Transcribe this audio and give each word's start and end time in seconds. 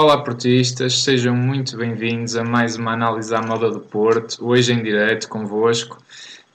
Olá, 0.00 0.16
portistas, 0.16 1.02
sejam 1.02 1.34
muito 1.34 1.76
bem-vindos 1.76 2.36
a 2.36 2.44
mais 2.44 2.76
uma 2.76 2.92
análise 2.92 3.34
à 3.34 3.42
moda 3.42 3.68
do 3.68 3.80
Porto, 3.80 4.46
hoje 4.46 4.72
em 4.72 4.80
direto 4.80 5.28
convosco. 5.28 6.00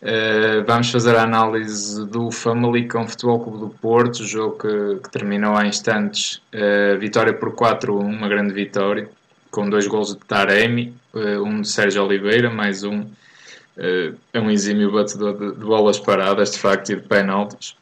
Uh, 0.02 0.64
vamos 0.66 0.90
fazer 0.90 1.14
a 1.18 1.24
análise 1.24 2.06
do 2.06 2.32
Famalicão 2.32 3.06
Futebol 3.06 3.42
Clube 3.42 3.60
do 3.60 3.68
Porto, 3.68 4.26
jogo 4.26 4.60
que, 4.60 5.02
que 5.04 5.10
terminou 5.12 5.58
há 5.58 5.68
instantes, 5.68 6.42
uh, 6.54 6.98
vitória 6.98 7.34
por 7.34 7.52
4-1, 7.54 8.00
uma 8.00 8.30
grande 8.30 8.54
vitória, 8.54 9.10
com 9.52 9.70
dois 9.70 9.88
gols 9.88 10.16
de 10.16 10.20
Taremi, 10.26 10.96
uh, 11.14 11.44
um 11.44 11.60
de 11.60 11.68
Sérgio 11.68 12.02
Oliveira, 12.06 12.50
mais 12.50 12.86
um, 12.86 13.06
é 13.76 14.40
um 14.40 14.50
exímio 14.50 14.90
batedor 14.90 15.38
de, 15.38 15.60
de, 15.60 15.66
bolas 15.66 16.00
paradas, 16.00 16.52
de 16.52 16.60
facto, 16.60 16.94
e 16.94 16.96
de 16.96 17.02
penaltis, 17.02 17.76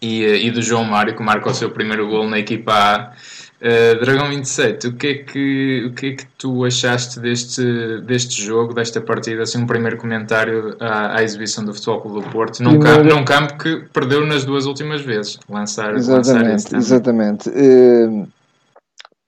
e, 0.00 0.24
e 0.24 0.50
do 0.50 0.60
João 0.60 0.82
Mário, 0.82 1.14
que 1.14 1.22
marca 1.22 1.48
o 1.48 1.54
seu 1.54 1.70
primeiro 1.70 2.08
gol 2.08 2.28
na 2.28 2.40
equipa 2.40 2.72
A 2.72 3.12
Uh, 3.62 4.04
Dragão 4.04 4.28
27, 4.28 4.88
o 4.88 4.96
que, 4.96 5.06
é 5.06 5.14
que, 5.14 5.84
o 5.86 5.94
que 5.94 6.06
é 6.06 6.16
que 6.16 6.26
tu 6.36 6.64
achaste 6.64 7.20
deste, 7.20 7.62
deste 8.00 8.42
jogo, 8.42 8.74
desta 8.74 9.00
partida? 9.00 9.42
Assim, 9.42 9.62
um 9.62 9.66
primeiro 9.68 9.96
comentário 9.96 10.76
à, 10.80 11.18
à 11.18 11.22
exibição 11.22 11.64
do 11.64 11.72
Futebol 11.72 12.00
Clube 12.00 12.24
do 12.24 12.30
Porto, 12.32 12.60
num, 12.60 12.80
primeiro... 12.80 13.02
campo, 13.02 13.14
num 13.14 13.24
campo 13.24 13.58
que 13.58 13.84
perdeu 13.92 14.26
nas 14.26 14.44
duas 14.44 14.66
últimas 14.66 15.02
vezes. 15.02 15.38
Lançar, 15.48 15.94
exatamente, 15.94 16.74
lançar 16.74 16.76
exatamente. 16.76 17.48
Uh, 17.50 18.26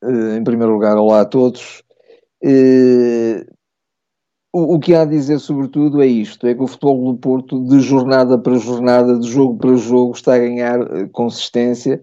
uh, 0.03 0.37
em 0.37 0.43
primeiro 0.43 0.73
lugar, 0.73 0.97
olá 0.97 1.21
a 1.21 1.25
todos. 1.25 1.85
O, 4.57 4.79
que 4.79 4.95
há 4.95 5.03
a 5.03 5.05
dizer, 5.05 5.41
sobretudo, 5.41 6.01
é 6.01 6.07
isto: 6.07 6.47
é 6.47 6.55
que 6.55 6.63
o 6.63 6.67
futebol 6.69 7.13
do 7.13 7.19
Porto, 7.19 7.61
de 7.67 7.81
jornada 7.81 8.39
para 8.39 8.57
jornada, 8.57 9.19
de 9.19 9.29
jogo 9.29 9.59
para 9.59 9.75
jogo, 9.75 10.15
está 10.15 10.35
a 10.35 10.39
ganhar 10.39 11.09
consistência 11.11 12.01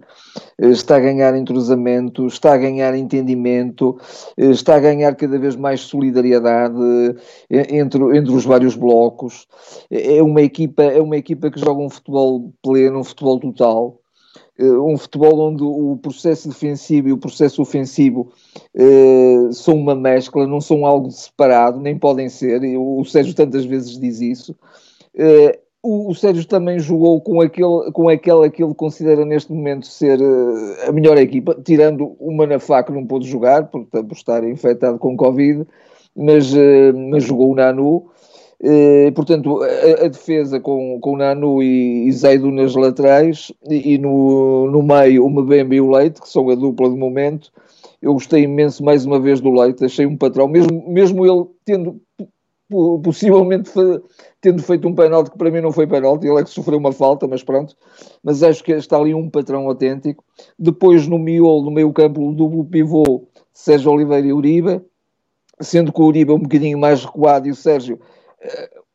eh, 0.57 0.69
está 0.69 0.97
a 0.97 0.99
ganhar 0.99 1.35
entrosamento, 1.35 2.27
está 2.27 2.53
a 2.53 2.57
ganhar 2.57 2.95
entendimento, 2.95 3.97
eh, 4.37 4.51
está 4.51 4.75
a 4.75 4.79
ganhar 4.79 5.15
cada 5.15 5.37
vez 5.39 5.55
mais 5.55 5.81
solidariedade 5.81 6.75
eh, 7.49 7.77
entre, 7.77 8.17
entre 8.17 8.33
os 8.33 8.45
vários 8.45 8.75
blocos. 8.75 9.47
É 9.89 10.21
uma 10.21 10.41
equipa, 10.41 10.83
é 10.83 11.01
uma 11.01 11.17
equipa 11.17 11.49
que 11.49 11.59
joga 11.59 11.81
um 11.81 11.89
futebol 11.89 12.53
pleno, 12.61 12.99
um 12.99 13.03
futebol 13.03 13.39
total, 13.39 14.00
um 14.59 14.97
futebol 14.97 15.39
onde 15.39 15.63
o 15.63 15.97
processo 16.01 16.47
defensivo 16.47 17.09
e 17.09 17.13
o 17.13 17.17
processo 17.17 17.61
ofensivo 17.61 18.31
são 19.51 19.75
uma 19.75 19.95
mescla, 19.95 20.45
não 20.45 20.61
são 20.61 20.85
algo 20.85 21.09
separado, 21.09 21.79
nem 21.79 21.97
podem 21.97 22.29
ser. 22.29 22.61
O 22.77 23.03
Sérgio 23.05 23.33
tantas 23.33 23.65
vezes 23.65 23.99
diz 23.99 24.21
isso 24.21 24.55
o, 25.83 26.11
o 26.11 26.15
Sérgio 26.15 26.45
também 26.45 26.79
jogou 26.79 27.19
com, 27.21 27.41
aquele, 27.41 27.91
com 27.91 28.07
aquela 28.07 28.49
que 28.49 28.63
ele 28.63 28.73
considera 28.73 29.25
neste 29.25 29.51
momento 29.51 29.87
ser 29.87 30.19
a 30.87 30.91
melhor 30.91 31.17
equipa, 31.17 31.57
tirando 31.63 32.15
o 32.19 32.31
Manafá 32.31 32.83
que 32.83 32.91
não 32.91 33.05
pôde 33.05 33.27
jogar, 33.27 33.67
por, 33.67 33.85
por 33.85 34.11
estar 34.11 34.43
infectado 34.43 34.99
com 34.99 35.17
Covid, 35.17 35.65
mas, 36.15 36.53
mas 37.09 37.23
jogou 37.23 37.51
o 37.51 37.55
Nanu. 37.55 38.09
Uh, 38.63 39.11
portanto, 39.13 39.63
a, 39.63 40.05
a, 40.05 40.07
defesa 40.07 40.59
com, 40.59 40.99
com 40.99 41.17
Nanu 41.17 41.63
e, 41.63 42.07
e 42.07 42.11
Zaido 42.11 42.51
nas 42.51 42.75
laterais 42.75 43.51
e, 43.67 43.95
e, 43.95 43.97
no, 43.97 44.69
no 44.69 44.83
meio 44.83 45.25
o 45.25 45.29
Mbembe 45.31 45.77
e 45.77 45.81
o 45.81 45.89
Leite, 45.89 46.21
que 46.21 46.29
são 46.29 46.47
a 46.49 46.53
dupla 46.53 46.87
de 46.87 46.95
momento. 46.95 47.51
Eu 47.99 48.13
gostei 48.13 48.43
imenso 48.43 48.83
mais 48.83 49.03
uma 49.03 49.19
vez 49.19 49.41
do 49.41 49.51
Leite, 49.51 49.83
achei 49.83 50.05
um 50.05 50.15
patrão, 50.15 50.47
mesmo, 50.47 50.87
mesmo 50.87 51.25
ele 51.25 51.47
tendo 51.65 51.99
possivelmente 53.03 53.71
tendo 54.39 54.63
feito 54.63 54.87
um 54.87 54.95
penalti 54.95 55.31
que 55.31 55.37
para 55.37 55.51
mim 55.51 55.61
não 55.61 55.71
foi 55.71 55.85
penalti, 55.85 56.25
ele 56.25 56.39
é 56.39 56.43
que 56.43 56.49
sofreu 56.49 56.77
uma 56.77 56.91
falta, 56.91 57.27
mas 57.27 57.43
pronto. 57.43 57.75
Mas 58.23 58.41
acho 58.43 58.63
que 58.63 58.71
está 58.71 58.97
ali 58.97 59.13
um 59.13 59.29
patrão 59.29 59.67
autêntico. 59.67 60.23
Depois 60.57 61.07
no 61.07 61.19
miolo, 61.19 61.65
no 61.65 61.71
meio 61.71 61.91
campo, 61.91 62.29
o 62.29 62.33
duplo 62.33 62.65
pivô, 62.65 63.27
Sérgio 63.53 63.91
Oliveira 63.91 64.27
e 64.27 64.33
Uribe, 64.33 64.81
sendo 65.59 65.91
que 65.91 66.01
o 66.01 66.05
Uribe 66.05 66.31
é 66.31 66.35
um 66.35 66.39
bocadinho 66.39 66.77
mais 66.77 67.03
recuado 67.03 67.47
e 67.47 67.51
o 67.51 67.55
Sérgio 67.55 67.99
eh, 67.99 68.20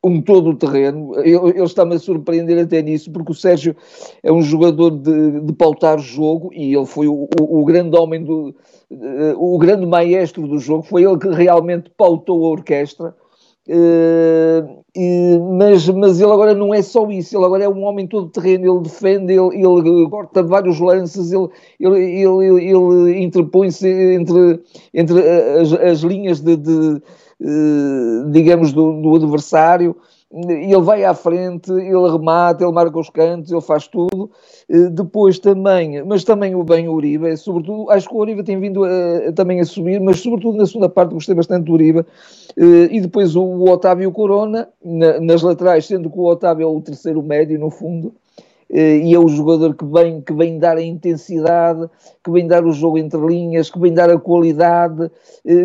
um 0.03 0.21
todo 0.21 0.51
o 0.51 0.57
terreno. 0.57 1.19
Ele, 1.19 1.34
ele 1.34 1.62
está-me 1.62 1.95
a 1.95 1.99
surpreender 1.99 2.59
até 2.59 2.81
nisso, 2.83 3.11
porque 3.11 3.33
o 3.33 3.34
Sérgio 3.34 3.77
é 4.23 4.33
um 4.33 4.43
jogador 4.43 4.91
de, 4.91 5.41
de 5.41 5.53
pautar 5.53 5.99
jogo 5.99 6.51
e 6.53 6.75
ele 6.75 6.87
foi 6.87 7.09
o, 7.09 7.29
o, 7.41 7.61
o 7.61 7.65
grande 7.65 7.97
homem 7.97 8.23
do. 8.23 8.55
Uh, 8.89 9.35
o 9.37 9.59
grande 9.59 9.85
maestro 9.85 10.47
do 10.47 10.59
jogo, 10.61 10.85
foi 10.85 11.03
ele 11.03 11.19
que 11.19 11.29
realmente 11.29 11.91
pautou 11.97 12.45
a 12.47 12.51
orquestra 12.51 13.15
Uh, 13.69 14.84
mas, 15.59 15.88
mas 15.88 16.21
ele 16.21 16.31
agora 16.31 16.54
não 16.54 16.72
é 16.72 16.81
só 16.82 17.10
isso, 17.10 17.37
ele 17.37 17.44
agora 17.44 17.65
é 17.65 17.69
um 17.69 17.82
homem 17.82 18.06
todo 18.06 18.31
terreno, 18.31 18.65
ele 18.65 18.82
defende, 18.84 19.32
ele, 19.32 19.56
ele 19.56 20.09
corta 20.09 20.43
vários 20.43 20.78
lances, 20.78 21.32
ele, 21.32 21.49
ele, 21.81 22.22
ele, 22.22 22.71
ele 22.71 23.22
interpõe-se 23.22 23.88
entre, 23.88 24.60
entre 24.94 25.21
as, 25.60 25.72
as 25.72 26.00
linhas 26.00 26.41
de, 26.41 26.56
de 26.56 27.03
uh, 27.41 28.31
digamos, 28.31 28.72
do, 28.72 29.03
do 29.03 29.16
adversário 29.16 29.97
ele 30.37 30.81
vai 30.83 31.03
à 31.03 31.15
frente, 31.15 31.73
ele 31.73 32.11
remata, 32.11 32.63
ele 32.63 32.73
marca 32.73 32.99
os 32.99 33.09
cantos, 33.09 33.51
ele 33.51 33.61
faz 33.63 33.89
tudo. 33.89 34.31
Eh, 34.69 34.91
depois 34.91 35.39
também, 35.39 36.05
mas 36.05 36.25
também 36.25 36.55
o 36.55 36.63
bem 36.63 36.89
Uribe, 36.89 37.35
sobretudo, 37.37 37.91
acho 37.91 38.09
que 38.09 38.15
o 38.15 38.19
Uribe 38.19 38.43
tem 38.43 38.61
vindo 38.61 38.85
a, 38.85 39.29
a, 39.29 39.33
também 39.33 39.61
a 39.61 39.65
subir, 39.65 39.99
mas 40.01 40.21
sobretudo 40.21 40.59
na 40.59 40.67
segunda 40.67 40.89
parte 40.89 41.15
gostei 41.15 41.35
bastante 41.35 41.65
do 41.65 41.73
Uribe. 41.73 42.05
Eh, 42.57 42.89
e 42.91 43.01
depois 43.01 43.35
o, 43.35 43.43
o 43.43 43.71
Otávio 43.71 44.13
Corona, 44.13 44.69
na, 44.85 45.21
nas 45.21 45.41
laterais, 45.41 45.87
sendo 45.87 46.11
que 46.11 46.19
o 46.19 46.27
Otávio 46.27 46.65
é 46.65 46.67
o 46.67 46.81
terceiro 46.83 47.23
médio, 47.23 47.59
no 47.59 47.71
fundo, 47.71 48.13
eh, 48.69 48.99
e 48.99 49.15
é 49.15 49.19
o 49.19 49.29
jogador 49.29 49.75
que 49.75 49.87
vem, 49.87 50.21
que 50.21 50.35
vem 50.35 50.59
dar 50.59 50.77
a 50.77 50.83
intensidade, 50.83 51.89
que 52.23 52.31
vem 52.31 52.47
dar 52.47 52.63
o 52.63 52.73
jogo 52.73 52.99
entre 52.99 53.21
linhas, 53.21 53.71
que 53.71 53.79
vem 53.79 53.95
dar 53.95 54.11
a 54.11 54.19
qualidade, 54.19 55.11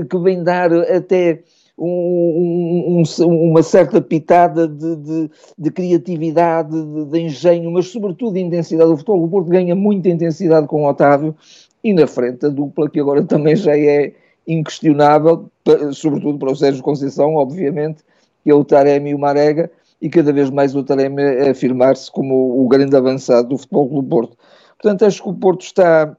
que 0.09 0.18
vem 0.20 0.42
dar 0.44 0.72
até 0.72 1.42
um, 1.84 3.03
um, 3.22 3.50
uma 3.50 3.64
certa 3.64 4.00
pitada 4.00 4.68
de, 4.68 4.96
de, 4.97 5.31
de 5.58 5.72
criatividade, 5.72 6.69
de, 6.69 7.06
de, 7.06 7.19
engenho, 7.19 7.72
mas 7.72 7.88
sobretudo 7.88 8.34
de 8.34 8.40
intensidade. 8.40 8.92
O 8.92 8.97
futebol 8.97 9.22
do 9.22 9.28
Porto 9.28 9.50
ganha 9.50 9.75
muita 9.75 10.09
intensidade 10.09 10.68
com 10.68 10.84
o 10.84 10.90
Otávio 10.90 11.36
e 11.84 11.94
na 11.94 12.06
frente 12.06 12.46
a 12.46 12.50
dupla, 12.50 12.90
que 12.90 13.00
agora 13.00 13.24
também 13.24 13.56
já 13.56 13.75
é 13.75 14.14
inquestionável, 14.47 15.50
sobretudo 15.94 16.38
para 16.38 16.52
o 16.52 16.56
Sérgio 16.56 16.84
Conceição, 16.84 17.36
obviamente, 17.36 18.03
que 18.44 18.52
é 18.52 18.53
o 18.53 18.64
Taremi 18.64 19.12
e 19.12 19.16
o 19.16 19.20
Marega, 19.20 19.72
e 20.00 20.09
cada 20.09 20.31
vez 20.31 20.50
mais 20.50 20.75
o 20.75 20.84
Taremi 20.84 21.22
a 21.22 21.52
afirmar-se 21.52 22.12
como 22.12 22.64
o 22.64 22.68
grande 22.68 22.96
avançado 22.96 23.50
do 23.50 23.58
futebol 23.58 23.88
do 23.90 24.03
Porto. 24.03 24.38
Portanto, 24.80 25.06
acho 25.06 25.22
que 25.22 25.30
o 25.30 25.34
Porto 25.34 25.62
está, 25.62 26.16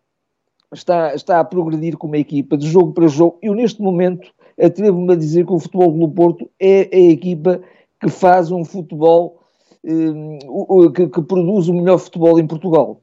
está, 0.73 1.15
está 1.15 1.41
a 1.41 1.45
progredir 1.45 1.97
como 1.97 2.17
equipa, 2.17 2.57
de 2.57 2.67
jogo 2.69 2.93
para 2.93 3.09
jogo. 3.09 3.39
Eu, 3.43 3.55
neste 3.55 3.81
momento, 3.83 4.29
atrevo-me 4.61 5.13
a 5.13 5.17
dizer 5.17 5.47
que 5.47 5.53
o 5.53 5.59
Futebol 5.59 5.93
do 5.93 6.09
Porto 6.09 6.51
é 6.61 6.89
a 6.93 7.11
equipa 7.11 7.61
que 8.01 8.09
faz 8.09 8.51
um 8.51 8.65
futebol 8.65 9.41
eh, 9.85 10.91
que, 10.95 11.23
produz 11.23 11.69
o 11.69 11.75
melhor 11.75 11.99
futebol 11.99 12.39
em 12.39 12.47
Portugal. 12.47 13.01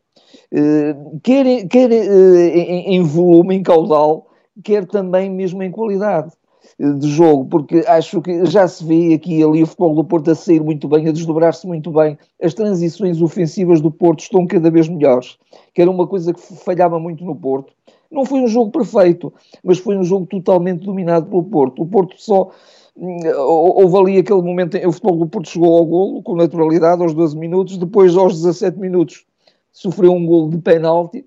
Eh, 0.52 0.96
quer, 1.24 1.68
quer 1.68 1.92
eh, 1.92 2.58
em, 2.58 2.96
em, 2.96 3.04
volume, 3.04 3.56
em 3.56 3.64
caudal, 3.64 4.28
quer 4.64 4.86
também 4.86 5.30
mesmo 5.30 5.62
em 5.62 5.72
qualidade 5.72 6.32
eh, 6.80 6.94
de 6.94 7.08
jogo, 7.08 7.46
porque 7.46 7.84
acho 7.88 8.22
que 8.22 8.46
já 8.46 8.68
se 8.68 8.84
vê 8.84 9.14
aqui 9.14 9.40
e 9.40 9.44
ali 9.44 9.64
o 9.64 9.68
futebol 9.68 9.96
do 9.96 10.04
Porto 10.04 10.31
a 10.31 10.36
sair 10.36 10.62
muito 10.62 10.88
bem, 10.88 11.08
a 11.08 11.12
desdobrar-se 11.12 11.68
muito 11.68 11.92
bem. 11.92 12.18
As 12.42 12.54
transições 12.54 13.22
ofensivas 13.22 13.81
do 13.81 13.92
Porto 13.92 14.22
estão 14.22 14.48
cada 14.48 14.72
vez 14.72 14.88
melhores, 14.88 15.38
que 15.74 15.81
era 15.81 15.92
uma 15.92 16.07
coisa 16.07 16.34
que 16.34 16.42
falhava 16.42 17.00
muito 17.00 17.24
no 17.24 17.36
Porto. 17.36 17.74
Não 18.11 18.25
foi 18.25 18.39
um 18.39 18.47
jogo 18.47 18.71
perfeito, 18.71 19.31
mas 19.63 19.77
foi 19.77 19.95
um 19.95 20.03
jogo 20.03 20.25
totalmente 20.25 20.85
dominado 20.85 21.27
pelo 21.27 21.44
Porto. 21.44 21.83
O 21.83 21.88
Porto 21.88 22.15
só. 22.17 22.50
Hum, 22.97 23.19
houve 23.38 23.97
ali 23.97 24.17
aquele 24.17 24.41
momento 24.41 24.75
em 24.75 24.81
que 24.81 24.88
o 24.88 24.91
futebol 24.91 25.17
do 25.17 25.27
Porto 25.27 25.50
chegou 25.50 25.77
ao 25.77 25.85
golo 25.85 26.23
com 26.23 26.35
naturalidade 26.35 27.01
aos 27.01 27.13
12 27.13 27.38
minutos, 27.38 27.77
depois 27.77 28.17
aos 28.17 28.33
17 28.33 28.79
minutos 28.79 29.25
sofreu 29.71 30.11
um 30.11 30.25
golo 30.25 30.50
de 30.50 30.57
penalti. 30.57 31.25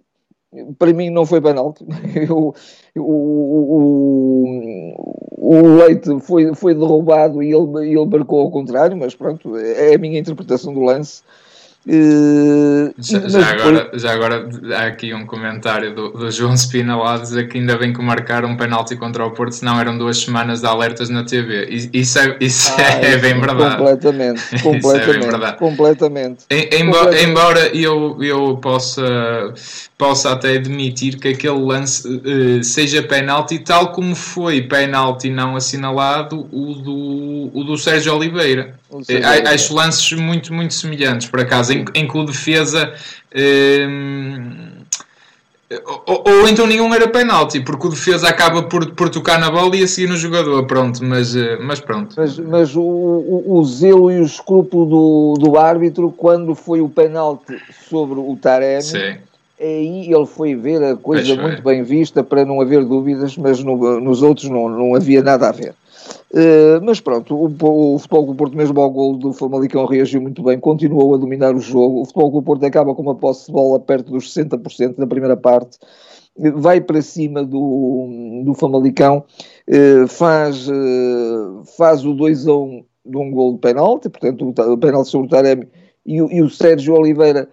Para 0.79 0.93
mim 0.93 1.08
não 1.08 1.25
foi 1.25 1.40
penalti. 1.40 1.84
Eu, 2.14 2.55
o, 2.96 3.02
o, 3.73 5.52
o 5.55 5.76
Leite 5.76 6.20
foi, 6.20 6.55
foi 6.55 6.75
derrubado 6.75 7.43
e 7.43 7.55
ele, 7.55 7.90
ele 7.90 8.06
marcou 8.06 8.40
ao 8.40 8.50
contrário, 8.50 8.96
mas 8.96 9.14
pronto, 9.14 9.56
é 9.56 9.94
a 9.94 9.99
minha 9.99 10.19
interpretação 10.19 10.75
do 10.75 10.81
lance. 10.81 11.23
Uh, 11.84 12.94
já, 12.96 13.29
já, 13.29 13.50
agora, 13.50 13.90
já 13.94 14.12
agora 14.12 14.49
há 14.76 14.87
aqui 14.87 15.12
um 15.12 15.26
comentário 15.26 15.93
do, 15.93 16.11
do 16.11 16.31
João 16.31 16.56
Spina 16.56 16.96
lá 16.96 17.17
a 17.17 17.19
dizer 17.19 17.49
que 17.49 17.58
ainda 17.58 17.76
bem 17.76 17.93
que 17.93 18.00
marcaram 18.00 18.50
um 18.50 18.56
penalti 18.56 18.94
contra 18.94 19.26
o 19.26 19.32
Porto, 19.32 19.50
senão 19.52 19.81
eram 19.81 19.99
duas 19.99 20.19
semanas 20.19 20.61
de 20.61 20.67
alertas 20.69 21.08
na 21.11 21.25
TV. 21.25 21.67
Isso 21.93 22.20
é, 22.20 22.37
isso 22.40 22.73
ah, 22.79 22.82
é, 22.82 23.17
bem 23.17 23.40
verdade. 23.40 23.79
Completamente, 23.79 24.43
completamente. 24.62 25.17
é 25.17 25.31
verdade. 25.31 25.58
completamente. 25.58 26.44
Em, 26.49 26.69
embora, 26.82 27.20
embora 27.20 27.76
eu, 27.76 28.17
eu 28.23 28.56
possa, 28.58 29.52
possa 29.99 30.31
até 30.31 30.52
admitir 30.58 31.19
que 31.19 31.29
aquele 31.29 31.58
lance 31.58 32.06
uh, 32.06 32.62
seja 32.62 33.02
penalti, 33.02 33.58
tal 33.58 33.90
como 33.90 34.14
foi 34.14 34.62
penalti 34.62 35.31
não 35.31 35.56
assinalado 35.56 36.46
o 36.52 36.75
do, 36.75 37.50
o 37.52 37.64
do 37.64 37.76
Sérgio 37.76 38.14
Oliveira. 38.14 38.81
É, 39.09 39.55
acho 39.55 39.75
lances 39.75 40.12
muito, 40.12 40.53
muito 40.53 40.75
semelhantes, 40.75 41.29
por 41.29 41.41
acaso, 41.41 41.73
em, 41.73 41.85
em 41.94 42.06
que 42.06 42.17
o 42.17 42.25
defesa. 42.25 42.94
Hum, 43.35 44.83
Ou, 46.06 46.23
ou, 46.27 46.49
então 46.49 46.67
nenhum 46.67 46.93
era 46.93 47.09
penalti, 47.09 47.59
porque 47.61 47.87
o 47.87 47.91
defesa 47.91 48.29
acaba 48.29 48.62
por, 48.65 48.91
por 48.94 49.09
tocar 49.09 49.39
na 49.39 49.50
bola 49.50 49.75
e 49.75 49.83
a 49.83 49.89
seguir 49.89 50.06
no 50.06 50.17
jogador, 50.17 50.67
pronto, 50.67 51.03
mas, 51.03 51.35
eh, 51.35 51.56
mas 51.62 51.81
pronto. 51.81 52.15
Mas, 52.15 52.39
mas 52.39 52.77
o, 52.77 52.83
o, 52.83 53.59
o, 53.59 53.65
zelo 53.65 54.11
e 54.12 54.21
o 54.21 54.25
escrúpulo 54.25 54.85
do, 54.85 55.35
do 55.41 55.59
árbitro, 55.59 56.12
quando 56.15 56.55
foi 56.55 56.83
o 56.83 56.91
penalti 56.91 57.59
sobre 57.89 58.19
o 58.21 58.37
Taremi, 58.37 58.83
Sim. 58.83 59.17
aí 59.59 60.12
ele 60.12 60.27
foi 60.27 60.55
ver 60.55 60.83
a 60.83 60.94
coisa 60.94 61.35
muito 61.37 61.62
bem 61.62 61.83
vista 61.83 62.23
para 62.23 62.44
não 62.44 62.61
haver 62.61 62.85
dúvidas, 62.85 63.39
mas 63.39 63.65
no, 63.65 63.99
nos 63.99 64.23
outros 64.23 64.50
não, 64.50 64.69
não 64.69 64.94
havia 64.94 65.23
nada 65.23 65.49
a 65.49 65.53
ver. 65.53 65.75
Uh, 66.31 66.83
mas 66.83 67.01
pronto, 67.01 67.35
o, 67.35 67.95
o 67.95 67.99
Futebol 67.99 68.27
do 68.27 68.35
Porto, 68.35 68.57
mesmo 68.57 68.81
ao 68.81 68.91
gol 68.91 69.17
do 69.17 69.33
Famalicão, 69.33 69.85
reagiu 69.85 70.21
muito 70.21 70.43
bem, 70.43 70.59
continuou 70.59 71.15
a 71.15 71.19
dominar 71.19 71.55
o 71.55 71.61
jogo. 71.61 72.01
O 72.01 72.05
Futebol 72.05 72.31
do 72.31 72.43
Porto 72.43 72.65
acaba 72.65 72.95
com 72.95 73.03
uma 73.03 73.15
posse 73.15 73.47
de 73.47 73.53
bola 73.53 73.79
perto 73.79 74.13
dos 74.13 74.35
60% 74.35 74.95
na 74.99 75.07
primeira 75.07 75.37
parte, 75.37 75.79
vai 76.55 76.81
para 76.81 77.03
cima 77.03 77.45
do, 77.45 78.43
do 78.45 78.55
Famalicão, 78.55 79.25
uh, 79.69 80.09
faz, 80.09 80.69
uh, 80.69 81.63
faz 81.77 82.05
o 82.05 82.15
2 82.15 82.49
a 82.49 82.55
1 82.55 82.85
de 83.05 83.17
um 83.17 83.31
gol 83.31 83.53
de 83.55 83.59
penalti, 83.59 84.09
portanto, 84.09 84.55
o, 84.57 84.73
o 84.73 84.79
penalti 84.79 85.11
sobre 85.11 85.27
o 85.27 85.31
Taremi 85.31 85.69
e, 86.07 86.17
e 86.17 86.43
o 86.43 86.49
Sérgio 86.49 86.95
Oliveira 86.95 87.49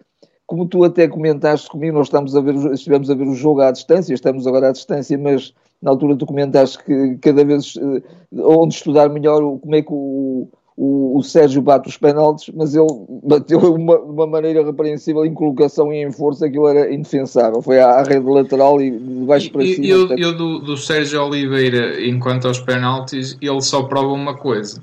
como 0.50 0.66
tu 0.66 0.84
até 0.84 1.08
comentaste 1.08 1.70
comigo, 1.70 1.96
nós 1.96 2.08
estamos 2.08 2.36
a 2.36 2.42
ver, 2.42 2.56
estivemos 2.74 3.08
a 3.12 3.14
ver 3.14 3.28
o 3.28 3.36
jogo 3.36 3.62
à 3.62 3.70
distância, 3.70 4.16
estamos 4.16 4.48
agora 4.48 4.70
à 4.70 4.72
distância, 4.72 5.16
mas 5.16 5.54
na 5.82 5.92
altura 5.92 6.16
tu 6.16 6.26
comentaste 6.26 6.84
que 6.84 7.18
cada 7.22 7.44
vez 7.44 7.76
uh, 7.76 8.02
onde 8.34 8.76
estudar 8.76 9.10
melhor 9.10 9.40
como 9.60 9.76
é 9.76 9.82
que 9.82 9.92
o, 9.92 10.50
o, 10.76 11.18
o 11.18 11.24
Sérgio 11.24 11.62
bate 11.62 11.90
os 11.90 11.98
penaltis, 11.98 12.54
mas 12.56 12.76
ele 12.76 12.88
bateu 13.24 13.60
de 13.60 13.68
uma, 13.68 13.98
uma, 14.00 14.28
maneira 14.28 14.64
repreensível 14.64 15.26
em 15.26 15.34
colocação 15.34 15.92
e 15.92 16.04
em 16.04 16.12
força, 16.12 16.46
aquilo 16.46 16.68
era 16.68 16.94
indefensável. 16.94 17.62
Foi 17.62 17.80
à, 17.80 17.92
à 17.92 18.04
rede 18.04 18.26
lateral 18.26 18.82
e 18.82 18.92
de 18.92 19.26
baixo 19.26 19.52
para 19.52 19.66
cima. 19.66 19.86
Eu, 19.86 20.08
eu 20.18 20.38
do, 20.38 20.60
do 20.60 20.78
Sérgio 20.78 21.22
Oliveira, 21.22 22.02
enquanto 22.06 22.48
aos 22.48 22.60
penaltis, 22.60 23.38
ele 23.42 23.62
só 23.62 23.84
prova 23.84 24.14
uma 24.14 24.38
coisa 24.38 24.82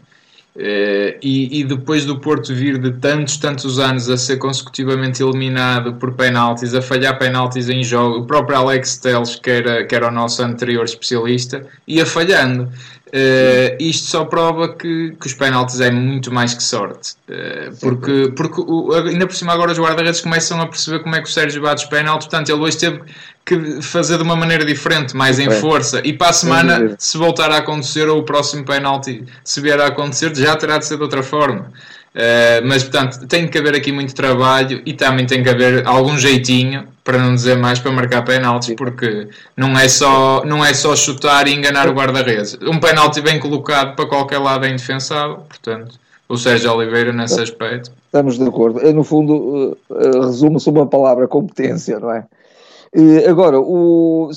Uh, 0.57 1.13
e, 1.23 1.61
e, 1.61 1.65
depois 1.65 2.07
do 2.07 2.19
Porto 2.19 2.55
vir 2.55 2.79
de 2.79 2.91
tantos, 2.93 3.37
tantos 3.37 3.79
anos 3.79 4.09
a 4.09 4.17
ser 4.17 4.39
consecutivamente 4.39 5.23
eliminado 5.23 5.93
por 5.97 6.15
penaltis, 6.15 6.73
a 6.73 6.81
falhar 6.81 7.19
penaltis 7.19 7.69
em 7.69 7.85
jogo, 7.85 8.21
o 8.21 8.27
próprio 8.27 8.57
Alex 8.57 8.97
Teles, 8.97 9.37
que 9.37 9.51
era, 9.51 9.85
que 9.85 9.95
era 9.95 10.09
o 10.09 10.11
nosso 10.11 10.43
anterior 10.43 10.87
especialista, 10.87 11.67
ia 11.87 12.07
falhando. 12.07 12.73
Uh, 13.09 13.77
isto 13.79 14.09
só 14.09 14.25
prova 14.25 14.75
que, 14.75 15.17
que 15.21 15.27
os 15.29 15.35
penaltis 15.35 15.81
é 15.81 15.91
muito 15.91 16.33
mais 16.33 16.55
que 16.55 16.63
sorte. 16.63 17.15
Uh, 17.29 17.75
porque 17.81 18.33
porque 18.35 18.61
o, 18.61 18.93
ainda 18.93 19.27
por 19.27 19.37
cima 19.37 19.53
agora 19.53 19.71
os 19.71 19.79
guarda-redes 19.79 20.21
começam 20.21 20.61
a 20.61 20.67
perceber 20.67 21.01
como 21.01 21.15
é 21.15 21.23
que 21.23 21.29
o 21.29 21.33
Sérgio 21.33 21.63
bate 21.63 21.85
os 21.85 21.89
penaltis, 21.89 22.27
portanto 22.27 22.51
ele 22.51 22.61
hoje 22.61 22.79
teve 22.79 23.01
que 23.45 23.81
fazer 23.81 24.17
de 24.17 24.25
uma 24.25 24.35
maneira 24.35 24.65
diferente, 24.65 25.17
mais 25.17 25.39
em 25.39 25.49
força. 25.49 26.01
E 26.05 26.13
para 26.13 26.31
a 26.31 26.33
semana, 26.33 26.97
se 26.99 27.17
voltar 27.17 27.49
a 27.53 27.59
acontecer, 27.59 28.09
ou 28.09 28.19
o 28.19 28.23
próximo 28.25 28.65
penalti 28.65 29.25
se 29.45 29.61
vier 29.61 29.81
a 29.81 29.87
acontecer, 29.87 30.35
já 30.35 30.57
terá 30.57 30.79
de 30.79 30.85
ser 30.85 30.97
de 30.97 31.05
outra 31.05 31.23
forma. 31.23 31.71
Uh, 32.17 32.65
mas 32.65 32.83
portanto 32.83 33.27
tem 33.27 33.47
que 33.47 33.59
haver 33.59 33.75
aqui 33.75 33.93
muito 33.93 34.15
trabalho 34.15 34.81
e 34.87 34.95
também 34.95 35.27
tem 35.27 35.43
que 35.43 35.51
haver 35.51 35.87
algum 35.87 36.17
jeitinho 36.17 36.89
para 37.05 37.19
não 37.19 37.35
dizer 37.35 37.59
mais 37.59 37.79
para 37.79 37.93
marcar 37.93 38.23
penaltis 38.23 38.75
porque 38.75 39.29
não 39.55 39.79
é 39.79 39.87
só 39.87 40.43
não 40.47 40.65
é 40.65 40.73
só 40.73 40.97
chutar 40.97 41.47
e 41.47 41.53
enganar 41.53 41.91
o 41.91 41.93
guarda-redes. 41.93 42.57
Um 42.63 42.81
penalti 42.81 43.21
bem 43.21 43.39
colocado 43.39 43.95
para 43.95 44.07
qualquer 44.07 44.39
lado 44.39 44.65
é 44.65 44.71
indefensável 44.71 45.45
portanto 45.47 46.01
o 46.27 46.39
Sérgio 46.39 46.73
Oliveira 46.73 47.13
nesse 47.13 47.39
aspecto. 47.39 47.93
Estamos 48.07 48.39
de 48.39 48.45
acordo. 48.49 48.81
No 48.95 49.05
fundo 49.05 49.77
uh, 49.91 50.21
resume-se 50.23 50.71
uma 50.71 50.87
palavra 50.87 51.29
competência 51.29 52.01
não 52.01 52.11
é 52.11 52.25
Agora, 53.29 53.61
o, 53.61 54.31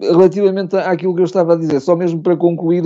relativamente 0.00 0.76
àquilo 0.76 1.14
que 1.14 1.20
eu 1.20 1.26
estava 1.26 1.54
a 1.54 1.56
dizer, 1.56 1.80
só 1.80 1.94
mesmo 1.94 2.22
para 2.22 2.36
concluir 2.36 2.82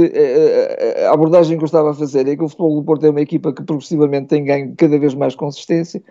a 1.08 1.12
abordagem 1.12 1.56
que 1.56 1.64
eu 1.64 1.67
estava 1.67 1.90
a 1.90 1.94
fazer, 1.94 2.26
é 2.26 2.37
que 2.37 2.43
o 2.43 2.49
Futebol 2.49 2.76
do 2.76 2.85
Porto 2.85 3.06
é 3.06 3.11
uma 3.11 3.20
equipa 3.20 3.52
que 3.52 3.62
progressivamente 3.62 4.29
tem 4.29 4.44
ganho 4.44 4.75
cada 4.76 4.99
vez 4.99 5.14
mais 5.14 5.35
consistência, 5.35 6.02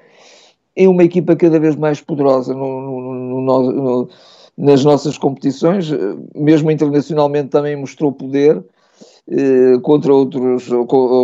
é 0.75 0.87
uma 0.87 1.03
equipa 1.03 1.35
cada 1.35 1.59
vez 1.59 1.75
mais 1.75 1.99
poderosa 1.99 2.53
no, 2.53 2.81
no, 2.81 3.71
no, 3.71 4.09
nas 4.57 4.83
nossas 4.83 5.17
competições, 5.17 5.89
mesmo 6.35 6.71
internacionalmente 6.71 7.49
também 7.49 7.75
mostrou 7.75 8.11
poder, 8.11 8.57
eh, 8.57 8.61
contra 9.81 10.13
outros 10.13 10.69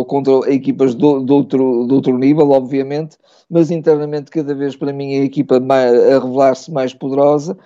contra 0.06 0.52
equipas 0.52 0.94
de, 0.94 1.24
de, 1.24 1.32
outro, 1.32 1.64
outro 1.90 2.18
nível, 2.18 2.50
obviamente, 2.50 3.16
mas 3.50 3.70
internamente 3.70 4.30
cada 4.30 4.54
vez 4.54 4.76
para 4.76 4.92
mim 4.92 5.14
a 5.14 5.24
equipa 5.24 5.56
a 5.56 6.18
revelar-se 6.18 6.70
mais 6.70 6.92
poderosa. 6.92 7.56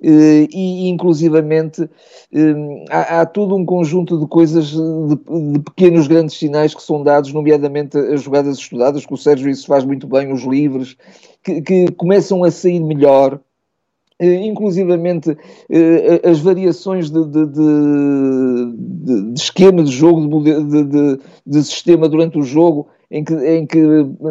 Uh, 0.00 0.46
e 0.54 0.88
inclusivamente 0.88 1.82
uh, 1.82 2.84
há, 2.88 3.20
há, 3.20 3.26
todo 3.26 3.56
um 3.56 3.66
conjunto 3.66 4.16
de 4.16 4.28
coisas, 4.28 4.66
de, 4.68 5.52
de, 5.52 5.58
pequenos 5.58 6.06
grandes 6.06 6.38
sinais 6.38 6.72
que 6.72 6.80
são 6.80 7.02
dados, 7.02 7.32
nomeadamente 7.32 7.98
as 7.98 8.22
jogadas 8.22 8.58
estudadas, 8.58 9.04
que 9.04 9.12
o 9.12 9.16
Sérgio 9.16 9.50
isso 9.50 9.66
faz 9.66 9.84
muito 9.84 10.06
bem, 10.06 10.32
os 10.32 10.44
livros, 10.44 10.96
que, 11.42 11.60
que 11.62 11.90
começam 11.90 12.44
a 12.44 12.50
sair 12.52 12.78
melhor, 12.78 13.40
inclusivamente 14.20 15.30
uh, 15.30 16.28
as 16.28 16.40
variações 16.40 17.10
de, 17.10 17.24
de, 17.24 17.46
de, 17.46 19.32
de, 19.32 19.40
esquema 19.40 19.82
de 19.82 19.92
jogo, 19.92 20.42
de, 21.46 21.62
sistema 21.62 22.08
durante 22.08 22.38
o 22.38 22.42
jogo, 22.42 22.88
em 23.10 23.24
que, 23.24 23.34
em 23.34 23.66
que 23.66 23.78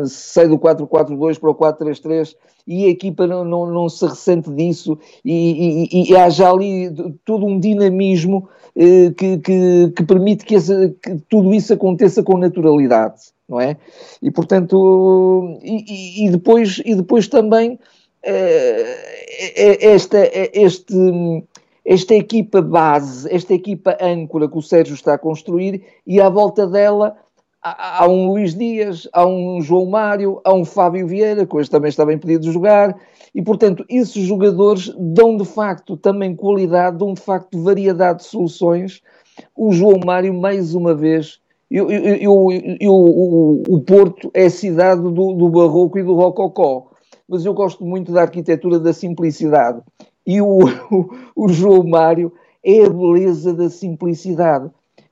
sai 0.06 0.48
do 0.48 0.58
4-4-2 0.58 1.40
para 1.40 1.50
o 1.50 1.56
4-3-3 1.56 2.36
e 2.68 2.86
a 2.86 2.90
equipa 2.90 3.26
não, 3.26 3.46
não, 3.46 3.66
não, 3.66 3.90
se 3.90 4.06
ressente 4.06 4.52
disso 4.52 5.00
e, 5.24 5.88
e, 5.92 6.12
e 6.12 6.16
há 6.16 6.30
já 6.30 6.52
ali 6.52 6.94
todo 7.24 7.46
um 7.46 7.60
dinamismo 7.60 8.50
uh, 8.76 9.14
que, 9.14 9.38
que, 9.38 9.94
que, 9.96 10.04
permite 10.04 10.46
que, 10.46 10.56
essa, 10.56 10.94
que 11.02 11.16
tudo 11.30 11.54
isso 11.54 11.74
aconteça 11.74 12.22
com 12.22 12.38
naturalidade, 12.38 13.22
não 13.48 13.60
é? 13.60 13.78
E 14.22 14.30
portanto, 14.30 15.58
e, 15.64 16.26
e 16.26 16.30
depois, 16.30 16.82
e 16.86 16.94
depois 16.94 17.28
também 17.30 17.80
esta, 19.82 20.18
este, 20.54 20.94
esta 21.86 22.14
equipa 22.14 22.62
base, 22.62 23.34
esta 23.34 23.54
equipa 23.54 23.98
âncora 24.02 24.50
que 24.50 24.58
o 24.58 24.62
Sérgio 24.62 24.94
está 24.94 25.14
a 25.14 25.18
construir 25.18 25.84
e 26.06 26.20
à 26.20 26.30
volta 26.30 26.68
dela 26.68 27.16
há, 27.64 28.04
há 28.04 28.08
um 28.08 28.28
Luís 28.28 28.54
Dias, 28.54 29.08
há 29.14 29.26
um 29.26 29.62
João 29.62 29.86
Mário, 29.86 30.42
há 30.44 30.54
um 30.54 30.66
Fábio 30.66 31.08
Vieira, 31.08 31.46
que 31.46 31.56
hoje 31.56 31.70
também 31.70 31.90
estava 31.90 32.14
impedido 32.14 32.44
de 32.44 32.52
jogar, 32.52 32.96
e 33.34 33.42
portanto 33.42 33.86
esses 33.90 34.24
jogadores 34.24 34.94
dão 34.98 35.38
de 35.38 35.46
facto 35.46 35.96
também 35.96 36.36
qualidade, 36.36 36.98
dão 36.98 37.14
de 37.14 37.22
facto 37.22 37.64
variedade 37.64 38.20
de 38.20 38.26
soluções. 38.26 39.02
O 39.56 39.72
João 39.72 40.00
Mário, 40.04 40.34
mais 40.34 40.76
uma 40.76 40.94
vez, 40.94 41.40
eu, 41.70 41.90
eu, 41.92 42.52
eu 42.80 42.92
o, 42.92 43.64
o, 43.68 43.82
Porto 43.82 44.32
é 44.34 44.46
a 44.46 44.50
cidade 44.50 45.02
do, 45.02 45.34
do 45.34 45.50
barroco 45.50 46.00
e 46.00 46.04
do 46.04 46.16
rococó 46.16 46.88
mas 47.28 47.46
eu 47.46 47.54
gosto 47.54 47.84
muito 47.84 48.12
da 48.12 48.22
arquitetura 48.22 48.80
da 48.80 48.94
simplicidade. 48.94 49.82
E 50.26 50.40
o, 50.42 50.60
o, 51.36 51.50
João 51.50 51.84
Mário 51.84 52.32
é 52.64 52.84
a 52.84 52.90
beleza 52.90 53.54
da 53.54 53.70
simplicidade. 53.70 54.70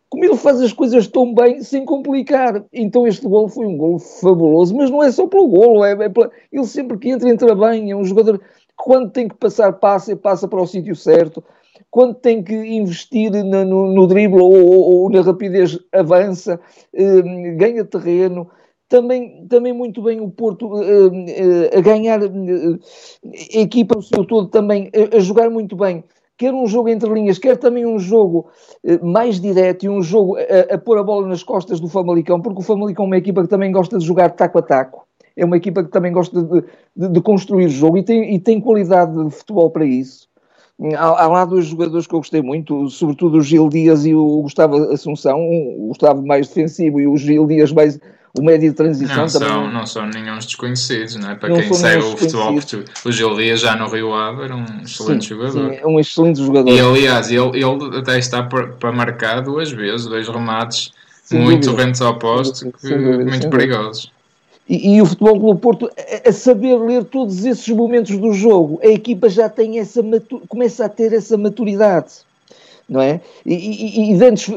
Como 0.09 0.23
ele 0.23 0.37
faz 0.37 0.61
as 0.61 0.71
coisas 0.71 1.07
tão 1.07 1.33
bem 1.33 1.61
sem 1.61 1.83
complicar. 1.83 2.63
Então 2.71 3.07
este 3.07 3.27
gol 3.27 3.49
foi 3.49 3.65
um 3.65 3.77
gol 3.77 3.99
fabuloso, 3.99 4.75
mas 4.75 4.89
não 4.89 5.03
é 5.03 5.11
só 5.11 5.27
pelo 5.27 5.47
gol, 5.47 5.83
é, 5.83 5.91
é 5.91 6.09
pela... 6.09 6.31
ele 6.51 6.65
sempre 6.65 6.97
que 6.97 7.09
entra, 7.09 7.29
entra 7.29 7.55
bem. 7.55 7.91
É 7.91 7.95
um 7.95 8.03
jogador 8.03 8.39
que 8.39 8.45
quando 8.77 9.11
tem 9.11 9.27
que 9.27 9.35
passar, 9.35 9.73
passa, 9.73 10.15
passa 10.15 10.47
para 10.47 10.61
o 10.61 10.67
sítio 10.67 10.95
certo. 10.95 11.43
Quando 11.89 12.13
tem 12.13 12.43
que 12.43 12.53
investir 12.53 13.31
no, 13.31 13.63
no, 13.63 13.93
no 13.93 14.07
drible 14.07 14.41
ou, 14.41 14.53
ou, 14.53 15.03
ou, 15.03 15.09
na 15.09 15.21
rapidez, 15.21 15.79
avança, 15.93 16.59
eh, 16.93 17.21
ganha 17.55 17.85
terreno 17.85 18.49
também, 18.87 19.45
também 19.47 19.73
muito 19.73 20.01
bem 20.01 20.21
o 20.21 20.29
Porto 20.29 20.67
uh, 20.67 21.07
uh, 21.07 21.77
a 21.77 21.81
ganhar 21.81 22.21
uh, 22.21 22.79
a 23.55 23.59
equipa 23.59 23.95
no 23.95 24.01
seu 24.01 24.23
todo 24.23 24.47
também 24.47 24.91
a, 24.93 25.17
a, 25.17 25.19
jogar 25.19 25.49
muito 25.49 25.75
bem 25.75 26.03
quer 26.37 26.53
um 26.53 26.67
jogo 26.67 26.89
entre 26.89 27.09
linhas, 27.13 27.39
quer 27.39 27.57
também 27.57 27.85
um 27.85 27.97
jogo 27.97 28.47
mais 29.01 29.39
direto 29.39 29.83
e 29.83 29.89
um 29.89 30.01
jogo 30.01 30.35
a, 30.35 30.75
a, 30.75 30.77
pôr 30.77 30.97
a 30.97 31.03
bola 31.03 31.25
nas 31.27 31.41
costas 31.41 31.79
do 31.79 31.87
Famalicão, 31.87 32.41
porque 32.41 32.59
o 32.59 32.63
Famalicão 32.63 33.05
é 33.05 33.07
uma 33.07 33.17
equipa 33.17 33.41
que 33.41 33.47
também 33.47 33.71
gosta 33.71 33.97
de 33.97 34.05
jogar 34.05 34.31
taco 34.31 34.59
a 34.59 34.61
taco, 34.61 35.07
é 35.33 35.45
uma 35.45 35.55
equipa 35.55 35.81
que 35.81 35.89
também 35.89 36.11
gosta 36.11 36.43
de, 36.43 36.63
de, 36.93 37.07
de 37.07 37.21
construir 37.21 37.69
jogo 37.69 37.97
e 37.97 38.03
tem, 38.03 38.35
e 38.35 38.39
tem 38.39 38.59
qualidade 38.59 39.15
de 39.23 39.29
futebol 39.31 39.69
para 39.69 39.85
isso. 39.85 40.27
Há, 40.97 41.23
há, 41.23 41.27
lá 41.27 41.45
dois 41.45 41.67
jogadores 41.67 42.05
que 42.05 42.13
eu 42.13 42.19
gostei 42.19 42.41
muito, 42.41 42.89
sobretudo 42.89 43.37
o 43.37 43.41
Gil 43.41 43.69
Dias 43.69 44.05
e 44.05 44.13
o 44.13 44.41
Gustavo 44.41 44.75
Assunção, 44.91 45.39
o 45.39 45.87
Gustavo 45.87 46.25
mais 46.25 46.49
defensivo 46.49 46.99
e 46.99 47.07
o 47.07 47.15
Gil 47.15 47.47
Dias 47.47 47.71
mais 47.71 47.97
o 48.37 48.43
médio 48.43 48.69
de 48.69 48.75
transição 48.75 49.15
não 49.15 49.27
também. 49.27 49.49
São, 49.49 49.71
não 49.71 49.85
são 49.85 50.07
nenhum 50.07 50.37
desconhecidos, 50.37 51.15
não 51.15 51.31
é? 51.31 51.35
Para 51.35 51.49
não 51.49 51.57
quem 51.57 51.73
segue 51.73 52.03
o 52.03 52.17
futebol 52.17 52.53
português. 52.53 52.89
O 53.05 53.11
Gil 53.11 53.35
Dias 53.35 53.59
já 53.61 53.75
no 53.75 53.87
Rio 53.87 54.13
Ave 54.13 54.43
era 54.43 54.55
um 54.55 54.65
excelente 54.83 55.23
sim, 55.23 55.29
jogador. 55.29 55.73
Sim, 55.73 55.79
um 55.85 55.99
excelente 55.99 56.39
jogador. 56.43 56.69
E 56.69 56.79
aliás, 56.79 57.31
ele, 57.31 57.57
ele 57.57 57.97
até 57.97 58.19
está 58.19 58.43
para 58.43 58.91
marcar 58.91 59.41
duas 59.41 59.71
vezes, 59.71 60.05
dois 60.05 60.27
remates 60.27 60.91
sem 61.25 61.39
muito 61.39 61.73
rentes 61.73 62.01
ao 62.01 62.19
posto, 62.19 62.71
que, 62.71 62.89
dúvida, 62.89 63.25
muito 63.25 63.49
perigosos. 63.49 64.11
E, 64.67 64.95
e, 64.95 65.01
o 65.01 65.05
Futebol 65.05 65.39
Clube 65.39 65.61
Porto, 65.61 65.89
a, 65.97 66.29
a, 66.29 66.31
saber 66.31 66.75
ler 66.77 67.03
todos 67.05 67.45
esses 67.45 67.67
momentos 67.69 68.17
do 68.17 68.31
jogo, 68.33 68.79
a 68.83 68.87
equipa 68.87 69.29
já 69.29 69.47
tem 69.49 69.79
essa 69.79 70.01
começa 70.47 70.85
a 70.85 70.89
ter 70.89 71.13
essa 71.13 71.37
maturidade, 71.37 72.13
não 72.87 73.01
é? 73.01 73.19
E, 73.45 73.53
e, 73.53 74.13
e 74.13 74.23
antes 74.23 74.49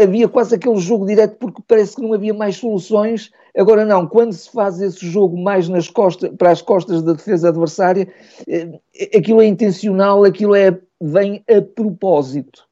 havia 0.00 0.28
quase 0.28 0.54
aquele 0.54 0.78
jogo 0.78 1.06
direto 1.06 1.36
porque 1.38 1.62
parece 1.66 1.96
que 1.96 2.02
não 2.02 2.12
havia 2.12 2.32
mais 2.32 2.56
soluções. 2.56 3.30
Agora 3.56 3.84
não, 3.84 4.06
quando 4.06 4.32
se 4.32 4.50
faz 4.50 4.80
esse 4.80 5.06
jogo 5.06 5.36
mais 5.36 5.68
nas 5.68 5.88
costas, 5.88 6.30
para 6.36 6.50
as 6.50 6.62
costas 6.62 7.02
da 7.02 7.12
defesa 7.12 7.48
adversária, 7.48 8.08
eh, 8.48 8.78
aquilo 9.16 9.42
é 9.42 9.46
intencional, 9.46 10.24
aquilo 10.24 10.54
é 10.54 10.78
vem 11.00 11.42
a 11.48 11.60
propósito. 11.60 12.64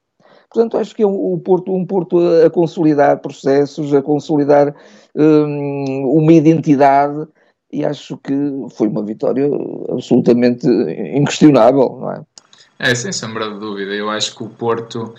Portanto, 0.52 0.76
acho 0.78 0.94
que 0.94 1.02
é 1.02 1.06
um, 1.06 1.38
Porto, 1.38 1.72
um 1.72 1.86
Porto 1.86 2.18
a 2.44 2.50
consolidar 2.50 3.20
processos, 3.20 3.94
a 3.94 4.02
consolidar 4.02 4.74
um, 5.14 6.12
uma 6.12 6.32
identidade 6.32 7.26
e 7.72 7.84
acho 7.84 8.16
que 8.18 8.34
foi 8.70 8.88
uma 8.88 9.04
vitória 9.04 9.48
absolutamente 9.88 10.66
inquestionável, 11.14 11.98
não 12.00 12.12
é? 12.12 12.22
É, 12.80 12.94
sem 12.94 13.12
sombra 13.12 13.50
de 13.50 13.60
dúvida. 13.60 13.92
Eu 13.92 14.08
acho 14.08 14.34
que 14.34 14.42
o 14.42 14.48
Porto. 14.48 15.14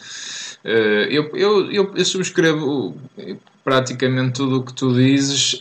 Uh, 0.66 1.06
eu, 1.10 1.30
eu, 1.36 1.72
eu, 1.72 1.92
eu, 1.96 2.06
subscrevo 2.06 2.98
praticamente 3.64 4.34
tudo 4.34 4.60
o 4.60 4.64
que 4.64 4.74
tu 4.74 4.92
dizes. 4.96 5.56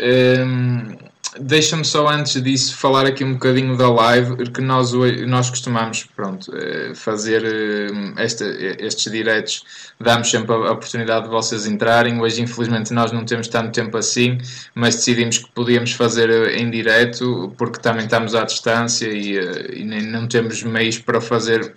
Deixa-me 1.39 1.85
só 1.85 2.09
antes 2.09 2.43
disso 2.43 2.77
falar 2.77 3.07
aqui 3.07 3.23
um 3.23 3.35
bocadinho 3.35 3.77
da 3.77 3.89
live, 3.89 4.51
que 4.51 4.61
nós, 4.61 4.93
nós 5.29 5.49
costumamos 5.49 6.05
pronto, 6.17 6.53
eh, 6.57 6.93
fazer 6.93 7.45
eh, 7.45 8.15
esta, 8.17 8.45
estes 8.45 9.13
diretos, 9.13 9.65
damos 10.01 10.29
sempre 10.29 10.53
a 10.53 10.73
oportunidade 10.73 11.27
de 11.27 11.31
vocês 11.31 11.67
entrarem. 11.67 12.21
Hoje, 12.21 12.43
infelizmente, 12.43 12.93
nós 12.93 13.13
não 13.13 13.25
temos 13.25 13.47
tanto 13.47 13.71
tempo 13.71 13.97
assim, 13.97 14.39
mas 14.75 14.97
decidimos 14.97 15.39
que 15.39 15.49
podíamos 15.53 15.93
fazer 15.93 16.31
eh, 16.31 16.57
em 16.57 16.69
direto, 16.69 17.55
porque 17.57 17.79
também 17.79 18.07
estamos 18.07 18.35
à 18.35 18.43
distância 18.45 19.07
e, 19.07 19.37
e 19.73 19.85
não 19.85 20.27
temos 20.27 20.65
meios 20.65 20.99
para 20.99 21.21
fazer 21.21 21.73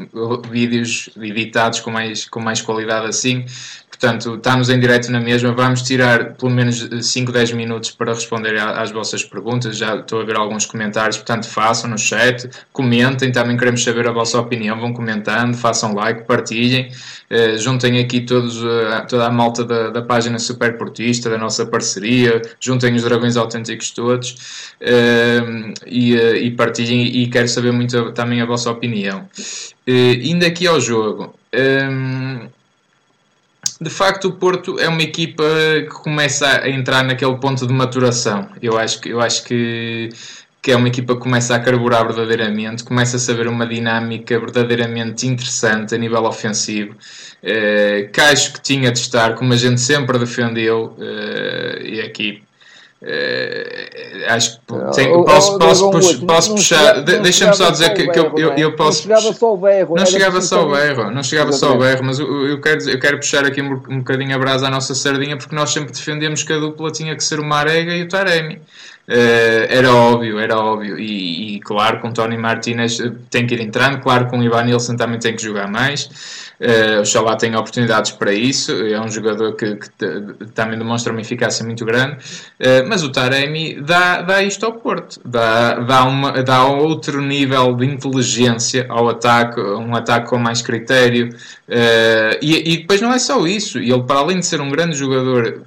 vídeos 0.50 1.10
editados 1.16 1.80
com 1.80 1.92
mais, 1.92 2.26
com 2.26 2.40
mais 2.40 2.60
qualidade 2.60 3.06
assim. 3.06 3.46
Portanto, 3.88 4.36
estamos 4.36 4.70
em 4.70 4.80
direto 4.80 5.12
na 5.12 5.20
mesma. 5.20 5.54
Vamos 5.54 5.84
tirar 5.84 6.34
pelo 6.34 6.52
menos 6.52 6.90
5, 7.02 7.32
10 7.32 7.52
minutos 7.54 7.92
para 7.92 8.14
responder 8.14 8.60
às 8.60 8.92
vossas 8.92 9.24
perguntas. 9.24 9.43
Já 9.72 9.96
estou 9.98 10.22
a 10.22 10.24
ver 10.24 10.36
alguns 10.36 10.66
comentários, 10.66 11.18
portanto, 11.18 11.48
façam 11.48 11.90
no 11.90 11.98
chat, 11.98 12.50
comentem. 12.72 13.32
Também 13.32 13.58
queremos 13.58 13.84
saber 13.84 14.08
a 14.08 14.12
vossa 14.12 14.40
opinião. 14.40 14.80
Vão 14.80 14.94
comentando, 14.94 15.56
façam 15.56 15.94
like, 15.94 16.24
partilhem. 16.24 16.92
Uh, 17.32 17.58
juntem 17.58 18.00
aqui 18.00 18.22
todos, 18.22 18.62
uh, 18.62 19.06
toda 19.08 19.26
a 19.26 19.32
malta 19.32 19.64
da, 19.64 19.90
da 19.90 20.02
página 20.02 20.40
Superportista, 20.40 21.30
da 21.30 21.38
nossa 21.38 21.66
parceria. 21.66 22.42
Juntem 22.60 22.96
os 22.96 23.04
dragões 23.04 23.38
autênticos 23.38 23.92
todos 23.92 24.74
uh, 24.82 25.74
e, 25.86 26.16
e, 26.16 26.52
partilhem. 26.52 27.06
E 27.06 27.28
quero 27.28 27.48
saber 27.48 27.72
muito 27.72 28.12
também 28.14 28.42
a 28.42 28.46
vossa 28.46 28.70
opinião. 28.72 29.28
indo 29.88 30.46
aqui 30.46 30.68
ao 30.68 30.80
jogo. 30.80 31.34
Um, 31.54 32.48
de 33.84 33.90
facto, 33.90 34.30
o 34.30 34.34
Porto 34.34 34.80
é 34.80 34.88
uma 34.88 35.02
equipa 35.02 35.44
que 35.82 35.90
começa 36.04 36.48
a 36.62 36.70
entrar 36.70 37.04
naquele 37.04 37.36
ponto 37.38 37.68
de 37.68 37.74
maturação. 37.74 38.50
Eu 38.62 38.78
acho 38.78 39.02
que, 39.02 39.10
eu 39.10 39.22
acho 39.22 39.44
que, 39.44 40.10
que 40.62 40.72
é 40.72 40.76
uma 40.76 40.88
equipa 40.88 41.14
que 41.16 41.22
começa 41.22 41.56
a 41.56 41.60
carburar 41.60 42.06
verdadeiramente, 42.06 42.84
começa 42.84 43.18
a 43.18 43.20
saber 43.20 43.48
uma 43.48 43.68
dinâmica 43.68 44.40
verdadeiramente 44.40 45.28
interessante 45.28 45.94
a 45.94 45.98
nível 45.98 46.24
ofensivo. 46.24 46.96
Uh, 47.44 48.10
que 48.12 48.22
acho 48.22 48.54
que 48.54 48.62
tinha 48.62 48.92
de 48.92 49.00
estar, 49.00 49.36
como 49.36 49.52
a 49.52 49.58
gente 49.58 49.82
sempre 49.82 50.18
defendeu, 50.18 50.96
uh, 50.98 51.86
e 51.86 52.00
aqui 52.02 52.42
Uh, 53.04 54.32
acho 54.34 54.62
que 54.62 54.96
tenho, 54.96 55.26
posso, 55.26 55.60
posso, 55.60 55.92
posso, 55.92 56.26
posso 56.26 56.56
puxar. 56.56 57.02
Deixa-me 57.02 57.54
só 57.54 57.70
dizer 57.70 57.94
que, 57.94 58.08
que 58.08 58.18
eu, 58.18 58.34
eu, 58.38 58.54
eu, 58.54 58.76
posso. 58.78 59.10
Não 59.10 59.18
chegava 59.18 59.34
só 59.34 59.54
o 59.54 59.58
berro. 59.58 59.96
Não 59.96 60.06
chegava 60.06 60.42
só 60.42 60.64
o 60.64 60.72
berro, 60.72 61.12
não 61.12 61.24
chegava 61.24 61.52
só 61.52 61.76
berro, 61.76 62.02
mas 62.06 62.20
eu, 62.20 62.48
eu, 62.48 62.62
quero, 62.62 62.90
eu 62.90 63.00
quero 63.00 63.18
puxar 63.18 63.46
aqui 63.46 63.62
um, 63.62 63.74
um 63.90 63.98
bocadinho 63.98 64.34
a 64.34 64.40
brasa 64.40 64.68
à 64.68 64.70
nossa 64.70 64.96
sardinha 64.96 65.36
porque 65.36 65.54
nós 65.54 65.72
sempre 65.72 65.92
defendemos 65.92 66.44
que 66.44 66.54
a 66.54 66.58
dupla 66.58 66.92
tinha 66.92 67.14
que 67.14 67.24
ser 67.24 67.42
o 67.42 67.44
Marega 67.44 67.94
e 67.94 68.04
o 68.04 68.08
Taremi. 68.08 68.62
Uh, 69.08 69.68
era 69.68 69.94
óbvio, 69.94 70.40
era 70.40 70.58
óbvio. 70.58 70.98
E, 70.98 71.56
e, 71.56 71.60
claro, 71.60 72.00
com 72.00 72.12
Tony 72.12 72.38
Martinez 72.38 73.00
tem 73.30 73.46
que 73.46 73.54
ir 73.54 73.62
entrando, 73.62 74.00
claro, 74.00 74.28
com 74.28 74.42
Ivan 74.42 74.64
Nilsson 74.64 74.96
também 74.96 75.20
tem 75.20 75.36
que 75.36 75.44
jogar 75.44 75.68
mais. 75.68 76.10
Uh, 76.64 77.02
o 77.02 77.06
Xalá 77.06 77.36
tem 77.36 77.54
oportunidades 77.56 78.12
para 78.12 78.32
isso, 78.32 78.72
é 78.72 78.98
um 79.02 79.10
jogador 79.10 79.54
que, 79.54 79.76
que 79.76 79.90
também 80.54 80.78
demonstra 80.78 81.12
uma 81.12 81.20
eficácia 81.20 81.66
muito 81.66 81.84
grande, 81.84 82.14
uh, 82.16 82.88
mas 82.88 83.04
o 83.04 83.12
Taremi 83.12 83.82
dá, 83.82 84.22
dá 84.22 84.42
isto 84.42 84.66
ao 84.66 84.72
Porto, 84.72 85.20
dá, 85.26 85.80
dá, 85.80 86.06
uma, 86.06 86.44
dá 86.44 86.66
outro 86.66 87.22
nível 87.22 87.76
de 87.76 87.86
inteligência 87.86 88.86
ao 88.88 89.10
ataque, 89.10 89.60
um 89.60 89.94
ataque 89.94 90.30
com 90.30 90.38
mais 90.38 90.62
critério, 90.62 91.30
uh, 91.68 92.38
e, 92.42 92.74
e, 92.74 92.78
depois 92.78 93.02
não 93.02 93.12
é 93.12 93.20
só 93.20 93.46
isso, 93.46 93.78
ele 93.80 94.04
para 94.04 94.20
além 94.20 94.40
de 94.40 94.46
ser 94.46 94.62
um 94.62 94.70
grande 94.70 94.96
jogador 94.96 95.64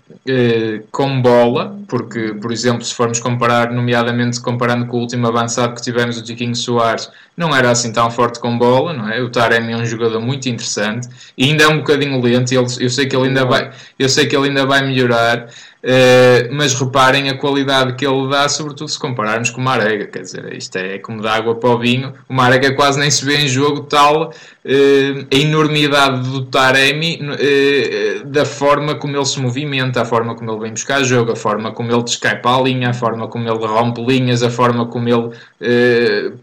com 0.90 1.22
bola, 1.22 1.78
porque, 1.86 2.34
por 2.34 2.50
exemplo, 2.50 2.84
se 2.84 2.92
formos 2.92 3.20
comparar, 3.26 3.72
nomeadamente 3.72 4.40
comparando 4.40 4.86
com 4.86 4.98
o 4.98 5.00
último 5.00 5.26
avançado 5.26 5.74
que 5.74 5.82
tivemos, 5.82 6.16
o 6.16 6.22
Tiquinho 6.22 6.54
Soares, 6.54 7.10
não 7.36 7.54
era 7.54 7.70
assim 7.70 7.92
tão 7.92 8.08
forte 8.10 8.38
com 8.38 8.56
bola, 8.56 8.92
não 8.92 9.10
é? 9.10 9.20
O 9.20 9.28
Taremi 9.28 9.72
é 9.72 9.76
um 9.76 9.84
jogador 9.84 10.20
muito 10.20 10.48
interessante 10.48 11.08
e 11.36 11.44
ainda 11.44 11.64
é 11.64 11.68
um 11.68 11.78
bocadinho 11.78 12.20
lento. 12.22 12.52
Ele, 12.52 12.66
eu 12.80 12.88
sei 12.88 13.06
que 13.06 13.16
ele 13.16 13.28
ainda 13.28 13.44
vai, 13.44 13.70
eu 13.98 14.08
sei 14.08 14.26
que 14.26 14.36
ele 14.36 14.48
ainda 14.48 14.64
vai 14.64 14.86
melhorar, 14.86 15.48
Uh, 15.86 16.52
mas 16.52 16.74
reparem 16.74 17.30
a 17.30 17.38
qualidade 17.38 17.94
que 17.94 18.04
ele 18.04 18.28
dá, 18.28 18.48
sobretudo 18.48 18.88
se 18.88 18.98
compararmos 18.98 19.50
com 19.50 19.60
o 19.60 19.64
Marega. 19.64 20.04
Quer 20.08 20.22
dizer, 20.22 20.52
isto 20.52 20.74
é 20.74 20.98
como 20.98 21.22
dar 21.22 21.36
água 21.36 21.54
para 21.54 21.70
o 21.70 21.78
vinho. 21.78 22.12
O 22.28 22.34
Marega 22.34 22.74
quase 22.74 22.98
nem 22.98 23.08
se 23.08 23.24
vê 23.24 23.36
em 23.36 23.46
jogo 23.46 23.82
tal 23.82 24.30
uh, 24.30 25.26
a 25.32 25.36
enormidade 25.36 26.28
do 26.28 26.44
Taremi 26.46 27.20
uh, 27.22 28.24
da 28.24 28.44
forma 28.44 28.96
como 28.96 29.16
ele 29.16 29.24
se 29.24 29.38
movimenta, 29.38 30.02
a 30.02 30.04
forma 30.04 30.34
como 30.34 30.50
ele 30.50 30.58
vem 30.58 30.72
buscar 30.72 31.04
jogo, 31.04 31.30
a 31.30 31.36
forma 31.36 31.70
como 31.70 31.92
ele 31.92 32.02
descai 32.02 32.40
para 32.40 32.56
a 32.56 32.62
linha, 32.62 32.90
a 32.90 32.94
forma 32.94 33.28
como 33.28 33.48
ele 33.48 33.64
rompe 33.64 34.04
linhas, 34.04 34.42
a 34.42 34.50
forma 34.50 34.86
como 34.86 35.08
ele 35.08 35.30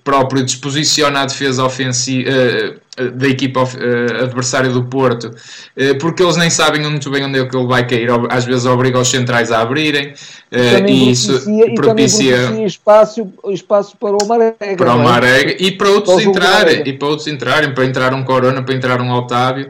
próprio 0.05 0.41
disposiciona 0.41 1.23
a 1.23 1.25
defesa 1.25 1.65
ofensiva 1.65 2.31
da 2.95 3.27
equipa 3.27 3.63
uh, 3.63 4.23
adversária 4.23 4.69
do 4.69 4.83
Porto, 4.83 5.25
uh, 5.25 5.97
porque 5.99 6.21
eles 6.21 6.37
nem 6.37 6.49
sabem 6.49 6.81
muito 6.81 7.09
bem 7.09 7.25
onde 7.25 7.39
é 7.39 7.45
que 7.45 7.55
ele 7.55 7.65
vai 7.65 7.87
cair, 7.87 8.07
às 8.29 8.45
vezes 8.45 8.65
obriga 8.65 8.99
os 8.99 9.07
centrais 9.07 9.51
a 9.51 9.61
abrirem, 9.61 10.09
uh, 10.09 10.87
e, 10.87 11.11
isso 11.11 11.33
propicia, 11.33 11.73
propicia, 11.73 12.37
propicia 12.37 12.65
espaço, 12.65 13.33
espaço 13.49 13.97
para 13.97 14.15
o 14.15 14.27
Marega. 14.27 14.75
Para 14.77 14.95
o 14.95 14.99
é? 14.99 15.03
Marega 15.03 15.55
e 15.59 15.71
para 15.71 15.89
outros 15.89 16.15
para 16.15 16.23
entrarem, 16.23 16.83
e 16.85 16.93
para 16.93 17.07
outros 17.07 17.27
entrarem, 17.27 17.73
para 17.73 17.85
entrar 17.85 18.13
um 18.13 18.23
Corona, 18.23 18.61
para 18.61 18.75
entrar 18.75 19.01
um 19.01 19.11
Otávio. 19.11 19.69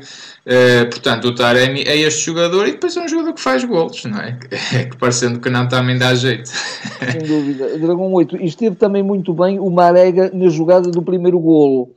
Portanto, 0.91 1.29
o 1.29 1.35
Taremi 1.35 1.83
é 1.87 1.95
este 1.95 2.25
jogador 2.25 2.67
e 2.67 2.73
depois 2.73 2.97
é 2.97 3.01
um 3.01 3.07
jogador 3.07 3.31
que 3.31 3.39
faz 3.39 3.63
golos, 3.63 4.03
não 4.03 4.19
é? 4.19 4.37
é 4.75 4.83
que 4.83 4.97
parecendo 4.97 5.39
que 5.39 5.49
não 5.49 5.69
também 5.69 5.97
dá 5.97 6.13
jeito. 6.13 6.49
Sem 6.49 7.21
dúvida. 7.25 7.77
Dragão 7.77 8.11
8, 8.11 8.35
e 8.35 8.47
esteve 8.47 8.75
também 8.75 9.01
muito 9.01 9.33
bem 9.33 9.57
o 9.57 9.69
Marega 9.69 10.29
na 10.33 10.49
jogada 10.49 10.91
do 10.91 11.01
primeiro 11.01 11.39
golo 11.39 11.95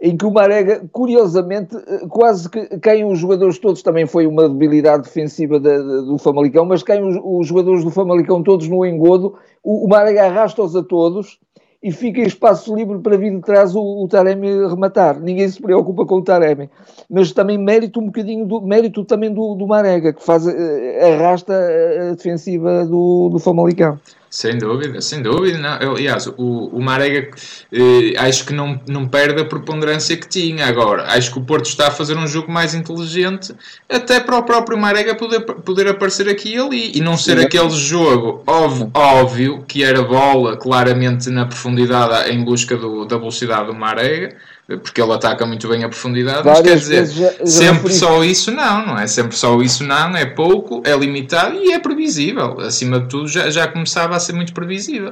em 0.00 0.16
que 0.16 0.26
o 0.26 0.30
Marega, 0.30 0.86
curiosamente, 0.92 1.74
eh, 1.76 2.06
quase 2.08 2.50
que 2.50 2.78
quem 2.80 3.04
os 3.04 3.18
jogadores 3.18 3.58
todos 3.58 3.82
também 3.82 4.06
foi 4.06 4.26
uma 4.26 4.48
debilidade 4.48 5.04
defensiva 5.04 5.58
de, 5.58 5.70
de, 5.70 6.06
do 6.06 6.18
Famalicão, 6.18 6.66
mas 6.66 6.82
quem 6.82 7.02
os, 7.02 7.18
os, 7.22 7.46
jogadores 7.46 7.82
do 7.82 7.90
Famalicão 7.90 8.42
todos 8.42 8.68
no 8.68 8.84
engodo, 8.84 9.34
o, 9.62 9.86
o 9.86 9.88
Marega 9.88 10.26
arrasta-os 10.26 10.76
a 10.76 10.82
todos 10.82 11.38
e 11.82 11.92
fica 11.92 12.20
espaço 12.20 12.74
livre 12.74 12.98
para 12.98 13.16
vir 13.16 13.34
de 13.34 13.40
trás 13.40 13.74
o, 13.74 13.80
o 13.80 14.08
Taremi 14.08 14.48
rematar. 14.68 15.20
Ninguém 15.20 15.48
se 15.48 15.60
preocupa 15.60 16.04
com 16.04 16.16
o 16.16 16.22
Taremi. 16.22 16.68
Mas 17.08 17.32
também 17.32 17.56
mérito 17.56 18.00
um 18.00 18.06
bocadinho 18.06 18.44
do 18.44 18.60
mérito 18.60 19.04
também 19.04 19.32
do, 19.32 19.54
do 19.54 19.66
Marega, 19.66 20.12
que 20.12 20.22
faz, 20.22 20.46
eh, 20.46 21.14
arrasta 21.14 21.54
a 21.54 22.14
defensiva 22.14 22.84
do, 22.84 23.28
do 23.30 23.38
Famalicão. 23.38 23.98
Sem 24.28 24.58
dúvida, 24.58 25.00
sem 25.00 25.22
dúvida. 25.22 25.58
Não. 25.58 25.92
Aliás, 25.94 26.26
o, 26.26 26.68
o 26.72 26.82
Marega 26.82 27.30
eh, 27.72 28.14
acho 28.18 28.44
que 28.44 28.52
não, 28.52 28.80
não 28.86 29.06
perde 29.06 29.40
a 29.40 29.44
preponderância 29.44 30.16
que 30.16 30.28
tinha. 30.28 30.66
Agora, 30.66 31.04
acho 31.12 31.32
que 31.32 31.38
o 31.38 31.42
Porto 31.42 31.66
está 31.66 31.88
a 31.88 31.90
fazer 31.90 32.16
um 32.16 32.26
jogo 32.26 32.50
mais 32.50 32.74
inteligente, 32.74 33.54
até 33.88 34.20
para 34.20 34.36
o 34.36 34.42
próprio 34.42 34.76
Marega 34.76 35.14
poder, 35.14 35.40
poder 35.40 35.88
aparecer 35.88 36.28
aqui 36.28 36.54
e 36.54 36.58
ali 36.58 36.92
e 36.96 37.00
não 37.00 37.16
ser 37.16 37.38
Sim. 37.38 37.44
aquele 37.44 37.70
jogo 37.70 38.42
óbvio, 38.46 38.90
óbvio 38.92 39.64
que 39.66 39.82
era 39.82 40.02
bola 40.02 40.56
claramente 40.56 41.30
na 41.30 41.46
profundidade 41.46 42.30
em 42.30 42.44
busca 42.44 42.76
do, 42.76 43.04
da 43.04 43.16
velocidade 43.16 43.66
do 43.66 43.74
Marega 43.74 44.36
porque 44.66 45.00
ele 45.00 45.12
ataca 45.12 45.46
muito 45.46 45.68
bem 45.68 45.84
a 45.84 45.88
profundidade, 45.88 46.42
Várias 46.42 46.60
mas 46.60 46.88
quer 46.88 47.02
dizer, 47.02 47.06
já, 47.06 47.30
já 47.38 47.46
sempre 47.46 47.94
só 47.94 48.24
isso 48.24 48.50
não, 48.50 48.86
não 48.86 48.98
é? 48.98 49.06
Sempre 49.06 49.36
só 49.36 49.60
isso 49.62 49.84
não, 49.84 50.16
é 50.16 50.26
pouco, 50.26 50.82
é 50.84 50.96
limitado 50.96 51.54
e 51.54 51.72
é 51.72 51.78
previsível. 51.78 52.58
Acima 52.60 52.98
de 52.98 53.08
tudo, 53.08 53.28
já, 53.28 53.48
já 53.48 53.68
começava 53.68 54.16
a 54.16 54.18
ser 54.18 54.32
muito 54.32 54.52
previsível. 54.52 55.10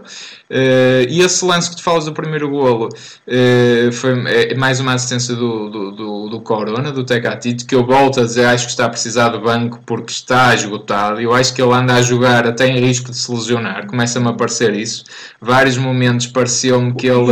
Uh, 0.50 1.06
e 1.08 1.20
esse 1.20 1.44
lance 1.44 1.70
que 1.70 1.76
tu 1.76 1.84
falas 1.84 2.04
do 2.04 2.12
primeiro 2.12 2.50
golo 2.50 2.88
uh, 2.88 3.92
foi 3.92 4.24
é 4.26 4.54
mais 4.56 4.80
uma 4.80 4.94
assistência 4.94 5.36
do, 5.36 5.70
do, 5.70 5.92
do, 5.92 6.28
do 6.30 6.40
Corona, 6.40 6.90
do 6.90 7.04
Tecatito, 7.04 7.64
que 7.64 7.76
eu 7.76 7.86
volto 7.86 8.20
a 8.20 8.24
dizer, 8.24 8.46
acho 8.46 8.64
que 8.64 8.72
está 8.72 8.86
a 8.86 8.88
precisar 8.88 9.28
de 9.28 9.38
banco 9.38 9.80
porque 9.86 10.10
está 10.10 10.52
esgotado. 10.52 11.20
Eu 11.20 11.32
acho 11.32 11.54
que 11.54 11.62
ele 11.62 11.72
anda 11.72 11.94
a 11.94 12.02
jogar 12.02 12.44
até 12.44 12.66
em 12.66 12.80
risco 12.80 13.12
de 13.12 13.16
se 13.16 13.30
lesionar, 13.30 13.86
começa-me 13.86 14.28
a 14.28 14.32
parecer 14.32 14.74
isso. 14.74 15.04
Vários 15.40 15.78
momentos 15.78 16.26
pareceu-me 16.26 16.92
que 16.94 17.06
ele. 17.06 17.24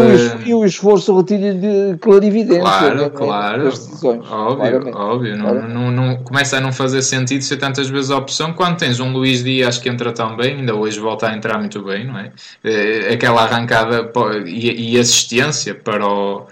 E 0.46 0.54
o 0.54 0.64
esforço 0.64 1.16
retira 1.16 1.52
de 1.52 1.96
clarividência. 2.12 2.60
Claro, 2.60 2.96
né? 2.96 3.10
claro. 3.10 3.70
Decisões, 3.70 4.30
óbvio, 4.30 4.94
óbvio. 4.94 5.36
Não, 5.36 5.68
não, 5.68 5.90
não, 5.90 6.16
começa 6.16 6.58
a 6.58 6.60
não 6.60 6.72
fazer 6.72 7.02
sentido 7.02 7.42
ser 7.42 7.56
tantas 7.56 7.88
vezes 7.88 8.10
a 8.10 8.18
opção 8.18 8.52
quando 8.52 8.76
tens 8.76 9.00
um 9.00 9.12
Luís 9.12 9.42
Dias 9.42 9.78
que 9.78 9.88
entra 9.88 10.12
tão 10.12 10.36
bem, 10.36 10.56
ainda 10.56 10.74
hoje 10.74 11.00
volta 11.00 11.28
a 11.28 11.36
entrar 11.36 11.58
muito 11.58 11.82
bem, 11.82 12.06
não 12.06 12.18
é? 12.18 12.32
é 12.62 13.14
aquela 13.14 13.42
arrancada 13.42 14.10
e, 14.46 14.94
e 14.94 15.00
assistência 15.00 15.74
para 15.74 16.06
o, 16.06 16.46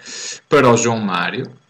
para 0.48 0.70
o 0.70 0.76
João 0.76 0.98
Mário 0.98 1.60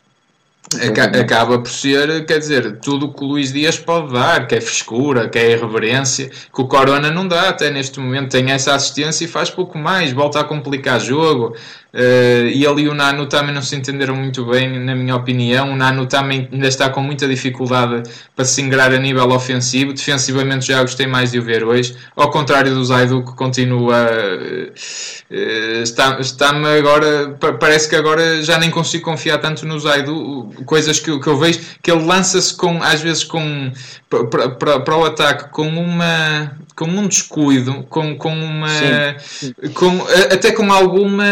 acaba 1.20 1.58
por 1.58 1.68
ser, 1.68 2.24
quer 2.26 2.38
dizer, 2.38 2.78
tudo 2.78 3.06
o 3.06 3.12
que 3.12 3.24
o 3.24 3.26
Luís 3.26 3.52
Dias 3.52 3.76
pode 3.76 4.12
dar, 4.12 4.46
que 4.46 4.54
é 4.54 4.60
frescura, 4.60 5.28
que 5.28 5.38
é 5.38 5.52
irreverência, 5.52 6.28
que 6.28 6.60
o 6.60 6.68
Corona 6.68 7.10
não 7.10 7.26
dá 7.26 7.48
até 7.48 7.70
neste 7.70 7.98
momento, 7.98 8.30
tem 8.30 8.52
essa 8.52 8.74
assistência 8.74 9.24
e 9.24 9.28
faz 9.28 9.50
pouco 9.50 9.76
mais, 9.76 10.12
volta 10.12 10.38
a 10.40 10.44
complicar 10.44 11.00
jogo, 11.00 11.56
Uh, 11.92 12.46
e 12.54 12.64
ali 12.64 12.88
o 12.88 12.94
Nano 12.94 13.26
também 13.26 13.52
não 13.52 13.62
se 13.62 13.74
entenderam 13.74 14.14
muito 14.14 14.44
bem, 14.44 14.78
na 14.78 14.94
minha 14.94 15.16
opinião. 15.16 15.72
O 15.72 15.76
Nano 15.76 16.06
também 16.06 16.48
ainda 16.52 16.68
está 16.68 16.88
com 16.88 17.00
muita 17.02 17.26
dificuldade 17.26 18.08
para 18.34 18.44
se 18.44 18.62
ingrar 18.62 18.92
a 18.92 18.98
nível 18.98 19.28
ofensivo. 19.30 19.92
Defensivamente 19.92 20.66
já 20.66 20.80
gostei 20.82 21.06
mais 21.06 21.32
de 21.32 21.38
o 21.38 21.42
ver 21.42 21.64
hoje. 21.64 21.96
Ao 22.14 22.30
contrário 22.30 22.72
do 22.72 22.84
Zaidu, 22.84 23.24
que 23.24 23.34
continua. 23.34 24.08
Uh, 25.30 25.82
está-me 25.82 26.20
está 26.20 26.50
agora. 26.50 27.36
Parece 27.58 27.88
que 27.88 27.96
agora 27.96 28.42
já 28.42 28.58
nem 28.58 28.70
consigo 28.70 29.04
confiar 29.04 29.38
tanto 29.38 29.66
no 29.66 29.78
Zaidu. 29.78 30.50
Coisas 30.64 31.00
que, 31.00 31.18
que 31.18 31.26
eu 31.26 31.36
vejo 31.36 31.60
que 31.82 31.90
ele 31.90 32.04
lança-se 32.04 32.56
com, 32.56 32.80
às 32.82 33.00
vezes, 33.00 33.24
com 33.24 33.72
para, 34.08 34.50
para, 34.50 34.80
para 34.80 34.96
o 34.96 35.04
ataque 35.04 35.50
com 35.50 35.66
uma 35.68 36.52
com 36.74 36.86
um 36.86 37.06
descuido, 37.06 37.84
com, 37.88 38.16
com 38.16 38.32
uma. 38.32 38.68
Sim, 38.68 39.52
sim. 39.52 39.54
Com, 39.74 40.00
até 40.32 40.52
com 40.52 40.72
alguma. 40.72 41.24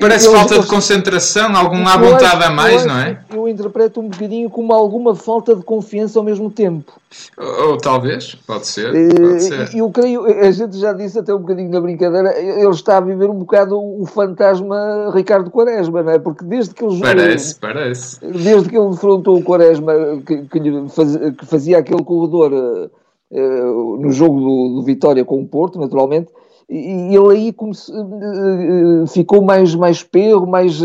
Parece 0.00 0.26
eu, 0.26 0.32
falta 0.32 0.54
eu, 0.54 0.62
de 0.62 0.66
concentração, 0.66 1.54
alguma 1.54 1.96
vontade 1.96 2.42
a 2.42 2.50
mais, 2.50 2.84
não 2.84 2.98
é? 2.98 3.20
Eu 3.32 3.46
interpreto 3.48 4.00
um 4.00 4.08
bocadinho 4.08 4.48
como 4.50 4.72
alguma 4.72 5.14
falta 5.14 5.54
de 5.54 5.62
confiança 5.62 6.18
ao 6.18 6.24
mesmo 6.24 6.50
tempo. 6.50 7.00
Ou, 7.36 7.70
ou 7.70 7.76
talvez, 7.76 8.34
pode 8.46 8.66
ser, 8.66 8.90
pode 8.92 9.36
eh, 9.36 9.38
ser. 9.38 9.74
Eu 9.74 9.90
creio, 9.90 10.24
a 10.24 10.50
gente 10.50 10.78
já 10.78 10.92
disse 10.92 11.18
até 11.18 11.34
um 11.34 11.38
bocadinho 11.38 11.70
na 11.70 11.80
brincadeira, 11.80 12.36
ele 12.38 12.70
está 12.70 12.96
a 12.96 13.00
viver 13.00 13.30
um 13.30 13.38
bocado 13.38 13.78
o 13.78 14.04
fantasma 14.06 15.12
Ricardo 15.14 15.50
Quaresma, 15.50 16.02
não 16.02 16.12
é? 16.12 16.18
Porque 16.18 16.44
desde 16.44 16.74
que 16.74 16.84
ele 16.84 17.00
Parece, 17.00 17.54
parece. 17.56 18.20
Desde 18.20 18.68
que 18.68 18.76
ele 18.76 18.90
defrontou 18.90 19.38
o 19.38 19.42
Quaresma, 19.42 19.92
que, 20.26 20.42
que, 20.42 20.88
faz, 20.88 21.16
que 21.16 21.46
fazia 21.46 21.78
aquele 21.78 22.02
corredor 22.02 22.90
uh, 23.30 23.96
no 23.96 24.10
jogo 24.10 24.40
do, 24.40 24.74
do, 24.76 24.82
Vitória 24.82 25.24
com 25.24 25.40
o 25.40 25.46
Porto, 25.46 25.78
naturalmente, 25.78 26.32
e 26.70 27.16
ele 27.16 27.32
aí 27.32 27.54
se, 27.72 27.90
uh, 27.92 29.06
ficou 29.06 29.42
mais, 29.42 29.74
mais 29.74 30.02
perro, 30.02 30.46
mais, 30.46 30.80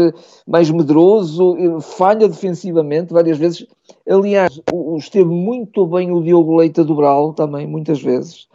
mais 0.47 0.71
medroso, 0.71 1.57
falha 1.81 2.27
defensivamente 2.27 3.11
várias 3.13 3.37
vezes. 3.37 3.67
Aliás, 4.07 4.61
esteve 4.97 5.29
muito 5.29 5.85
bem 5.85 6.11
o 6.11 6.21
Diogo 6.21 6.55
Leite 6.55 6.79
a 6.79 6.83
dobrá-lo 6.83 7.33
também, 7.33 7.67
muitas 7.67 8.01
vezes. 8.01 8.47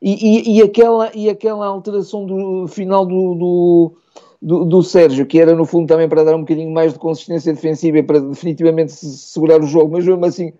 E, 0.00 0.12
e, 0.12 0.58
e, 0.58 0.62
aquela, 0.62 1.10
e 1.14 1.30
aquela 1.30 1.66
alteração 1.66 2.26
do 2.26 2.66
final 2.66 3.06
do, 3.06 3.34
do, 3.34 3.92
do, 4.42 4.64
do, 4.64 4.82
Sérgio, 4.82 5.26
que 5.26 5.40
era 5.40 5.54
no 5.54 5.64
fundo 5.64 5.86
também 5.86 6.08
para 6.08 6.24
dar 6.24 6.34
um 6.34 6.40
bocadinho 6.40 6.70
mais 6.70 6.92
de 6.92 6.98
consistência 6.98 7.52
defensiva 7.52 7.98
e 7.98 8.02
para 8.02 8.20
definitivamente 8.20 8.92
segurar 8.92 9.60
o 9.60 9.66
jogo, 9.66 9.92
mas 9.92 10.04
mesmo 10.04 10.24
assim 10.24 10.52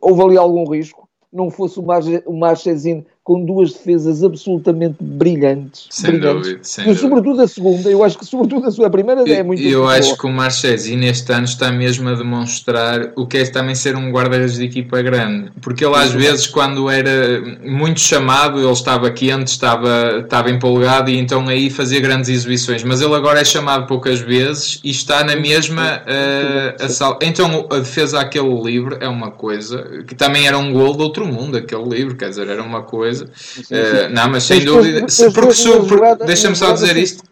houve 0.00 0.22
ali 0.22 0.36
algum 0.36 0.64
risco 0.70 1.07
não 1.32 1.50
fosse 1.50 1.78
o 1.78 2.32
Marchesino 2.32 3.04
com 3.28 3.44
duas 3.44 3.74
defesas 3.74 4.24
absolutamente 4.24 4.96
brilhantes. 4.98 5.86
Sem 5.90 6.12
brilhantes. 6.12 6.42
dúvida. 6.42 6.60
Sem 6.62 6.90
e, 6.90 6.94
sobretudo 6.96 7.42
a 7.42 7.46
segunda, 7.46 7.90
eu 7.90 8.02
acho 8.02 8.16
que 8.16 8.24
sobretudo 8.24 8.66
a 8.66 8.70
sua 8.70 8.88
primeira 8.88 9.20
é 9.30 9.42
muito 9.42 9.62
Eu 9.62 9.86
acho 9.86 10.16
que 10.16 10.26
o 10.26 10.32
Marchesino 10.32 11.04
este 11.04 11.30
ano 11.30 11.44
está 11.44 11.70
mesmo 11.70 12.08
a 12.08 12.14
demonstrar 12.14 13.12
o 13.16 13.26
que 13.26 13.36
é 13.36 13.44
também 13.44 13.74
ser 13.74 13.96
um 13.96 14.10
guarda-redes 14.10 14.54
de 14.54 14.64
equipa 14.64 15.02
grande. 15.02 15.52
Porque 15.60 15.84
ele 15.84 15.94
às 15.94 16.10
vezes 16.10 16.46
quando 16.46 16.88
era 16.88 17.38
muito 17.66 18.00
chamado, 18.00 18.58
ele 18.60 18.72
estava 18.72 19.10
quente, 19.10 19.48
estava, 19.48 20.20
estava 20.24 20.50
empolgado 20.50 21.10
e 21.10 21.18
então 21.18 21.46
aí 21.48 21.68
fazia 21.68 22.00
grandes 22.00 22.30
exibições. 22.30 22.82
Mas 22.82 23.02
ele 23.02 23.14
agora 23.14 23.40
é 23.40 23.44
chamado 23.44 23.86
poucas 23.86 24.20
vezes 24.20 24.80
e 24.82 24.88
está 24.88 25.22
na 25.22 25.36
mesma 25.36 25.98
uh, 25.98 26.82
a 26.82 26.88
sal... 26.88 27.18
Então 27.22 27.66
a 27.70 27.76
defesa 27.76 28.20
àquele 28.20 28.58
livre 28.62 28.96
é 29.00 29.08
uma 29.08 29.30
coisa 29.30 30.02
que 30.06 30.14
também 30.14 30.46
era 30.46 30.56
um 30.56 30.72
gol 30.72 30.96
de 30.96 31.02
outro 31.02 31.26
mundo, 31.26 31.58
aquele 31.58 31.84
livre, 31.84 32.16
quer 32.16 32.30
dizer, 32.30 32.48
era 32.48 32.62
uma 32.62 32.80
coisa 32.80 33.17
coisa. 33.26 34.08
Uh, 34.08 34.12
não, 34.12 34.30
mas 34.30 34.44
sem 34.44 34.64
dúvida. 34.64 35.08
Se, 35.08 35.30
porque 35.32 35.52
deixa-me 36.26 36.56
só 36.56 36.72
dizer 36.72 36.96
isto. 36.96 37.22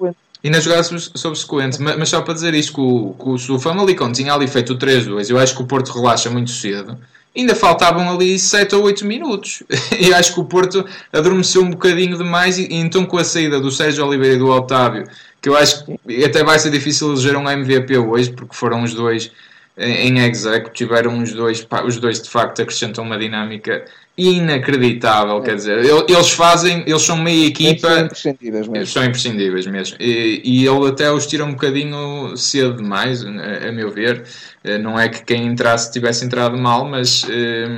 E 0.43 0.51
na 0.51 0.61
jogada 0.61 0.83
subsequente, 0.83 1.81
mas, 1.81 1.99
mas 1.99 2.09
só 2.09 2.21
para 2.21 2.35
dizer 2.35 2.55
isto, 2.55 2.75
que 2.75 2.81
o, 2.81 3.15
que 3.19 3.53
o 3.53 3.59
Famalicão 3.59 4.13
tinha 4.13 4.33
ali 4.33 4.47
feito 4.47 4.75
o 4.75 4.79
3-2, 4.79 5.31
eu 5.31 5.39
acho 5.39 5.57
que 5.57 5.63
o 5.63 5.67
Porto 5.67 5.93
relaxa 5.93 6.31
muito 6.31 6.51
cedo. 6.51 6.97
Ainda 7.37 7.55
faltavam 7.55 8.09
ali 8.09 8.39
7 8.39 8.75
ou 8.77 8.85
8 8.85 9.05
minutos. 9.05 9.63
E 9.99 10.13
acho 10.15 10.35
que 10.35 10.41
o 10.41 10.45
Porto 10.45 10.85
adormeceu 11.13 11.63
um 11.63 11.71
bocadinho 11.71 12.17
demais. 12.17 12.59
E, 12.59 12.69
e 12.71 12.77
então, 12.77 13.05
com 13.05 13.19
a 13.19 13.25
saída 13.25 13.61
do 13.61 13.71
Sérgio 13.71 14.07
Oliveira 14.07 14.37
e 14.37 14.39
do 14.39 14.49
Otávio, 14.49 15.05
que 15.43 15.49
eu 15.49 15.57
acho 15.57 15.85
que 15.85 16.25
até 16.25 16.45
vai 16.45 16.59
ser 16.59 16.71
difícil 16.71 17.13
eleger 17.13 17.37
um 17.37 17.49
MVP 17.49 17.99
hoje, 17.99 18.33
porque 18.33 18.55
foram 18.55 18.83
os 18.83 18.95
dois 18.95 19.31
em 19.79 20.19
execo, 20.21 20.71
tiveram 20.71 21.19
os 21.19 21.33
dois, 21.33 21.67
os 21.85 21.99
dois 21.99 22.23
de 22.23 22.31
facto 22.31 22.63
acrescentam 22.63 23.05
uma 23.05 23.19
dinâmica 23.19 23.85
inacreditável, 24.19 25.43
quer 25.43 25.57
dizer, 25.57 25.85
eles 25.85 26.31
fazem, 26.31 26.83
eles 26.87 27.03
são 27.03 27.19
meia 27.19 27.49
equipa, 27.49 27.89
são 27.89 28.01
imprescindíveis 28.01 28.69
mesmo, 28.69 28.87
são 28.87 29.05
imprescindíveis 29.05 29.67
mesmo. 29.67 29.97
E, 30.01 30.41
e 30.43 30.67
ele 30.67 30.89
até 30.89 31.13
os 31.13 31.27
tira 31.27 31.45
um 31.45 31.51
bocadinho 31.51 32.35
cedo 32.35 32.79
demais, 32.79 33.23
a, 33.23 33.69
a, 33.69 33.73
meu 33.73 33.91
ver. 33.91 34.25
Eh, 34.65 34.79
não 34.79 34.99
é 34.99 35.09
que 35.09 35.23
quem 35.23 35.47
entrasse 35.47 35.93
tivesse 35.93 36.25
entrado 36.25 36.57
mal, 36.57 36.87
mas, 36.87 37.27
eh, 37.31 37.69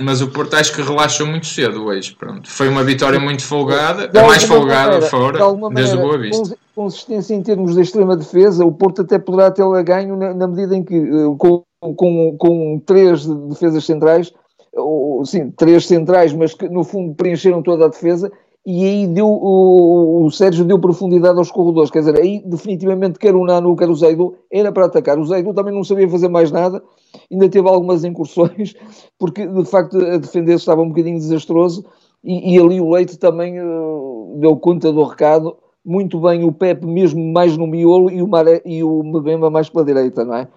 mas 0.00 0.22
o 0.22 0.28
Porto 0.28 0.54
acho 0.54 0.74
que 0.74 0.80
relaxou 0.80 1.26
muito 1.26 1.46
cedo 1.46 1.84
hoje. 1.84 2.16
Pronto. 2.18 2.50
Foi 2.50 2.68
uma 2.68 2.82
vitória 2.82 3.20
muito 3.20 3.44
folgada, 3.44 4.10
a 4.18 4.26
mais 4.26 4.44
folgada 4.44 4.92
maneira, 4.92 5.06
fora, 5.06 5.38
de 5.38 5.74
desde 5.74 5.96
o 5.96 6.00
Boa 6.00 6.16
Vista. 6.16 6.56
Consistência 6.74 7.34
em 7.34 7.42
termos 7.42 7.74
de 7.74 7.82
extrema 7.82 8.16
defesa, 8.16 8.64
o 8.64 8.72
Porto 8.72 9.02
até 9.02 9.18
poderá 9.18 9.50
tê-la 9.50 9.82
ganho 9.82 10.16
na, 10.16 10.32
na 10.32 10.48
medida 10.48 10.74
em 10.74 10.82
que, 10.82 10.96
eh, 10.96 11.36
com, 11.36 11.62
com, 11.78 12.36
com 12.38 12.82
três 12.86 13.26
defesas 13.26 13.84
centrais, 13.84 14.32
ou, 14.74 15.24
sim, 15.24 15.50
três 15.50 15.86
centrais, 15.86 16.32
mas 16.32 16.54
que 16.54 16.68
no 16.68 16.84
fundo 16.84 17.14
preencheram 17.14 17.62
toda 17.62 17.86
a 17.86 17.88
defesa, 17.88 18.30
e 18.64 18.84
aí 18.84 19.06
deu, 19.08 19.26
o, 19.26 20.24
o 20.24 20.30
Sérgio 20.30 20.64
deu 20.64 20.78
profundidade 20.78 21.36
aos 21.36 21.50
corredores, 21.50 21.90
quer 21.90 21.98
dizer, 22.00 22.18
aí 22.18 22.40
definitivamente 22.46 23.18
quer 23.18 23.34
o 23.34 23.44
Nano, 23.44 23.74
quer 23.76 23.90
o 23.90 23.94
Zaidu, 23.94 24.36
era 24.50 24.70
para 24.70 24.86
atacar. 24.86 25.18
O 25.18 25.24
Zaidu 25.24 25.52
também 25.52 25.74
não 25.74 25.82
sabia 25.82 26.08
fazer 26.08 26.28
mais 26.28 26.52
nada, 26.52 26.82
ainda 27.30 27.48
teve 27.48 27.68
algumas 27.68 28.04
incursões, 28.04 28.74
porque 29.18 29.46
de 29.46 29.64
facto 29.64 29.98
a 29.98 30.16
defender 30.16 30.54
estava 30.54 30.80
um 30.80 30.88
bocadinho 30.88 31.18
desastroso, 31.18 31.84
e, 32.22 32.54
e 32.54 32.58
ali 32.58 32.80
o 32.80 32.88
Leite 32.88 33.18
também 33.18 33.60
uh, 33.60 34.36
deu 34.38 34.56
conta 34.56 34.92
do 34.92 35.02
recado, 35.02 35.56
muito 35.84 36.20
bem 36.20 36.44
o 36.44 36.52
Pepe 36.52 36.86
mesmo 36.86 37.20
mais 37.32 37.56
no 37.56 37.66
miolo 37.66 38.08
e 38.10 38.22
o, 38.22 38.28
Maré, 38.28 38.62
e 38.64 38.84
o 38.84 39.02
Mbemba 39.02 39.50
mais 39.50 39.68
pela 39.68 39.84
direita, 39.84 40.24
não 40.24 40.36
é? 40.36 40.48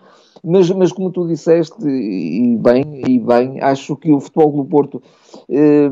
Mas, 0.47 0.69
mas 0.69 0.91
como 0.91 1.09
tu 1.09 1.27
disseste, 1.27 1.75
e 1.83 2.55
bem, 2.57 3.01
e 3.07 3.17
bem, 3.17 3.59
acho 3.61 3.95
que 3.95 4.13
o 4.13 4.19
futebol 4.19 4.51
do 4.51 4.65
Porto 4.65 5.01
eh, 5.49 5.89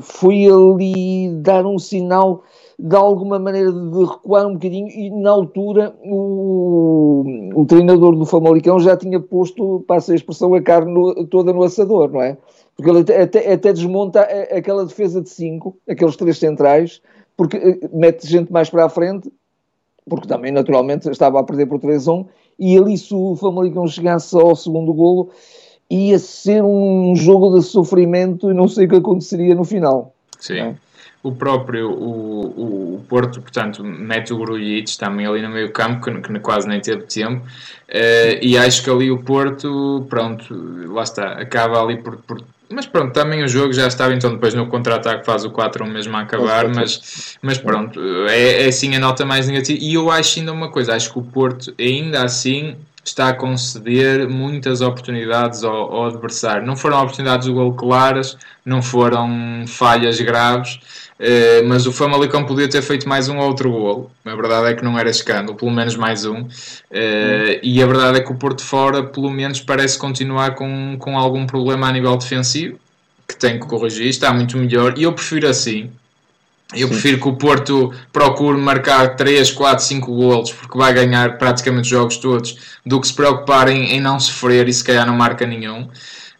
foi 0.00 0.46
ali 0.46 1.28
dar 1.42 1.66
um 1.66 1.76
sinal 1.76 2.44
de 2.78 2.94
alguma 2.94 3.36
maneira 3.38 3.72
de 3.72 4.04
recuar 4.04 4.46
um 4.46 4.52
bocadinho 4.52 4.88
e 4.88 5.10
na 5.10 5.30
altura 5.30 5.96
o, 6.04 7.24
o 7.54 7.66
treinador 7.66 8.14
do 8.14 8.24
Famalicão 8.24 8.78
já 8.78 8.96
tinha 8.96 9.18
posto, 9.18 9.82
passa 9.88 10.12
a 10.12 10.14
expressão, 10.14 10.54
a 10.54 10.62
carne 10.62 10.92
no, 10.92 11.26
toda 11.26 11.52
no 11.52 11.64
assador, 11.64 12.12
não 12.12 12.22
é? 12.22 12.36
Porque 12.76 12.88
ele 12.88 13.00
até, 13.00 13.52
até, 13.52 13.72
desmonta 13.72 14.20
aquela 14.20 14.86
defesa 14.86 15.20
de 15.20 15.30
5, 15.30 15.76
aqueles 15.88 16.14
três 16.14 16.38
centrais, 16.38 17.02
porque 17.36 17.56
eh, 17.56 17.88
mete 17.92 18.24
gente 18.28 18.52
mais 18.52 18.70
para 18.70 18.84
a 18.84 18.88
frente, 18.88 19.32
porque 20.08 20.28
também 20.28 20.52
naturalmente 20.52 21.10
estava 21.10 21.40
a 21.40 21.42
perder 21.42 21.66
por 21.66 21.80
3-1 21.80 22.26
e 22.58 22.76
ali 22.76 22.96
se 22.96 23.14
o 23.14 23.36
Famalicão 23.36 23.86
chegasse 23.86 24.34
ao 24.36 24.56
segundo 24.56 24.92
golo 24.92 25.30
ia 25.90 26.18
ser 26.18 26.62
um 26.64 27.14
jogo 27.14 27.58
de 27.58 27.64
sofrimento 27.64 28.50
e 28.50 28.54
não 28.54 28.66
sei 28.66 28.86
o 28.86 28.88
que 28.88 28.96
aconteceria 28.96 29.54
no 29.54 29.64
final. 29.64 30.14
Sim. 30.38 30.58
É? 30.58 30.74
o 31.26 31.32
próprio 31.32 31.90
o, 31.90 32.94
o 32.96 33.04
Porto, 33.08 33.40
portanto, 33.40 33.82
mete 33.82 34.32
o 34.32 34.38
Grulhites 34.38 34.96
também 34.96 35.26
ali 35.26 35.42
no 35.42 35.48
meio 35.48 35.72
campo, 35.72 36.04
que, 36.04 36.20
que 36.20 36.38
quase 36.38 36.68
nem 36.68 36.80
teve 36.80 37.02
tempo, 37.02 37.44
uh, 37.44 38.38
e 38.40 38.56
acho 38.56 38.84
que 38.84 38.90
ali 38.90 39.10
o 39.10 39.18
Porto, 39.18 40.06
pronto, 40.08 40.54
lá 40.92 41.02
está, 41.02 41.32
acaba 41.32 41.82
ali 41.82 41.96
por, 41.96 42.18
por 42.18 42.40
mas 42.68 42.86
pronto, 42.86 43.12
também 43.12 43.44
o 43.44 43.48
jogo 43.48 43.72
já 43.72 43.86
estava, 43.86 44.12
então 44.12 44.32
depois 44.32 44.54
no 44.54 44.66
contra-ataque 44.66 45.24
faz 45.24 45.44
o 45.44 45.50
4-1 45.50 45.86
mesmo 45.88 46.16
a 46.16 46.20
acabar, 46.20 46.68
mas, 46.68 47.36
mas 47.40 47.58
pronto, 47.58 48.00
é, 48.28 48.64
é 48.64 48.68
assim 48.68 48.94
a 48.94 48.98
nota 48.98 49.24
mais 49.24 49.46
negativa. 49.46 49.78
E 49.80 49.94
eu 49.94 50.10
acho 50.10 50.38
ainda 50.38 50.52
uma 50.52 50.70
coisa, 50.70 50.94
acho 50.94 51.12
que 51.12 51.18
o 51.18 51.22
Porto 51.22 51.74
ainda 51.78 52.24
assim 52.24 52.76
está 53.08 53.28
a 53.28 53.32
conceder 53.32 54.28
muitas 54.28 54.80
oportunidades 54.80 55.62
ao, 55.62 55.94
ao 55.94 56.06
adversário. 56.06 56.66
Não 56.66 56.76
foram 56.76 57.00
oportunidades 57.00 57.46
de 57.46 57.52
gol 57.52 57.72
claras, 57.74 58.36
não 58.64 58.82
foram 58.82 59.64
falhas 59.66 60.20
graves, 60.20 60.80
eh, 61.18 61.62
mas 61.62 61.86
o 61.86 61.92
Famalicão 61.92 62.44
podia 62.44 62.68
ter 62.68 62.82
feito 62.82 63.08
mais 63.08 63.28
um 63.28 63.38
ou 63.38 63.46
outro 63.46 63.70
gol. 63.70 64.10
A 64.24 64.34
verdade 64.34 64.66
é 64.68 64.74
que 64.74 64.84
não 64.84 64.98
era 64.98 65.08
escândalo, 65.08 65.56
pelo 65.56 65.70
menos 65.70 65.96
mais 65.96 66.24
um. 66.24 66.46
Eh, 66.90 67.60
e 67.62 67.82
a 67.82 67.86
verdade 67.86 68.18
é 68.18 68.20
que 68.20 68.32
o 68.32 68.36
Porto 68.36 68.62
Fora, 68.62 69.04
pelo 69.04 69.30
menos, 69.30 69.60
parece 69.60 69.98
continuar 69.98 70.54
com, 70.54 70.96
com 70.98 71.18
algum 71.18 71.46
problema 71.46 71.88
a 71.88 71.92
nível 71.92 72.16
defensivo, 72.16 72.78
que 73.26 73.36
tem 73.36 73.58
que 73.58 73.66
corrigir, 73.66 74.08
está 74.08 74.32
muito 74.32 74.56
melhor, 74.58 74.98
e 74.98 75.04
eu 75.04 75.12
prefiro 75.12 75.48
assim 75.48 75.90
eu 76.74 76.88
prefiro 76.88 77.20
que 77.20 77.28
o 77.28 77.36
Porto 77.36 77.92
procure 78.12 78.58
marcar 78.58 79.14
3, 79.14 79.52
4, 79.52 79.84
5 79.84 80.14
golos 80.14 80.52
porque 80.52 80.76
vai 80.76 80.92
ganhar 80.92 81.38
praticamente 81.38 81.82
os 81.82 81.88
jogos 81.88 82.16
todos 82.16 82.56
do 82.84 83.00
que 83.00 83.06
se 83.06 83.14
preocupar 83.14 83.68
em, 83.68 83.92
em 83.92 84.00
não 84.00 84.18
sofrer 84.18 84.68
e 84.68 84.72
se 84.72 84.82
calhar 84.82 85.06
não 85.06 85.14
marca 85.14 85.46
nenhum. 85.46 85.88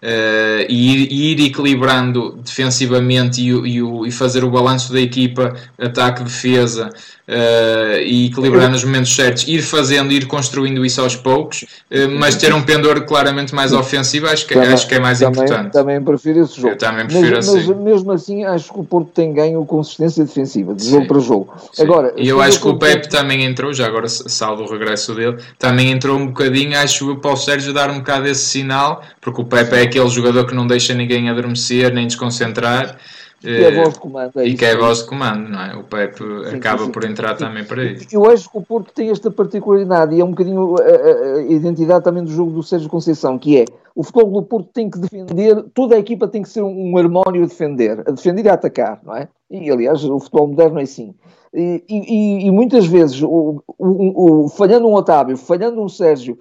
Uh, 0.03 0.67
e, 0.69 0.93
ir, 0.93 1.13
ir, 1.41 1.47
equilibrando 1.47 2.39
defensivamente 2.45 3.41
e, 3.41 3.51
e, 3.51 4.09
e, 4.09 4.13
fazer 4.13 4.45
o 4.45 4.51
balanço 4.51 4.93
da 4.93 5.01
equipa, 5.01 5.57
ataque-defesa, 5.79 6.91
uh, 7.29 7.99
e 8.03 8.27
equilibrar 8.27 8.71
nos 8.71 8.85
momentos 8.85 9.15
certos, 9.15 9.47
ir 9.49 9.63
fazendo, 9.63 10.13
ir 10.13 10.27
construindo 10.27 10.85
isso 10.85 11.01
aos 11.01 11.17
poucos, 11.17 11.63
uh, 11.63 12.09
mas 12.19 12.37
ter 12.37 12.55
um 12.55 12.63
pendor 12.63 13.05
claramente 13.05 13.55
mais 13.55 13.73
ofensivo, 13.73 14.27
acho 14.27 14.47
que, 14.47 14.55
também, 14.55 14.73
acho 14.73 14.87
que 14.87 14.95
é 14.95 15.01
mais 15.01 15.19
também, 15.19 15.45
importante. 15.45 15.73
Também 15.73 16.03
prefiro 16.03 16.41
esse 16.41 16.57
jogo. 16.57 16.75
Eu 16.75 16.79
também 16.79 17.07
prefiro 17.07 17.37
mas, 17.37 17.49
assim. 17.49 17.67
Mas 17.67 17.79
mesmo 17.79 18.13
assim, 18.13 18.45
acho 18.45 18.73
que 18.73 18.81
o 18.81 18.85
Porto 18.85 19.11
tem 19.13 19.33
ganho 19.33 19.65
consistência 19.65 20.25
defensiva, 20.25 20.75
de 20.75 20.89
jogo 20.89 21.07
para 21.07 21.21
jogo. 21.21 21.55
Sim. 21.73 21.83
Agora, 21.83 22.13
e 22.17 22.29
eu 22.29 22.41
acho 22.41 22.61
que 22.61 22.69
o 22.69 22.79
Pepe 22.79 23.09
também 23.09 23.45
entrou, 23.45 23.73
já 23.73 23.87
agora 23.87 24.09
salvo 24.09 24.65
o 24.65 24.71
regresso 24.71 25.15
dele, 25.15 25.37
também 25.59 25.91
entrou 25.91 26.17
um 26.19 26.27
bocadinho, 26.27 26.79
acho 26.79 27.11
eu, 27.11 27.17
para 27.17 27.33
o 27.33 27.37
Sérgio 27.37 27.73
dar 27.73 27.91
um 27.91 27.99
bocado 27.99 28.27
esse 28.27 28.45
sinal, 28.45 29.03
porque 29.21 29.41
o 29.41 29.45
Pepe 29.45 29.77
é 29.77 29.83
aquele 29.83 30.09
jogador 30.09 30.47
que 30.47 30.55
não 30.55 30.67
deixa 30.67 30.95
ninguém 30.95 31.29
adormecer 31.29 31.93
nem 31.93 32.07
desconcentrar. 32.07 32.97
Que 33.41 33.49
é 33.49 33.69
a 33.69 33.83
voz 33.83 33.95
de 33.95 34.01
comando. 34.01 34.41
É 34.41 34.45
e 34.45 34.49
isso, 34.49 34.59
que 34.59 34.65
é 34.65 34.73
a 34.73 34.79
voz 34.79 34.99
de 34.99 35.07
comando, 35.07 35.49
não 35.49 35.61
é? 35.61 35.77
O 35.77 35.85
Pepe 35.85 36.25
sim, 36.49 36.57
acaba 36.57 36.85
sim, 36.85 36.91
por 36.91 37.05
entrar 37.05 37.37
também 37.37 37.65
para 37.65 37.83
aí. 37.83 37.99
Eu 38.11 38.29
acho 38.31 38.51
que 38.51 38.57
o 38.57 38.63
Porto 38.63 38.93
tem 38.93 39.11
esta 39.11 39.31
particularidade 39.31 40.15
e 40.15 40.21
é 40.21 40.25
um 40.25 40.31
bocadinho 40.31 40.75
a, 40.77 40.83
a, 40.83 41.37
a, 41.37 41.43
identidade 41.43 42.03
também 42.03 42.25
do 42.25 42.31
jogo 42.31 42.51
do 42.51 42.63
Sérgio 42.63 42.89
Conceição, 42.89 43.39
que 43.39 43.59
é 43.61 43.65
o 43.95 44.03
futebol 44.03 44.31
do 44.31 44.43
Porto 44.43 44.71
tem 44.73 44.91
que 44.91 44.99
defender, 44.99 45.63
toda 45.75 45.97
a 45.97 45.99
equipa 45.99 46.27
tem 46.27 46.43
que 46.43 46.49
ser 46.49 46.63
um 46.63 46.97
harmónio 46.97 47.45
a 47.45 47.47
defender, 47.47 48.01
a 48.01 48.11
defender 48.11 48.45
e 48.47 48.49
a 48.49 48.55
atacar, 48.55 49.01
não 49.05 49.15
é? 49.15 49.29
E 49.51 49.71
aliás, 49.71 50.03
o 50.05 50.19
futebol 50.19 50.49
moderno 50.49 50.81
é 50.81 50.83
assim. 50.83 51.15
E, 51.55 51.85
e, 51.89 52.47
e 52.47 52.51
muitas 52.51 52.87
vezes, 52.87 53.23
o, 53.23 53.63
o, 53.79 54.45
o, 54.45 54.49
falhando 54.49 54.89
um 54.89 54.95
Otávio, 54.95 55.37
falhando 55.37 55.81
um 55.81 55.89
Sérgio, 55.89 56.39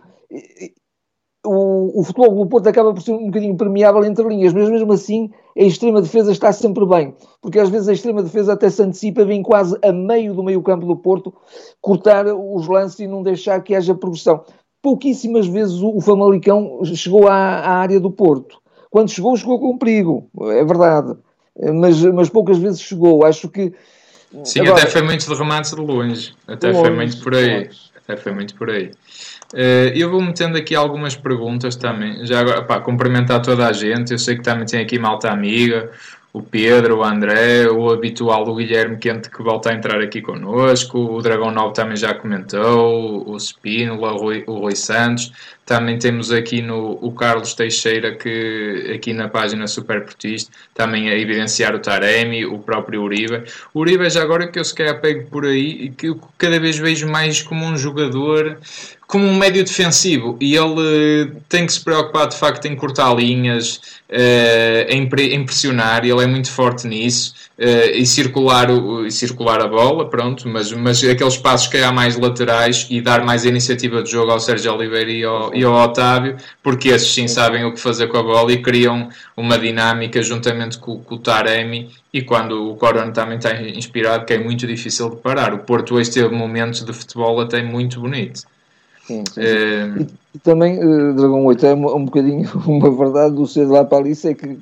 o, 1.45 1.99
o 1.99 2.03
futebol 2.03 2.35
do 2.35 2.49
Porto 2.49 2.67
acaba 2.67 2.93
por 2.93 3.01
ser 3.01 3.13
um 3.13 3.27
bocadinho 3.27 3.55
permeável 3.55 4.03
entre 4.03 4.27
linhas, 4.27 4.53
mas 4.53 4.69
mesmo 4.69 4.91
assim 4.91 5.31
a 5.57 5.63
extrema 5.63 6.01
defesa 6.01 6.31
está 6.31 6.51
sempre 6.51 6.85
bem, 6.85 7.15
porque 7.41 7.59
às 7.59 7.69
vezes 7.69 7.87
a 7.87 7.93
extrema 7.93 8.21
defesa 8.21 8.53
até 8.53 8.69
se 8.69 8.81
antecipa, 8.81 9.23
vem 9.23 9.41
quase 9.41 9.77
a 9.81 9.91
meio 9.91 10.33
do 10.33 10.43
meio 10.43 10.61
campo 10.61 10.85
do 10.85 10.97
Porto, 10.97 11.33
cortar 11.79 12.25
os 12.27 12.67
lances 12.67 12.99
e 12.99 13.07
não 13.07 13.23
deixar 13.23 13.61
que 13.63 13.73
haja 13.73 13.95
progressão. 13.95 14.43
Pouquíssimas 14.81 15.47
vezes 15.47 15.81
o, 15.81 15.95
o 15.95 16.01
Famalicão 16.01 16.81
chegou 16.83 17.27
à, 17.27 17.33
à, 17.33 17.71
área 17.77 17.99
do 17.99 18.11
Porto. 18.11 18.59
Quando 18.91 19.09
chegou, 19.09 19.35
chegou 19.37 19.59
com 19.59 19.77
perigo, 19.77 20.29
é 20.41 20.63
verdade, 20.63 21.15
mas, 21.73 22.01
mas 22.03 22.29
poucas 22.29 22.57
vezes 22.57 22.81
chegou. 22.81 23.25
Acho 23.25 23.49
que. 23.49 23.73
Sim, 24.43 24.61
agora, 24.61 24.81
até 24.81 24.91
foi 24.91 25.01
muito 25.03 25.25
de 25.25 25.33
remates 25.33 25.71
de 25.71 25.81
longe, 25.81 26.33
até 26.45 26.67
longe, 26.67 26.81
foi 26.81 26.95
muito 26.95 27.23
por 27.23 27.33
aí. 27.33 27.65
Longe. 27.65 27.94
Até 28.07 28.17
foi 28.17 28.31
muito 28.31 28.55
por 28.55 28.69
aí. 28.69 28.91
Uh, 29.53 29.89
eu 29.95 30.11
vou 30.11 30.21
metendo 30.21 30.57
aqui 30.57 30.75
algumas 30.75 31.15
perguntas 31.15 31.75
também. 31.75 32.25
Já 32.25 32.39
agora, 32.39 32.61
pá, 32.61 32.79
cumprimentar 32.79 33.41
toda 33.41 33.67
a 33.67 33.73
gente. 33.73 34.11
Eu 34.11 34.19
sei 34.19 34.35
que 34.35 34.43
também 34.43 34.65
tem 34.65 34.79
aqui 34.79 34.99
malta 34.99 35.31
amiga, 35.31 35.91
o 36.31 36.41
Pedro, 36.41 36.97
o 36.97 37.03
André, 37.03 37.67
o 37.67 37.89
habitual 37.89 38.43
do 38.43 38.55
Guilherme 38.55 38.97
Quente 38.97 39.29
que 39.29 39.41
volta 39.41 39.71
a 39.71 39.73
entrar 39.73 40.01
aqui 40.01 40.21
connosco, 40.21 40.99
o 40.99 41.21
Dragão 41.21 41.49
9 41.49 41.73
também 41.73 41.95
já 41.95 42.13
comentou, 42.13 43.27
o 43.27 43.39
Spínola, 43.39 44.13
o 44.13 44.25
o 44.45 44.59
Rui 44.59 44.75
Santos. 44.75 45.31
Também 45.65 45.97
temos 45.97 46.31
aqui 46.31 46.61
no, 46.61 46.99
o 47.01 47.11
Carlos 47.11 47.55
Teixeira, 47.55 48.15
que 48.15 48.91
aqui 48.93 49.13
na 49.13 49.27
página 49.27 49.65
Super 49.67 50.03
Portista, 50.03 50.51
também 50.73 51.09
a 51.09 51.17
evidenciar 51.17 51.73
o 51.73 51.79
Taremi, 51.79 52.45
o 52.45 52.59
próprio 52.59 53.01
Uribe. 53.01 53.43
O 53.73 53.79
Uribe 53.79 54.07
já 54.09 54.21
agora 54.21 54.47
que 54.47 54.59
eu 54.59 54.63
se 54.63 54.75
calhar 54.75 55.01
pego 55.01 55.27
por 55.27 55.45
aí 55.45 55.89
que 55.89 56.07
eu 56.07 56.19
cada 56.37 56.59
vez 56.59 56.77
vejo 56.77 57.07
mais 57.07 57.41
como 57.41 57.65
um 57.65 57.75
jogador 57.75 58.59
como 59.07 59.25
um 59.25 59.35
médio 59.35 59.63
defensivo 59.63 60.37
e 60.41 60.55
ele 60.55 61.31
tem 61.47 61.65
que 61.65 61.73
se 61.73 61.83
preocupar 61.83 62.27
de 62.27 62.35
facto 62.35 62.65
em 62.65 62.75
cortar 62.75 63.13
linhas, 63.15 63.79
uh, 64.09 64.89
em, 64.89 65.45
pressionar, 65.45 66.03
ele 66.03 66.23
é 66.23 66.25
muito 66.25 66.51
forte 66.51 66.87
nisso 66.87 67.33
uh, 67.59 67.91
e, 67.93 68.05
circular 68.05 68.69
o, 68.71 69.05
e 69.05 69.11
circular 69.11 69.61
a 69.61 69.67
bola, 69.67 70.09
pronto, 70.09 70.47
mas, 70.47 70.71
mas 70.71 71.03
aqueles 71.03 71.37
passos 71.37 71.67
que 71.67 71.77
há 71.77 71.91
mais 71.91 72.17
laterais 72.17 72.87
e 72.89 72.99
dar 72.99 73.23
mais 73.23 73.45
iniciativa 73.45 74.01
de 74.01 74.11
jogo 74.11 74.31
ao 74.31 74.39
Sérgio 74.39 74.73
Oliveira 74.73 75.11
e 75.11 75.23
ao, 75.23 75.53
e 75.55 75.63
ao 75.63 75.73
Otávio, 75.73 76.37
porque 76.61 76.89
esses 76.89 77.13
sim 77.13 77.27
sabem 77.27 77.63
o 77.65 77.73
que 77.73 77.79
fazer 77.79 78.07
com 78.07 78.17
a 78.17 78.23
bola 78.23 78.51
e 78.51 78.61
criam 78.61 79.09
uma 79.35 79.57
dinâmica 79.57 80.21
juntamente 80.21 80.77
com, 80.77 80.99
com 80.99 81.15
o 81.15 81.19
Taremi 81.19 81.89
e 82.13 82.21
quando 82.21 82.71
o 82.71 82.75
Corona 82.75 83.11
também 83.11 83.37
está 83.37 83.53
inspirado, 83.61 84.25
que 84.25 84.33
é 84.33 84.37
muito 84.37 84.67
difícil 84.67 85.09
de 85.09 85.15
parar. 85.17 85.53
O 85.53 85.59
Porto 85.59 85.95
hoje 85.95 86.11
teve 86.11 86.33
momentos 86.33 86.83
de 86.83 86.93
futebol 86.93 87.39
até 87.39 87.61
muito 87.63 87.99
bonito. 87.99 88.43
Sim, 89.05 89.23
sim. 89.31 89.41
É... 89.41 90.01
E, 90.01 90.07
e, 90.35 90.39
também, 90.39 90.79
uh, 90.79 91.13
Dragão 91.13 91.45
8, 91.45 91.65
é 91.65 91.73
um, 91.73 91.95
um 91.95 92.05
bocadinho 92.05 92.49
uma 92.65 92.89
verdade 92.89 93.35
do 93.35 93.45
ser 93.45 93.65
lá 93.65 93.83
para 93.83 93.99
ali, 93.99 94.13
é 94.23 94.33
que 94.33 94.57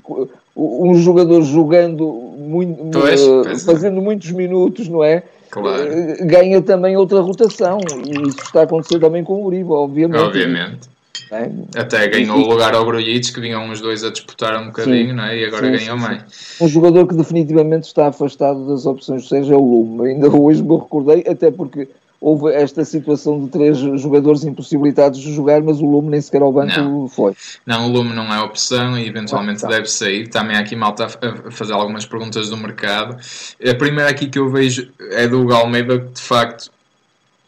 um 0.55 0.95
jogador 0.95 1.41
jogando, 1.41 2.05
muito, 2.37 2.99
uh, 2.99 3.59
fazendo 3.59 4.01
muitos 4.01 4.31
minutos, 4.31 4.87
não 4.87 5.03
é? 5.03 5.23
Claro. 5.53 5.83
Uh, 5.87 6.25
ganha 6.25 6.59
também 6.63 6.97
outra 6.97 7.21
rotação, 7.21 7.77
e 8.07 8.27
isso 8.27 8.39
está 8.43 8.61
a 8.61 8.63
acontecer 8.63 8.99
também 8.99 9.23
com 9.23 9.35
o 9.35 9.45
Uribe, 9.45 9.69
obviamente. 9.69 10.19
Obviamente. 10.19 10.89
É? 11.31 11.79
Até 11.79 12.07
ganhou 12.07 12.37
o 12.37 12.49
lugar 12.49 12.73
ao 12.73 12.83
Grujic, 12.85 13.33
que 13.33 13.39
vinham 13.39 13.69
os 13.69 13.79
dois 13.79 14.03
a 14.03 14.09
disputar 14.09 14.59
um 14.59 14.67
bocadinho, 14.67 15.09
sim, 15.09 15.13
não 15.13 15.23
é? 15.23 15.37
e 15.37 15.45
agora 15.45 15.65
sim, 15.65 15.85
ganhou 15.85 15.97
sim, 15.97 16.03
mais. 16.03 16.23
Um 16.59 16.67
jogador 16.67 17.07
que 17.07 17.15
definitivamente 17.15 17.83
está 17.83 18.07
afastado 18.07 18.67
das 18.67 18.85
opções 18.87 19.31
é 19.31 19.55
o 19.55 19.63
Lume. 19.63 20.09
Ainda 20.09 20.27
hoje 20.29 20.63
me 20.63 20.75
recordei, 20.75 21.23
até 21.27 21.51
porque 21.51 21.87
houve 22.23 22.53
esta 22.53 22.85
situação 22.85 23.37
de 23.37 23.49
três 23.49 23.77
jogadores 23.77 24.45
impossibilitados 24.45 25.19
de 25.19 25.33
jogar, 25.33 25.61
mas 25.61 25.81
o 25.81 25.85
Lume 25.85 26.09
nem 26.09 26.21
sequer 26.21 26.41
ao 26.41 26.53
banco 26.53 26.79
não. 26.79 27.07
foi. 27.09 27.35
Não, 27.65 27.89
o 27.89 27.91
Lume 27.91 28.13
não 28.13 28.33
é 28.33 28.41
opção 28.41 28.97
e 28.97 29.05
eventualmente 29.05 29.61
não, 29.61 29.69
tá. 29.69 29.75
deve 29.75 29.87
sair. 29.87 30.29
Também 30.29 30.55
há 30.55 30.61
aqui 30.61 30.73
malta 30.73 31.05
a 31.05 31.51
fazer 31.51 31.73
algumas 31.73 32.05
perguntas 32.05 32.49
do 32.49 32.55
mercado. 32.55 33.17
A 33.61 33.75
primeira 33.75 34.09
aqui 34.09 34.27
que 34.27 34.39
eu 34.39 34.49
vejo 34.49 34.89
é 35.11 35.27
do 35.27 35.41
Hugo 35.41 35.53
Almeida, 35.53 35.99
que 35.99 36.13
de 36.13 36.21
facto 36.21 36.71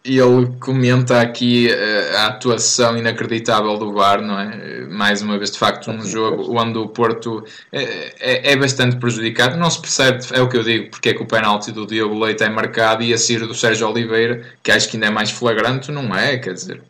ele 0.05 0.47
comenta 0.59 1.19
aqui 1.19 1.67
uh, 1.67 2.17
a 2.17 2.27
atuação 2.27 2.95
inacreditável 2.95 3.75
do 3.77 3.91
VAR, 3.91 4.21
não 4.21 4.39
é? 4.39 4.85
Mais 4.85 5.23
uma 5.23 5.37
vez, 5.37 5.49
de 5.49 5.57
facto, 5.57 5.89
um 5.89 6.05
jogo 6.05 6.55
onde 6.59 6.77
o 6.77 6.87
Porto 6.87 7.43
é, 7.71 8.13
é, 8.19 8.51
é, 8.51 8.55
bastante 8.55 8.97
prejudicado. 8.97 9.57
Não 9.57 9.69
se 9.69 9.81
percebe, 9.81 10.23
é 10.31 10.41
o 10.41 10.47
que 10.47 10.57
eu 10.57 10.63
digo, 10.63 10.91
porque 10.91 11.09
é 11.09 11.13
que 11.13 11.23
o 11.23 11.25
penalti 11.25 11.71
do 11.71 11.87
Diogo 11.87 12.19
Leite 12.23 12.43
é 12.43 12.49
marcado 12.49 13.01
e 13.01 13.13
a 13.13 13.17
Ciro 13.17 13.47
do 13.47 13.55
Sérgio 13.55 13.89
Oliveira, 13.89 14.43
que 14.61 14.71
acho 14.71 14.87
que 14.89 14.95
ainda 14.95 15.07
é 15.07 15.09
mais 15.09 15.31
flagrante, 15.31 15.91
não 15.91 16.15
é? 16.15 16.37
Quer 16.37 16.53
dizer. 16.53 16.83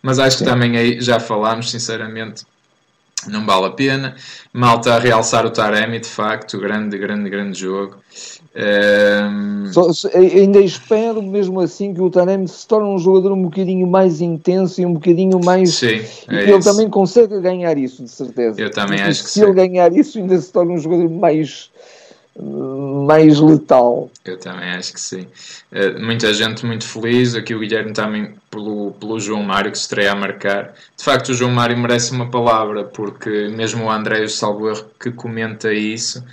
Mas 0.00 0.20
acho 0.20 0.38
que 0.38 0.44
também 0.44 0.76
aí 0.76 1.00
já 1.00 1.18
falámos, 1.18 1.70
sinceramente, 1.70 2.44
não 3.26 3.44
vale 3.44 3.66
a 3.66 3.70
pena. 3.70 4.14
Malta 4.52 4.94
a 4.94 4.98
realçar 4.98 5.44
o 5.44 5.50
Taremi, 5.50 5.98
de 5.98 6.08
facto, 6.08 6.58
grande, 6.58 6.96
grande, 6.98 7.28
grande 7.28 7.58
jogo. 7.58 7.96
Um... 8.56 9.66
Só, 9.72 9.88
ainda 10.14 10.60
espero, 10.60 11.20
mesmo 11.20 11.60
assim, 11.60 11.92
que 11.92 12.00
o 12.00 12.08
Taremi 12.08 12.46
se 12.46 12.66
torne 12.68 12.88
um 12.88 12.98
jogador 12.98 13.32
um 13.32 13.42
bocadinho 13.42 13.86
mais 13.86 14.20
intenso 14.20 14.80
e 14.80 14.86
um 14.86 14.94
bocadinho 14.94 15.40
mais. 15.44 15.74
Sim, 15.74 16.00
é 16.28 16.42
ele 16.42 16.56
isso. 16.56 16.70
também 16.70 16.88
consegue 16.88 17.40
ganhar 17.40 17.76
isso, 17.76 18.04
de 18.04 18.10
certeza. 18.10 18.60
Eu 18.60 18.70
também 18.70 19.00
acho 19.00 19.24
que 19.24 19.28
se 19.28 19.34
sim. 19.34 19.40
Se 19.40 19.46
ele 19.46 19.54
ganhar 19.54 19.92
isso, 19.92 20.18
ainda 20.18 20.40
se 20.40 20.52
torna 20.52 20.72
um 20.72 20.78
jogador 20.78 21.10
mais 21.10 21.70
mais 22.36 23.38
letal. 23.38 24.10
Eu 24.24 24.38
também 24.38 24.68
acho 24.70 24.92
que 24.92 25.00
sim. 25.00 25.26
Uh, 25.70 26.00
muita 26.04 26.34
gente 26.34 26.66
muito 26.66 26.86
feliz. 26.86 27.34
Aqui 27.34 27.54
o 27.54 27.60
Guilherme 27.60 27.92
também 27.92 28.34
pelo, 28.50 28.90
pelo 28.92 29.20
João 29.20 29.42
Mário 29.42 29.70
que 29.70 29.78
se 29.78 29.84
estreia 29.84 30.12
a 30.12 30.16
marcar. 30.16 30.74
De 30.96 31.04
facto, 31.04 31.28
o 31.28 31.34
João 31.34 31.52
Mário 31.52 31.78
merece 31.78 32.12
uma 32.12 32.28
palavra, 32.28 32.84
porque 32.84 33.48
mesmo 33.48 33.84
o 33.84 33.90
André 33.90 34.26
Salvo 34.26 34.84
que 35.00 35.12
comenta 35.12 35.72
isso, 35.72 36.24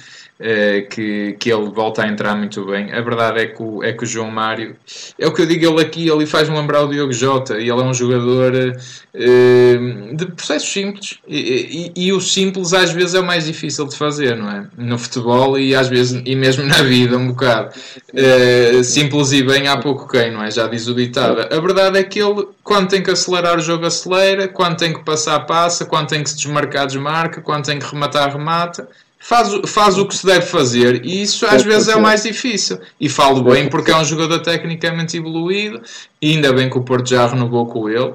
eh, 0.44 0.88
que, 0.90 1.34
que 1.40 1.54
ele 1.54 1.70
volta 1.70 2.04
a 2.04 2.08
entrar 2.08 2.36
muito 2.36 2.66
bem. 2.66 2.92
A 2.92 3.00
verdade 3.00 3.42
é 3.42 3.46
que, 3.46 3.62
o, 3.62 3.84
é 3.84 3.94
que 3.94 4.04
o 4.04 4.08
João 4.08 4.32
Mário, 4.32 4.76
é 5.20 5.28
o 5.28 5.32
que 5.32 5.44
eu 5.44 5.46
digo, 5.46 5.68
ele 5.68 5.82
aqui 5.82 6.10
ele 6.10 6.26
faz-me 6.26 6.56
lembrar 6.58 6.82
o 6.82 6.88
Diogo 6.88 7.14
Jota, 7.14 7.60
e 7.60 7.70
ele 7.70 7.80
é 7.80 7.84
um 7.84 7.94
jogador 7.94 8.52
uh, 8.56 10.16
de 10.16 10.26
processos 10.26 10.68
simples, 10.68 11.20
e, 11.28 11.92
e, 11.96 12.08
e, 12.08 12.12
o 12.12 12.20
simples 12.20 12.74
às 12.74 12.92
vezes 12.92 13.14
é 13.14 13.20
o 13.20 13.24
mais 13.24 13.46
difícil 13.46 13.88
de 13.88 13.96
fazer, 13.96 14.36
não 14.36 14.50
é? 14.50 14.66
No 14.76 14.98
futebol 14.98 15.60
e 15.60 15.76
às 15.76 15.88
vezes, 15.88 16.20
e 16.26 16.36
mesmo 16.36 16.64
na 16.66 16.82
vida, 16.82 17.18
um 17.18 17.28
bocado. 17.28 17.76
Uh, 18.12 18.84
simples 18.84 19.32
e 19.34 19.44
bem 19.44 19.68
há 19.68 19.78
pouco 19.78 20.08
quem, 20.08 20.32
não 20.32 20.44
é? 20.44 20.50
Já 20.50 20.68
diz 20.68 20.88
o 20.88 20.96
ditado. 20.96 21.42
A 21.42 21.60
verdade 21.60 22.00
é 22.00 22.04
que 22.04 22.20
ele, 22.20 22.48
quando 22.64 22.90
tem 22.90 23.04
que 23.04 23.12
acelerar 23.12 23.60
o 23.60 23.62
jogo, 23.62 23.86
acelera, 23.86 24.48
quando 24.48 24.78
tem 24.78 24.92
que 24.92 25.04
passar, 25.04 25.40
passa, 25.42 25.86
quando 25.86 26.08
tem 26.08 26.24
que 26.24 26.32
se 26.32 26.38
desmarcar, 26.38 26.88
desmarca, 26.88 27.42
quando 27.42 27.66
tem 27.66 27.78
que 27.78 27.86
rematar, 27.86 28.32
remata 28.32 28.88
faz, 29.22 29.50
faz 29.68 29.98
o 29.98 30.06
que 30.06 30.16
se 30.16 30.26
deve 30.26 30.46
fazer 30.46 31.06
e 31.06 31.22
isso 31.22 31.46
às 31.46 31.62
vezes 31.64 31.88
é 31.88 31.96
o 31.96 32.02
mais 32.02 32.24
difícil. 32.24 32.80
E 33.00 33.08
falo 33.08 33.44
bem 33.44 33.70
porque 33.70 33.92
é 33.92 33.96
um 33.96 34.04
jogador 34.04 34.40
tecnicamente 34.40 35.16
evoluído 35.16 35.82
e 36.22 36.34
ainda 36.34 36.52
bem 36.52 36.70
que 36.70 36.78
o 36.78 36.82
Porto 36.82 37.08
já 37.08 37.28
renovou 37.28 37.66
com 37.68 37.88
ele. 37.88 38.14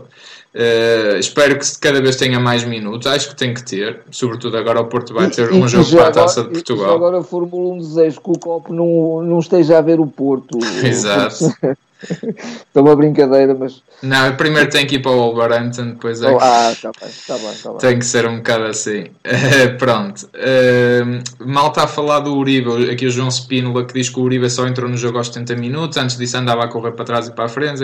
Uh, 0.57 1.19
espero 1.19 1.59
que 1.59 1.79
cada 1.79 2.01
vez 2.01 2.16
tenha 2.16 2.40
mais 2.40 2.64
minutos, 2.64 3.07
acho 3.07 3.29
que 3.29 3.37
tem 3.37 3.53
que 3.53 3.62
ter, 3.62 4.01
sobretudo 4.11 4.57
agora 4.57 4.81
o 4.81 4.87
Porto 4.87 5.12
vai 5.12 5.29
ter 5.29 5.53
e, 5.53 5.55
um 5.55 5.66
e 5.66 5.69
jogo 5.69 5.90
para 5.90 6.09
a 6.09 6.11
Taça 6.11 6.45
de 6.45 6.49
Portugal. 6.49 6.95
agora 6.95 7.23
Fórmula 7.23 7.75
1 7.75 7.79
desejo 7.79 8.21
que 8.23 8.31
o 8.31 8.38
Copo 8.38 8.73
não, 8.73 9.23
não 9.23 9.38
esteja 9.38 9.77
a 9.77 9.83
ver 9.83 10.01
o 10.01 10.07
Porto. 10.07 10.59
Exato. 10.83 11.55
Estou 12.66 12.82
uma 12.82 12.94
brincadeira, 12.94 13.54
mas. 13.54 13.82
Não, 14.02 14.37
primeiro 14.37 14.68
tem 14.68 14.87
que 14.87 14.96
ir 14.96 14.98
para 14.98 15.12
o 15.12 15.16
Wolverhampton, 15.16 15.90
depois 15.90 16.20
é. 16.22 16.30
Oh, 16.30 16.38
ah, 16.40 16.70
está 16.72 16.90
bem, 17.00 17.09
está 17.09 17.38
bem, 17.38 17.50
está 17.50 17.70
bem. 17.70 17.78
Tem 17.78 17.98
que 17.98 18.04
ser 18.04 18.26
um 18.26 18.37
bocado 18.37 18.64
assim. 18.64 19.04
Uh, 19.04 19.76
pronto. 19.78 20.28
Uh, 20.35 21.46
mal 21.46 21.68
está 21.68 21.85
a 21.85 21.87
falar 21.87 22.20
do 22.20 22.35
Uribe, 22.37 22.90
aqui 22.90 23.06
o 23.06 23.11
João 23.11 23.30
Spínola 23.30 23.85
que 23.85 23.94
diz 23.94 24.11
que 24.11 24.20
o 24.20 24.22
Uribe 24.22 24.48
só 24.50 24.66
entrou 24.66 24.90
no 24.90 24.96
jogo 24.96 25.16
aos 25.16 25.28
70 25.28 25.56
minutos, 25.56 25.96
antes 25.96 26.16
disso 26.16 26.37
andava 26.37 26.64
a 26.64 26.68
correr 26.68 26.92
para 26.92 27.04
trás 27.04 27.28
e 27.28 27.32
para 27.32 27.46
a 27.46 27.48
frente, 27.48 27.82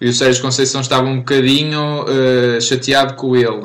e 0.00 0.08
o 0.08 0.12
Sérgio 0.12 0.42
Conceição 0.42 0.82
estava 0.82 1.06
um 1.06 1.18
bocadinho 1.18 2.04
uh, 2.04 2.60
chateado 2.60 3.14
com 3.14 3.34
ele. 3.34 3.62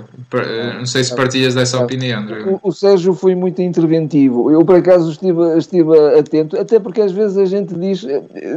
não 0.78 0.86
sei 0.86 1.04
se 1.04 1.14
partilhas 1.14 1.54
dessa 1.54 1.78
opinião. 1.80 2.26
O, 2.64 2.70
o, 2.70 2.72
Sérgio 2.72 3.14
foi 3.14 3.36
muito 3.36 3.62
interventivo. 3.62 4.50
Eu, 4.50 4.64
por 4.64 4.78
acaso, 4.78 5.12
estive, 5.12 5.58
estive 5.58 6.18
atento, 6.18 6.58
até 6.58 6.80
porque 6.80 7.02
às 7.02 7.12
vezes 7.12 7.38
a 7.38 7.46
gente 7.46 7.76
diz. 7.76 8.06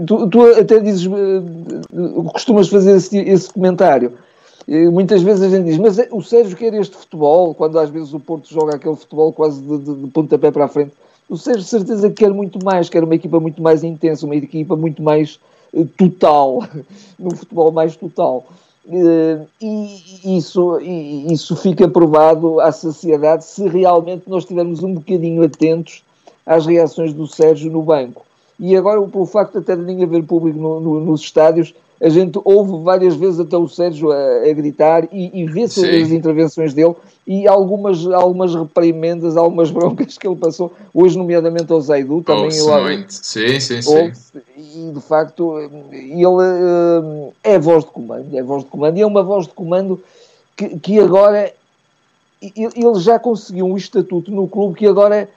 Tu, 0.06 0.28
tu 0.28 0.42
até 0.52 0.78
dizes 0.78 1.06
costumas 2.32 2.68
fazer 2.68 2.96
esse, 2.96 3.18
esse 3.18 3.52
comentário. 3.52 4.12
Muitas 4.66 5.22
vezes 5.22 5.42
a 5.42 5.48
gente 5.50 5.66
diz, 5.66 5.78
mas 5.78 5.98
é, 5.98 6.08
o 6.10 6.22
Sérgio 6.22 6.56
quer 6.56 6.72
este 6.74 6.96
futebol, 6.96 7.54
quando 7.54 7.78
às 7.78 7.90
vezes 7.90 8.14
o 8.14 8.20
Porto 8.20 8.48
joga 8.48 8.76
aquele 8.76 8.96
futebol 8.96 9.32
quase 9.32 9.60
de, 9.60 9.78
de, 9.78 9.94
de 9.94 10.10
pontapé 10.10 10.50
para 10.50 10.64
a 10.64 10.68
frente. 10.68 10.92
O 11.28 11.36
Sérgio, 11.36 11.62
de 11.62 11.68
certeza, 11.68 12.10
quer 12.10 12.32
muito 12.32 12.58
mais, 12.64 12.88
quer 12.88 13.04
uma 13.04 13.14
equipa 13.14 13.38
muito 13.38 13.62
mais 13.62 13.84
intensa, 13.84 14.24
uma 14.24 14.36
equipa 14.36 14.74
muito 14.74 15.02
mais 15.02 15.38
uh, 15.72 15.84
total, 15.98 16.62
no 17.18 17.34
futebol 17.36 17.72
mais 17.72 17.94
total. 17.94 18.46
Uh, 18.86 19.46
e 19.60 20.36
isso, 20.36 20.78
e 20.80 21.32
isso 21.32 21.56
fica 21.56 21.88
provado 21.88 22.60
à 22.60 22.70
saciedade 22.70 23.44
se 23.44 23.66
realmente 23.66 24.24
nós 24.28 24.42
estivermos 24.42 24.82
um 24.82 24.94
bocadinho 24.94 25.42
atentos 25.42 26.02
às 26.44 26.66
reações 26.66 27.12
do 27.12 27.26
Sérgio 27.26 27.70
no 27.70 27.82
banco. 27.82 28.24
E 28.58 28.76
agora, 28.76 29.00
pelo 29.02 29.26
facto 29.26 29.58
até 29.58 29.74
de 29.74 29.82
nem 29.82 30.02
haver 30.02 30.22
público 30.24 30.58
no, 30.58 30.80
no, 30.80 31.00
nos 31.00 31.20
estádios, 31.20 31.74
a 32.00 32.08
gente 32.08 32.38
ouve 32.44 32.82
várias 32.84 33.14
vezes 33.14 33.40
até 33.40 33.56
o 33.56 33.68
Sérgio 33.68 34.12
a, 34.12 34.16
a 34.48 34.52
gritar 34.52 35.08
e, 35.12 35.30
e 35.40 35.46
vê-se 35.46 35.84
as 35.88 36.10
intervenções 36.10 36.74
dele 36.74 36.94
e 37.26 37.48
algumas, 37.48 38.06
algumas 38.08 38.54
reprimendas, 38.54 39.36
algumas 39.36 39.70
broncas 39.72 40.18
que 40.18 40.26
ele 40.26 40.36
passou, 40.36 40.72
hoje 40.92 41.16
nomeadamente 41.16 41.72
ao 41.72 41.80
Zaidu, 41.80 42.22
também 42.22 42.50
oh, 42.62 42.82
muito. 42.82 43.12
Sim, 43.12 43.58
sim, 43.60 43.80
sim. 43.80 44.12
E 44.56 44.92
de 44.92 45.00
facto 45.00 45.58
ele 45.90 46.26
uh, 46.26 47.32
é 47.42 47.58
voz 47.58 47.84
de 47.84 47.90
comando, 47.90 48.36
é 48.36 48.42
voz 48.42 48.64
de 48.64 48.70
comando 48.70 48.98
e 48.98 49.00
é 49.00 49.06
uma 49.06 49.22
voz 49.22 49.46
de 49.46 49.54
comando 49.54 50.00
que, 50.56 50.78
que 50.78 50.98
agora 50.98 51.52
ele 52.42 53.00
já 53.00 53.18
conseguiu 53.18 53.66
um 53.66 53.76
estatuto 53.76 54.30
no 54.30 54.46
clube 54.46 54.78
que 54.78 54.86
agora 54.86 55.28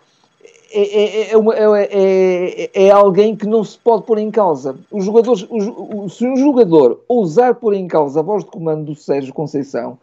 é, 0.78 0.82
é, 0.82 1.32
é, 1.32 1.34
é, 1.34 2.70
é, 2.74 2.86
é, 2.86 2.92
alguém 2.92 3.36
que 3.36 3.48
não 3.48 3.64
se 3.64 3.78
pode 3.80 4.04
pôr 4.04 4.20
em 4.20 4.30
causa. 4.30 4.76
Os 4.92 5.06
jogadores, 5.06 5.48
os, 5.50 6.14
se 6.16 6.28
um 6.28 6.36
jogador 6.38 7.02
ousar 7.08 7.56
pôr 7.56 7.74
em 7.74 7.88
causa 7.88 8.20
a 8.20 8.24
voz 8.24 8.44
de 8.44 8.52
comando 8.52 8.86
do 8.86 8.96
Sérgio 8.96 9.34
Conceição, 9.34 9.98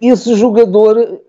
esse 0.00 0.34
jogador 0.34 1.20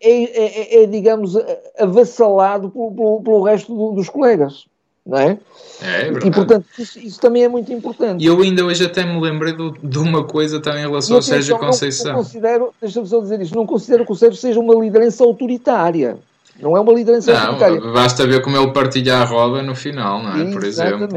é, 0.00 0.86
digamos, 0.86 1.36
avassalado 1.76 2.70
pelo, 2.70 2.92
pelo, 2.92 3.22
pelo 3.22 3.42
resto 3.42 3.74
do, 3.74 3.92
dos 3.92 4.08
colegas. 4.08 4.66
Não 5.04 5.18
é? 5.18 5.38
É, 5.82 6.02
é 6.02 6.12
e 6.26 6.30
portanto 6.30 6.66
isso, 6.78 6.98
isso, 6.98 7.20
também 7.20 7.42
é 7.42 7.48
muito 7.48 7.72
importante. 7.72 8.22
E 8.22 8.26
eu 8.26 8.40
ainda 8.40 8.64
hoje 8.64 8.84
até 8.84 9.04
me 9.04 9.20
lembrei 9.20 9.52
do, 9.52 9.72
de 9.72 9.98
uma 9.98 10.24
coisa 10.24 10.60
também 10.60 10.82
em 10.82 10.86
relação 10.86 11.16
ao 11.16 11.22
Sérgio 11.22 11.58
Conceição. 11.58 12.12
Não, 12.12 12.18
não 12.18 12.22
considero, 12.22 12.74
deixa-me 12.80 13.06
só 13.08 13.20
dizer 13.20 13.40
isto, 13.40 13.56
não 13.56 13.66
considero 13.66 14.06
que 14.06 14.12
o 14.12 14.14
Sérgio 14.14 14.38
seja 14.38 14.60
uma 14.60 14.74
liderança 14.74 15.24
autoritária. 15.24 16.18
Não 16.60 16.76
é 16.76 16.80
uma 16.80 16.92
liderança 16.92 17.32
não, 17.32 17.92
Basta 17.92 18.26
ver 18.26 18.42
como 18.42 18.56
ele 18.56 18.70
partilha 18.72 19.18
a 19.18 19.24
roda 19.24 19.62
no 19.62 19.74
final, 19.74 20.22
não 20.22 20.36
é? 20.36 20.52
Por 20.52 20.64
exemplo. 20.64 21.08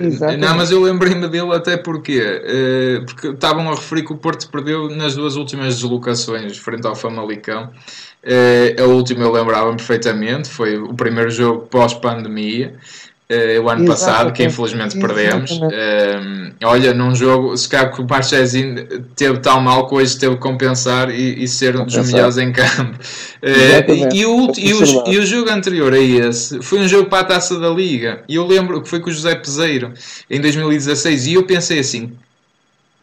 Exatamente. 0.00 0.40
Não, 0.40 0.56
mas 0.56 0.70
eu 0.70 0.82
lembrei-me 0.82 1.28
dele 1.28 1.54
até 1.54 1.76
porque, 1.76 2.20
eh, 2.20 3.00
porque 3.06 3.28
estavam 3.28 3.68
a 3.68 3.74
referir 3.74 4.04
que 4.04 4.12
o 4.12 4.16
Porto 4.16 4.48
perdeu 4.50 4.88
nas 4.88 5.14
duas 5.14 5.36
últimas 5.36 5.76
deslocações 5.76 6.58
frente 6.58 6.86
ao 6.86 6.96
Famalicão. 6.96 7.70
Eh, 8.22 8.76
a 8.78 8.84
última 8.84 9.22
eu 9.22 9.32
lembrava 9.32 9.70
perfeitamente, 9.70 10.48
foi 10.48 10.76
o 10.76 10.92
primeiro 10.94 11.30
jogo 11.30 11.66
pós-pandemia 11.66 12.74
uh, 13.30 13.62
o 13.62 13.68
ano 13.68 13.86
passado, 13.86 14.32
que 14.32 14.42
infelizmente 14.42 14.98
perdemos. 14.98 15.52
Uh, 15.52 16.54
olha, 16.64 16.94
num 16.94 17.14
jogo, 17.14 17.56
se 17.56 17.68
calhar 17.68 17.92
que 17.92 18.00
o 18.00 18.06
Marchesin 18.08 18.74
teve 19.14 19.38
tão 19.40 19.60
mal 19.60 19.86
que 19.86 19.94
hoje 19.94 20.18
teve 20.18 20.34
que 20.34 20.40
compensar 20.40 21.10
e, 21.10 21.42
e 21.42 21.48
ser 21.48 21.76
um 21.76 21.84
dos 21.84 21.96
melhores 21.96 22.38
em 22.38 22.52
campo. 22.52 22.98
Uh, 23.42 24.14
e, 24.14 24.24
o, 24.24 24.52
e, 24.56 24.74
o, 24.74 25.08
e 25.08 25.18
o 25.18 25.26
jogo 25.26 25.50
anterior 25.50 25.92
a 25.92 25.98
esse 25.98 26.60
foi 26.62 26.80
um 26.80 26.88
jogo 26.88 27.08
para 27.08 27.20
a 27.20 27.24
taça 27.24 27.58
da 27.58 27.68
Liga. 27.68 28.22
E 28.28 28.34
eu 28.34 28.46
lembro 28.46 28.82
que 28.82 28.88
foi 28.88 29.00
com 29.00 29.10
o 29.10 29.12
José 29.12 29.34
Peseiro 29.34 29.92
em 30.30 30.40
2016. 30.40 31.26
E 31.26 31.34
eu 31.34 31.44
pensei 31.44 31.80
assim: 31.80 32.12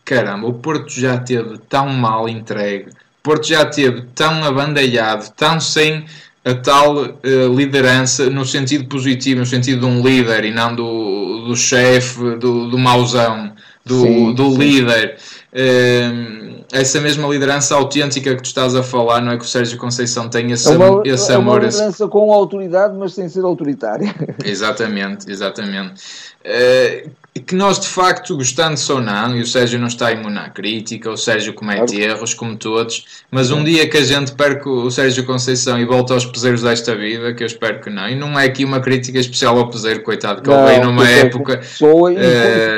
caramba, 0.03 0.47
o 0.47 0.53
Porto 0.53 0.91
já 0.91 1.17
teve 1.17 1.57
tão 1.69 1.87
mal 1.89 2.27
entregue. 2.27 2.89
O 2.89 3.23
Porto 3.23 3.47
já 3.47 3.65
teve 3.65 4.03
tão 4.13 4.43
abandalhado, 4.43 5.31
tão 5.35 5.59
sem 5.59 6.05
a 6.45 6.53
tal 6.53 6.95
uh, 6.97 7.55
liderança 7.55 8.29
no 8.29 8.45
sentido 8.45 8.87
positivo, 8.87 9.39
no 9.39 9.45
sentido 9.47 9.79
de 9.79 9.85
um 9.87 10.01
líder 10.05 10.45
e 10.45 10.51
não 10.51 10.75
do, 10.75 11.45
do 11.47 11.55
chefe, 11.55 12.19
do, 12.35 12.69
do 12.69 12.77
mauzão, 12.77 13.51
do, 13.83 14.01
sim, 14.01 14.33
do 14.35 14.51
sim. 14.51 14.57
líder. 14.57 15.17
Uh, 15.51 16.63
essa 16.71 17.01
mesma 17.01 17.27
liderança 17.27 17.73
autêntica 17.73 18.35
que 18.35 18.43
tu 18.43 18.45
estás 18.45 18.75
a 18.75 18.83
falar, 18.83 19.21
não 19.21 19.31
é 19.31 19.37
que 19.37 19.43
o 19.43 19.47
Sérgio 19.47 19.77
Conceição 19.79 20.29
tem 20.29 20.51
esse, 20.51 20.71
é 20.71 20.77
uma, 20.77 21.01
esse 21.03 21.31
é 21.31 21.35
amor. 21.35 21.63
É 21.63 21.65
uma 21.65 21.69
liderança 21.71 22.03
esse... 22.03 22.11
com 22.11 22.31
autoridade, 22.31 22.95
mas 22.95 23.13
sem 23.13 23.27
ser 23.27 23.43
autoritária. 23.43 24.13
Exatamente, 24.45 25.31
exatamente. 25.31 26.03
Uh, 26.45 27.09
que 27.41 27.53
nós 27.53 27.79
de 27.79 27.87
facto, 27.87 28.37
gostando 28.37 28.79
ou 28.89 29.01
não, 29.01 29.35
e 29.35 29.41
o 29.41 29.45
Sérgio 29.45 29.77
não 29.77 29.87
está 29.87 30.09
imune 30.09 30.37
à 30.37 30.49
crítica, 30.49 31.11
o 31.11 31.17
Sérgio 31.17 31.53
comete 31.53 31.93
claro. 31.93 32.11
erros, 32.11 32.33
como 32.33 32.55
todos, 32.55 33.05
mas 33.29 33.51
um 33.51 33.61
dia 33.61 33.89
que 33.89 33.97
a 33.97 34.03
gente 34.03 34.31
perca 34.31 34.69
o 34.69 34.89
Sérgio 34.89 35.25
Conceição 35.25 35.77
e 35.77 35.83
volta 35.83 36.13
aos 36.13 36.25
peseiros 36.25 36.61
desta 36.61 36.95
vida, 36.95 37.33
que 37.33 37.43
eu 37.43 37.47
espero 37.47 37.81
que 37.81 37.89
não, 37.89 38.07
e 38.07 38.15
não 38.15 38.39
é 38.39 38.45
aqui 38.45 38.63
uma 38.63 38.79
crítica 38.79 39.19
especial 39.19 39.57
ao 39.57 39.69
peseiro, 39.69 40.01
coitado, 40.01 40.41
que 40.41 40.49
não, 40.49 40.59
ele 40.59 40.75
veio 40.75 40.85
numa 40.85 41.09
época. 41.09 41.61
Sou 41.61 42.09
uh, 42.09 42.13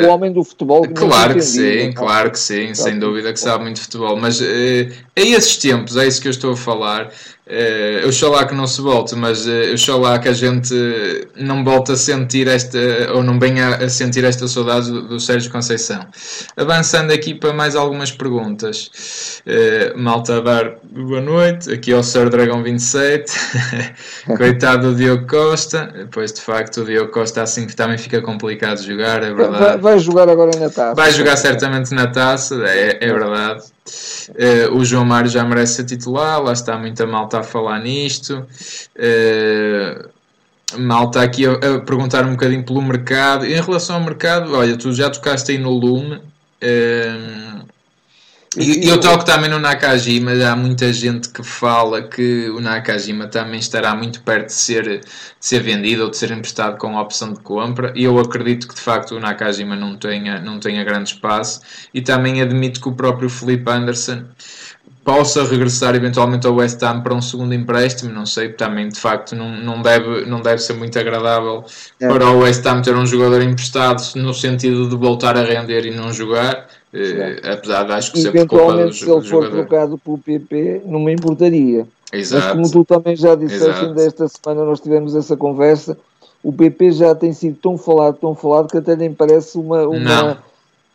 o 0.04 0.08
homem 0.08 0.34
do 0.34 0.44
futebol. 0.44 0.82
Que 0.82 0.90
claro 0.90 1.36
que 1.36 1.42
sim, 1.42 1.92
claro 1.94 2.32
que 2.32 2.40
sim, 2.40 2.74
sem 2.74 2.98
dúvida 2.98 3.32
que 3.32 3.40
sabe 3.40 3.64
muito 3.64 3.80
futebol, 3.80 4.18
mas 4.18 4.42
uh, 4.42 4.44
a 5.16 5.22
esses 5.22 5.56
tempos, 5.58 5.96
é 5.98 6.08
isso 6.08 6.20
que 6.20 6.28
eu 6.28 6.32
estou 6.32 6.54
a 6.54 6.58
falar. 6.58 7.12
Uh, 7.50 8.04
eu 8.04 8.12
sou 8.12 8.32
lá 8.32 8.46
que 8.46 8.54
não 8.54 8.68
se 8.68 8.82
volte, 8.82 9.16
mas 9.16 9.46
uh, 9.46 9.50
eu 9.50 9.78
sou 9.78 10.02
lá 10.02 10.20
que 10.20 10.28
a 10.28 10.34
gente 10.34 10.74
não 11.38 11.64
volte 11.64 11.94
a 11.94 11.96
sentir 11.96 12.46
esta, 12.46 12.78
ou 13.14 13.24
não 13.24 13.40
venha 13.40 13.70
a 13.78 13.88
sentir 13.88 14.26
esta 14.26 14.50
saudade 14.50 14.92
do, 14.92 15.08
do 15.08 15.20
Sérgio 15.20 15.50
Conceição. 15.50 16.06
Avançando 16.58 17.12
aqui 17.12 17.34
para 17.34 17.54
mais 17.54 17.74
algumas 17.74 18.12
perguntas. 18.12 19.42
Uh, 19.48 19.98
malta 19.98 20.42
dar 20.42 20.76
boa 20.84 21.22
noite, 21.22 21.72
aqui 21.72 21.94
ao 21.94 22.04
Sr. 22.04 22.30
Dragão 22.30 22.62
27, 22.62 23.32
coitado 24.38 24.92
do 24.92 24.96
Diogo 24.96 25.26
Costa, 25.26 26.08
pois 26.12 26.34
de 26.34 26.42
facto 26.42 26.82
o 26.82 26.86
Diogo 26.86 27.12
Costa 27.12 27.44
assim 27.44 27.66
que 27.66 27.76
também 27.76 27.98
fica 27.98 28.22
complicado 28.22 28.80
de 28.82 28.88
jogar, 28.88 29.24
é 29.24 29.34
verdade. 29.34 29.64
Vai, 29.64 29.78
vai 29.78 30.00
jogar 30.00 30.28
agora 30.28 30.52
na 30.60 30.70
taça. 30.70 30.96
Vai 30.96 31.12
jogar 31.12 31.38
certamente 31.38 31.94
na 31.94 32.08
taça, 32.08 32.56
é, 32.68 32.98
é 33.00 33.14
verdade. 33.14 33.77
Uh, 34.30 34.76
o 34.76 34.84
João 34.84 35.06
Mário 35.06 35.30
já 35.30 35.44
merece 35.44 35.76
ser 35.76 35.86
titular, 35.86 36.42
lá 36.42 36.54
está 36.54 36.78
muita 36.78 37.06
malta 37.06 37.40
a 37.40 37.44
falar 37.44 37.80
nisto. 37.80 38.46
Uh, 38.96 40.10
malta 40.78 41.22
aqui 41.22 41.46
a, 41.46 41.54
a, 41.54 41.80
perguntar 41.80 42.26
um 42.26 42.32
bocadinho 42.32 42.64
pelo 42.64 42.82
mercado. 42.82 43.46
Em 43.46 43.62
relação 43.62 43.96
ao 43.98 44.04
mercado, 44.04 44.54
olha, 44.56 44.78
tu 44.78 44.92
já 44.94 45.10
tocaste 45.10 45.52
aí 45.52 45.58
no 45.58 45.72
Lume. 45.72 46.16
Uh, 46.62 47.47
E 48.60 48.88
eu 48.88 49.00
toco 49.00 49.24
também 49.24 49.50
no 49.50 49.60
Nakajima, 49.60 50.32
há 50.32 50.56
muita 50.56 50.92
gente 50.92 51.30
que 51.30 51.44
fala 51.44 52.02
que 52.02 52.50
o 52.50 52.60
Nakajima 52.60 53.28
também 53.28 53.60
estará 53.60 53.94
muito 53.96 54.22
perto 54.24 54.48
de 54.48 54.54
ser, 54.54 54.84
de 54.84 55.02
ser 55.40 55.62
vendido 55.62 56.04
ou 56.04 56.10
de 56.10 56.18
ser 56.18 56.32
emprestado 56.32 56.78
com 56.78 56.98
a 56.98 57.02
opção 57.02 57.34
de 57.34 57.40
compra, 57.40 57.94
e 57.96 58.04
eu 58.04 58.18
acredito 58.18 58.68
que 58.68 58.74
de 58.74 58.82
facto 58.82 59.16
o 59.16 59.20
Nakajima 59.20 59.76
não 59.76 59.96
tenha, 59.96 60.42
não 60.42 60.60
tenha 60.60 60.84
grande 60.84 61.10
espaço, 61.10 61.62
e 61.94 62.02
também 62.02 62.42
admito 62.42 62.82
que 62.82 62.90
o 62.90 62.94
próprio 62.94 63.30
Felipe 63.30 63.70
Anderson 63.70 64.24
possa 65.08 65.42
regressar 65.46 65.96
eventualmente 65.96 66.46
ao 66.46 66.56
West 66.56 66.84
Ham 66.84 67.00
para 67.02 67.14
um 67.14 67.22
segundo 67.22 67.54
empréstimo, 67.54 68.12
não 68.12 68.26
sei, 68.26 68.50
também 68.50 68.90
de 68.90 69.00
facto 69.00 69.38
não, 69.38 69.50
não, 69.50 69.82
deve, 69.82 70.26
não 70.26 70.42
deve 70.42 70.62
ser 70.62 70.74
muito 70.74 71.00
agradável 71.00 71.64
é. 72.02 72.10
para 72.10 72.30
o 72.30 72.40
West 72.40 72.66
Ham 72.66 72.82
ter 72.82 72.94
um 72.94 73.06
jogador 73.06 73.42
emprestado 73.42 74.04
no 74.16 74.34
sentido 74.34 74.90
de 74.90 74.98
voltar 74.98 75.38
a 75.38 75.44
render 75.44 75.86
e 75.86 75.92
não 75.92 76.12
jogar, 76.12 76.68
eh, 76.94 77.42
apesar 77.44 77.84
de 77.84 77.92
acho 77.94 78.14
que 78.14 78.46
culpa 78.46 78.86
do, 78.86 78.94
se 78.94 79.10
ele 79.10 79.22
for 79.22 79.50
trocado 79.50 79.98
pelo 79.98 80.18
PP, 80.18 80.84
não 80.86 81.00
me 81.00 81.14
importaria. 81.14 81.88
Exato. 82.12 82.58
Mas 82.58 82.72
como 82.72 82.72
tu 82.72 82.86
também 82.86 83.16
já 83.16 83.36
disseste, 83.36 83.86
ainda 83.86 84.04
esta 84.04 84.28
semana 84.28 84.64
nós 84.64 84.80
tivemos 84.80 85.16
essa 85.16 85.36
conversa, 85.36 85.98
o 86.42 86.54
PP 86.54 86.92
já 86.94 87.14
tem 87.14 87.34
sido 87.34 87.58
tão 87.62 87.78
falado, 87.78 88.16
tão 88.16 88.34
falado, 88.34 88.70
que 88.70 88.78
até 88.78 88.96
nem 88.96 89.14
parece 89.14 89.58
uma, 89.58 89.86
uma 89.88 90.38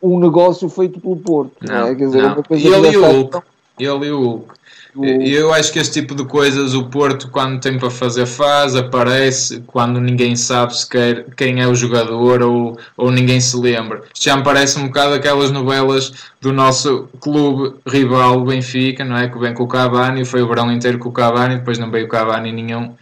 um 0.01 0.19
negócio 0.19 0.67
feito 0.67 0.99
pelo 0.99 1.15
Porto. 1.15 1.53
Não, 1.61 1.73
não 1.73 1.87
é? 1.87 1.95
Quer 1.95 2.05
dizer, 2.05 2.21
não. 2.21 2.33
Uma 2.33 2.43
coisa 2.43 2.67
e 2.67 2.73
ele 2.73 2.91
e 2.91 2.97
o 2.97 3.05
Hulk. 3.05 3.41
Ele 3.79 4.05
e 4.07 4.11
o 4.11 4.19
Hulk. 4.21 4.53
Eu 4.95 5.51
acho 5.51 5.73
que 5.73 5.79
esse 5.79 5.91
tipo 5.91 6.13
de 6.13 6.23
coisas 6.23 6.75
o 6.75 6.85
Porto, 6.85 7.29
quando 7.29 7.59
tem 7.59 7.79
para 7.79 7.89
fazer, 7.89 8.27
faz, 8.27 8.75
aparece, 8.75 9.61
quando 9.65 9.99
ninguém 9.99 10.35
sabe 10.35 10.77
sequer 10.77 11.25
quem 11.35 11.61
é 11.61 11.67
o 11.67 11.73
jogador 11.73 12.43
ou, 12.43 12.77
ou 12.95 13.11
ninguém 13.11 13.41
se 13.41 13.57
lembra. 13.57 14.03
Isto 14.13 14.25
já 14.25 14.37
me 14.37 14.43
parece 14.43 14.77
um 14.77 14.87
bocado 14.87 15.15
aquelas 15.15 15.51
novelas 15.51 16.13
do 16.39 16.53
nosso 16.53 17.09
clube 17.19 17.75
rival, 17.87 18.43
Benfica, 18.45 19.03
não 19.03 19.17
é? 19.17 19.27
Que 19.27 19.39
vem 19.39 19.53
com 19.53 19.63
o 19.63 19.67
Cavani, 19.67 20.25
foi 20.25 20.43
o 20.43 20.47
verão 20.47 20.71
inteiro 20.71 20.99
com 20.99 21.09
o 21.09 21.13
Cavani, 21.13 21.55
depois 21.55 21.79
não 21.79 21.89
veio 21.89 22.05
o 22.05 22.09
Cavani 22.09 22.51
nenhum. 22.51 22.93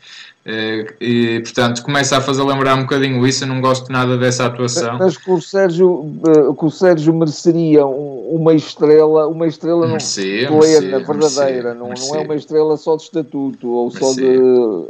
Eh, 0.44 0.96
e, 1.00 1.40
portanto, 1.42 1.84
começa 1.84 2.18
a 2.18 2.22
fazer 2.22 2.44
lembrar 2.44 2.76
um 2.76 2.82
bocadinho 2.82 3.26
isso. 3.28 3.44
Eu 3.44 3.48
não 3.48 3.62
gosto 3.62 3.92
nada 3.92 4.18
dessa 4.18 4.48
atuação. 4.48 4.98
Mas 4.98 5.16
que 5.16 5.30
o 5.30 5.40
Sérgio, 5.40 6.12
eh, 6.26 6.54
que 6.58 6.66
o 6.66 6.70
Sérgio 6.70 7.14
mereceria 7.14 7.86
uma 7.86 8.54
estrela, 8.54 9.28
uma 9.28 9.46
estrela 9.46 9.86
merecia, 9.88 10.48
plena, 10.48 11.00
verdadeira, 11.00 11.74
não, 11.76 11.90
não 11.90 12.16
é 12.16 12.20
uma 12.20 12.36
estrela 12.36 12.76
só 12.76 12.96
de 12.96 13.04
estatuto 13.04 13.70
ou 13.70 13.92
só 13.92 14.14
de, 14.14 14.26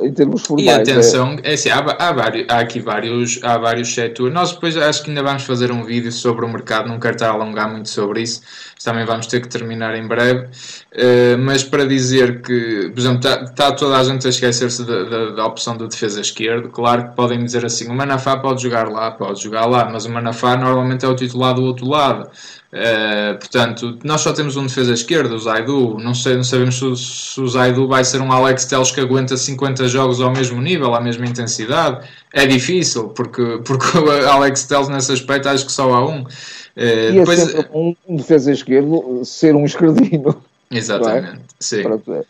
em 0.02 0.14
termos 0.14 0.44
formais. 0.44 0.88
E 0.88 0.92
atenção, 0.92 1.38
é. 1.44 1.52
é 1.52 1.54
assim, 1.56 1.70
há, 1.70 1.80
há, 1.80 2.14
vários, 2.14 2.46
há 2.48 2.60
aqui 2.60 2.80
vários, 2.80 3.40
há 3.44 3.58
vários 3.58 3.94
setores. 3.94 4.34
Nós 4.34 4.54
depois 4.54 4.78
acho 4.78 5.04
que 5.04 5.10
ainda 5.10 5.24
vamos 5.24 5.44
fazer 5.44 5.70
um 5.72 5.84
vídeo 5.84 6.12
sobre 6.14 6.46
o 6.46 6.50
mercado, 6.50 6.88
não 6.88 7.00
quero 7.00 7.16
estar 7.16 7.30
a 7.30 7.34
alongar 7.34 7.70
muito 7.70 7.90
sobre 7.90 8.22
isso. 8.22 8.42
Também 8.84 9.06
vamos 9.06 9.28
ter 9.28 9.42
que 9.42 9.48
terminar 9.48 9.96
em 9.96 10.08
breve. 10.08 10.48
Uh, 10.94 11.38
mas 11.40 11.64
para 11.64 11.86
dizer 11.86 12.42
que, 12.42 12.90
por 12.94 13.00
exemplo, 13.00 13.18
está, 13.20 13.46
tá 13.46 13.72
toda 13.72 13.98
a 13.98 14.04
gente 14.04 14.26
a 14.26 14.30
esquecer-se 14.30 14.84
da, 14.84 15.41
da, 15.42 15.46
opção 15.48 15.76
da 15.76 15.88
defesa 15.88 16.22
esquerda. 16.22 16.70
Claro 16.70 17.10
que 17.10 17.16
podem 17.16 17.44
dizer 17.44 17.66
assim: 17.66 17.90
o 17.90 17.94
Manafá 17.94 18.38
pode 18.38 18.62
jogar 18.62 18.90
lá, 18.90 19.12
pode 19.12 19.42
jogar 19.42 19.66
lá, 19.66 19.90
mas 19.90 20.06
o 20.06 20.10
Manafá 20.10 20.56
normalmente 20.56 21.06
é 21.06 21.08
o 21.08 21.16
titular 21.16 21.54
do 21.54 21.64
outro 21.64 21.88
lado. 21.88 22.30
Uh, 22.72 23.38
portanto, 23.38 24.00
nós 24.02 24.22
só 24.22 24.32
temos 24.32 24.56
um 24.56 24.66
defesa 24.66 24.94
esquerda, 24.94 25.36
o 25.36 25.40
Zaidu. 25.40 25.98
Não, 26.00 26.14
sei, 26.14 26.38
não 26.38 26.44
sabemos 26.44 26.80
se, 26.80 26.96
se, 26.96 27.42
o 27.42 27.48
Zaidu 27.48 27.88
vai 27.88 28.04
ser 28.06 28.22
um 28.22 28.32
Alex 28.32 28.66
Teles 28.66 28.92
que 28.92 29.02
aguenta 29.02 29.36
50 29.36 29.90
jogos 29.90 30.22
ao 30.22 30.32
mesmo 30.32 30.62
nível, 30.62 30.94
à 30.96 31.02
mesma 31.02 31.26
intensidade. 31.26 32.08
É 32.34 32.46
difícil, 32.46 33.10
porque, 33.10 33.60
porque 33.66 33.98
o 33.98 34.30
Alex 34.30 34.64
Teles 34.64 34.88
nesse 34.88 35.12
aspecto 35.12 35.50
acho 35.50 35.66
que 35.66 35.72
só 35.72 35.94
há 35.94 36.06
um. 36.08 36.22
Uh, 36.22 37.12
e 37.12 37.12
depois... 37.20 37.40
é 37.40 37.46
sempre 37.48 37.70
um 37.74 38.16
defesa 38.16 38.52
esquerdo 38.52 39.22
ser 39.26 39.56
um 39.56 39.66
esquerdino. 39.66 40.42
Exatamente, 40.72 41.28
é? 41.28 41.40
sim. 41.60 41.84
É, 42.10 42.24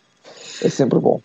é 0.65 0.69
sempre 0.69 0.97
bom. 0.97 1.21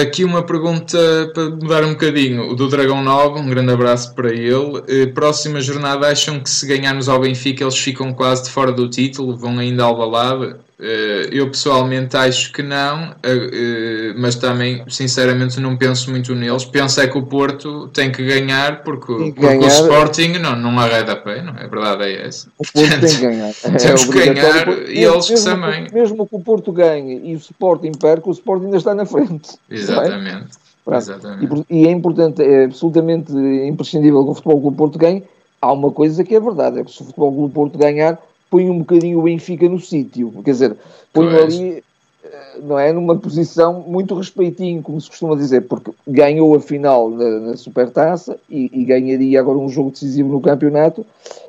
Aqui 0.00 0.24
uma 0.24 0.44
pergunta 0.44 0.96
para 1.34 1.50
mudar 1.50 1.82
um 1.82 1.90
bocadinho. 1.90 2.48
O 2.50 2.54
do 2.54 2.68
Dragão 2.68 3.02
9, 3.02 3.40
um 3.40 3.50
grande 3.50 3.72
abraço 3.72 4.14
para 4.14 4.30
ele. 4.30 4.80
Eh, 4.86 5.06
próxima 5.06 5.60
jornada, 5.60 6.06
acham 6.06 6.38
que 6.38 6.48
se 6.48 6.64
ganharmos 6.68 7.08
ao 7.08 7.18
Benfica 7.18 7.64
eles 7.64 7.76
ficam 7.76 8.12
quase 8.14 8.44
de 8.44 8.50
fora 8.50 8.70
do 8.70 8.88
título? 8.88 9.36
Vão 9.36 9.58
ainda 9.58 9.82
ao 9.82 9.98
balada? 9.98 10.60
Eh, 10.84 11.28
eu 11.30 11.48
pessoalmente 11.48 12.16
acho 12.16 12.52
que 12.52 12.60
não, 12.60 13.14
eh, 13.22 13.50
eh, 13.52 14.14
mas 14.16 14.34
também, 14.34 14.82
sinceramente, 14.88 15.60
não 15.60 15.76
penso 15.76 16.10
muito 16.10 16.34
neles. 16.34 16.64
Penso 16.64 17.00
é 17.00 17.06
que 17.06 17.16
o 17.16 17.22
Porto 17.22 17.86
tem 17.88 18.10
que 18.10 18.26
ganhar, 18.26 18.82
porque, 18.82 19.14
que 19.14 19.32
porque 19.32 19.40
ganhar, 19.40 19.64
o 19.64 19.68
Sporting 19.68 20.32
não, 20.40 20.56
não 20.56 20.76
arreda 20.80 21.14
pé, 21.14 21.40
não 21.40 21.54
é? 21.54 21.66
A 21.66 21.68
verdade 21.68 22.02
é 22.02 22.26
essa. 22.26 22.48
O 22.58 22.64
Porto 22.64 22.72
Portanto, 22.72 23.00
tem 23.00 23.14
que 23.14 23.20
ganhar. 23.20 23.52
Temos 23.78 24.02
é 24.02 24.06
que 24.06 24.34
ganhar 24.34 24.68
e 24.88 25.04
eles 25.04 25.26
que 25.28 25.44
também. 25.44 25.86
Mesmo 25.92 26.26
que 26.26 26.34
o 26.34 26.40
Porto 26.40 26.72
ganhe 26.72 27.30
e 27.30 27.34
o 27.36 27.38
Sporting 27.38 27.92
perca, 27.92 28.28
o 28.28 28.32
Sporting 28.32 28.64
ainda 28.64 28.78
está 28.78 28.92
na 28.92 29.06
frente. 29.06 29.50
Exatamente. 29.70 30.58
É? 30.84 30.96
Exatamente. 30.96 31.64
E, 31.70 31.82
e, 31.82 31.86
é 31.86 31.92
importante, 31.92 32.42
é 32.42 32.64
absolutamente 32.64 33.32
imprescindível 33.32 34.24
que 34.24 34.30
o 34.32 34.34
Futebol 34.34 34.60
Clube 34.60 34.76
Porto 34.76 34.98
ganhe. 34.98 35.22
Há 35.60 35.72
uma 35.72 35.92
coisa 35.92 36.24
que 36.24 36.34
é 36.34 36.40
verdade, 36.40 36.80
é 36.80 36.84
que 36.84 36.90
se 36.90 37.02
o 37.02 37.04
Futebol 37.04 37.32
Clube 37.32 37.54
Porto 37.54 37.78
ganhar 37.78 38.18
põe 38.52 38.68
um 38.68 38.80
bocadinho 38.80 39.18
o 39.18 39.22
Benfica 39.22 39.66
no 39.66 39.80
sítio, 39.80 40.30
quer 40.44 40.50
dizer, 40.50 40.76
põe 41.10 41.34
ali 41.34 41.82
eh, 42.22 42.58
não 42.62 42.78
é, 42.78 42.92
numa 42.92 43.16
posição 43.16 43.80
muito 43.80 44.14
respeitinho, 44.14 44.82
como 44.82 45.00
se 45.00 45.08
costuma 45.08 45.34
dizer, 45.34 45.62
porque 45.62 45.90
ganhou 46.06 46.54
a 46.54 46.60
final 46.60 47.08
na, 47.08 47.40
na 47.40 47.56
Supertaça 47.56 48.38
e, 48.50 48.70
e, 48.70 48.84
ganharia 48.84 49.40
agora 49.40 49.56
um 49.56 49.70
jogo 49.70 49.90
decisivo 49.90 50.28
no 50.28 50.38
campeonato, 50.38 51.06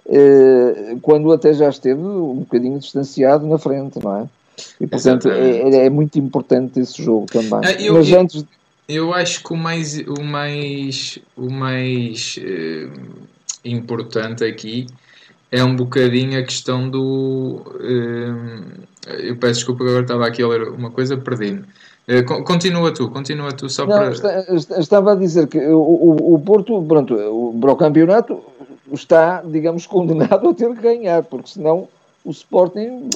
eh, 0.07 0.95
quando 1.01 1.29
até 1.33 1.53
já 1.53 1.67
esteve 1.67 2.01
um 2.01 2.35
bocadinho 2.35 2.79
distanciado 2.79 3.45
na 3.45 3.57
frente, 3.57 3.99
não 4.01 4.19
é? 4.19 4.29
E 4.79 4.87
portanto 4.87 5.29
é, 5.29 5.85
é, 5.85 5.89
muito 5.89 6.17
importante 6.17 6.79
esse 6.79 7.03
jogo 7.03 7.25
também. 7.25 7.59
Ah, 7.65 7.73
eu, 7.73 7.95
Mas 7.95 8.13
antes... 8.13 8.45
eu 8.87 9.13
acho 9.13 9.43
que 9.43 9.51
o 9.51 9.57
mais, 9.57 9.99
o 10.07 10.23
mais, 10.23 11.19
o 11.35 11.51
mais 11.51 12.39
eh, 12.41 12.87
importante 13.65 14.45
aqui 14.45 14.87
é 15.53 15.63
um 15.63 15.75
bocadinho 15.75 16.39
a 16.39 16.41
questão 16.41 16.89
do. 16.89 17.61
Uh, 17.79 18.81
eu 19.19 19.35
peço 19.35 19.59
desculpa, 19.59 19.83
agora 19.83 20.01
estava 20.01 20.25
aqui 20.25 20.41
a 20.41 20.47
ler 20.47 20.63
uma 20.69 20.89
coisa, 20.89 21.15
perdi-me. 21.15 21.59
Uh, 22.09 22.43
continua 22.43 22.91
tu, 22.91 23.07
continua 23.11 23.51
tu 23.51 23.69
só 23.69 23.85
Não, 23.85 23.95
para. 23.95 24.09
Está, 24.55 24.79
estava 24.79 25.11
a 25.11 25.15
dizer 25.15 25.45
que 25.45 25.59
o, 25.59 26.33
o, 26.33 26.39
Porto, 26.39 26.83
pronto, 26.87 27.13
o, 27.13 27.55
para 27.61 27.71
o 27.71 27.75
campeonato 27.75 28.41
está, 28.91 29.43
digamos, 29.45 29.85
condenado 29.85 30.49
a 30.49 30.53
ter 30.55 30.73
que 30.73 30.81
ganhar, 30.81 31.21
porque 31.21 31.51
senão 31.51 31.87
o 32.25 32.31
Sporting. 32.31 33.09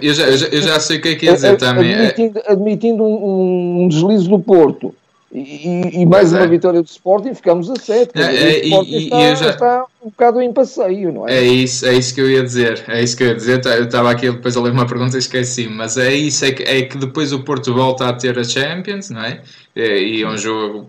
Eu 0.00 0.14
já, 0.14 0.28
eu 0.28 0.36
já, 0.38 0.46
eu 0.46 0.62
já 0.62 0.80
sei 0.80 0.96
o 0.96 1.02
que 1.02 1.08
é 1.08 1.14
que 1.14 1.26
ia 1.26 1.34
dizer 1.34 1.58
também. 1.58 1.94
Admitindo, 1.94 2.42
admitindo 2.46 3.04
um, 3.04 3.82
um 3.82 3.88
deslize 3.88 4.26
do 4.26 4.38
Porto 4.38 4.94
e, 5.32 6.00
e 6.00 6.06
mais 6.06 6.32
uma 6.32 6.44
é. 6.44 6.46
vitória 6.46 6.80
do 6.80 6.88
Sporting, 6.88 7.34
ficamos 7.34 7.70
a 7.70 7.76
7. 7.76 8.12
É, 8.14 8.22
é, 8.22 8.64
e, 8.64 9.04
está, 9.04 9.18
e 9.18 9.36
já... 9.36 9.50
está, 9.50 9.86
um 10.06 10.10
bocado 10.10 10.40
em 10.40 10.52
passeio, 10.52 11.12
não 11.12 11.28
é? 11.28 11.38
É 11.38 11.42
isso, 11.42 11.84
é 11.84 11.94
isso 11.94 12.14
que 12.14 12.20
eu 12.20 12.30
ia 12.30 12.42
dizer. 12.42 12.84
É 12.86 13.02
isso 13.02 13.16
que 13.16 13.24
eu 13.24 13.28
ia 13.28 13.34
dizer. 13.34 13.60
Eu 13.66 13.84
estava 13.86 14.08
aqui 14.08 14.30
depois 14.30 14.56
a 14.56 14.62
ler 14.62 14.70
uma 14.70 14.86
pergunta 14.86 15.16
e 15.16 15.18
esqueci, 15.18 15.68
mas 15.68 15.96
é 15.96 16.14
isso, 16.14 16.44
é 16.44 16.52
que, 16.52 16.62
é 16.62 16.82
que 16.82 16.96
depois 16.96 17.32
o 17.32 17.42
Porto 17.42 17.74
volta 17.74 18.08
a 18.08 18.12
ter 18.12 18.38
a 18.38 18.44
Champions, 18.44 19.10
não 19.10 19.22
é? 19.22 19.42
E 19.74 20.22
é 20.22 20.28
um 20.28 20.38
jogo 20.38 20.88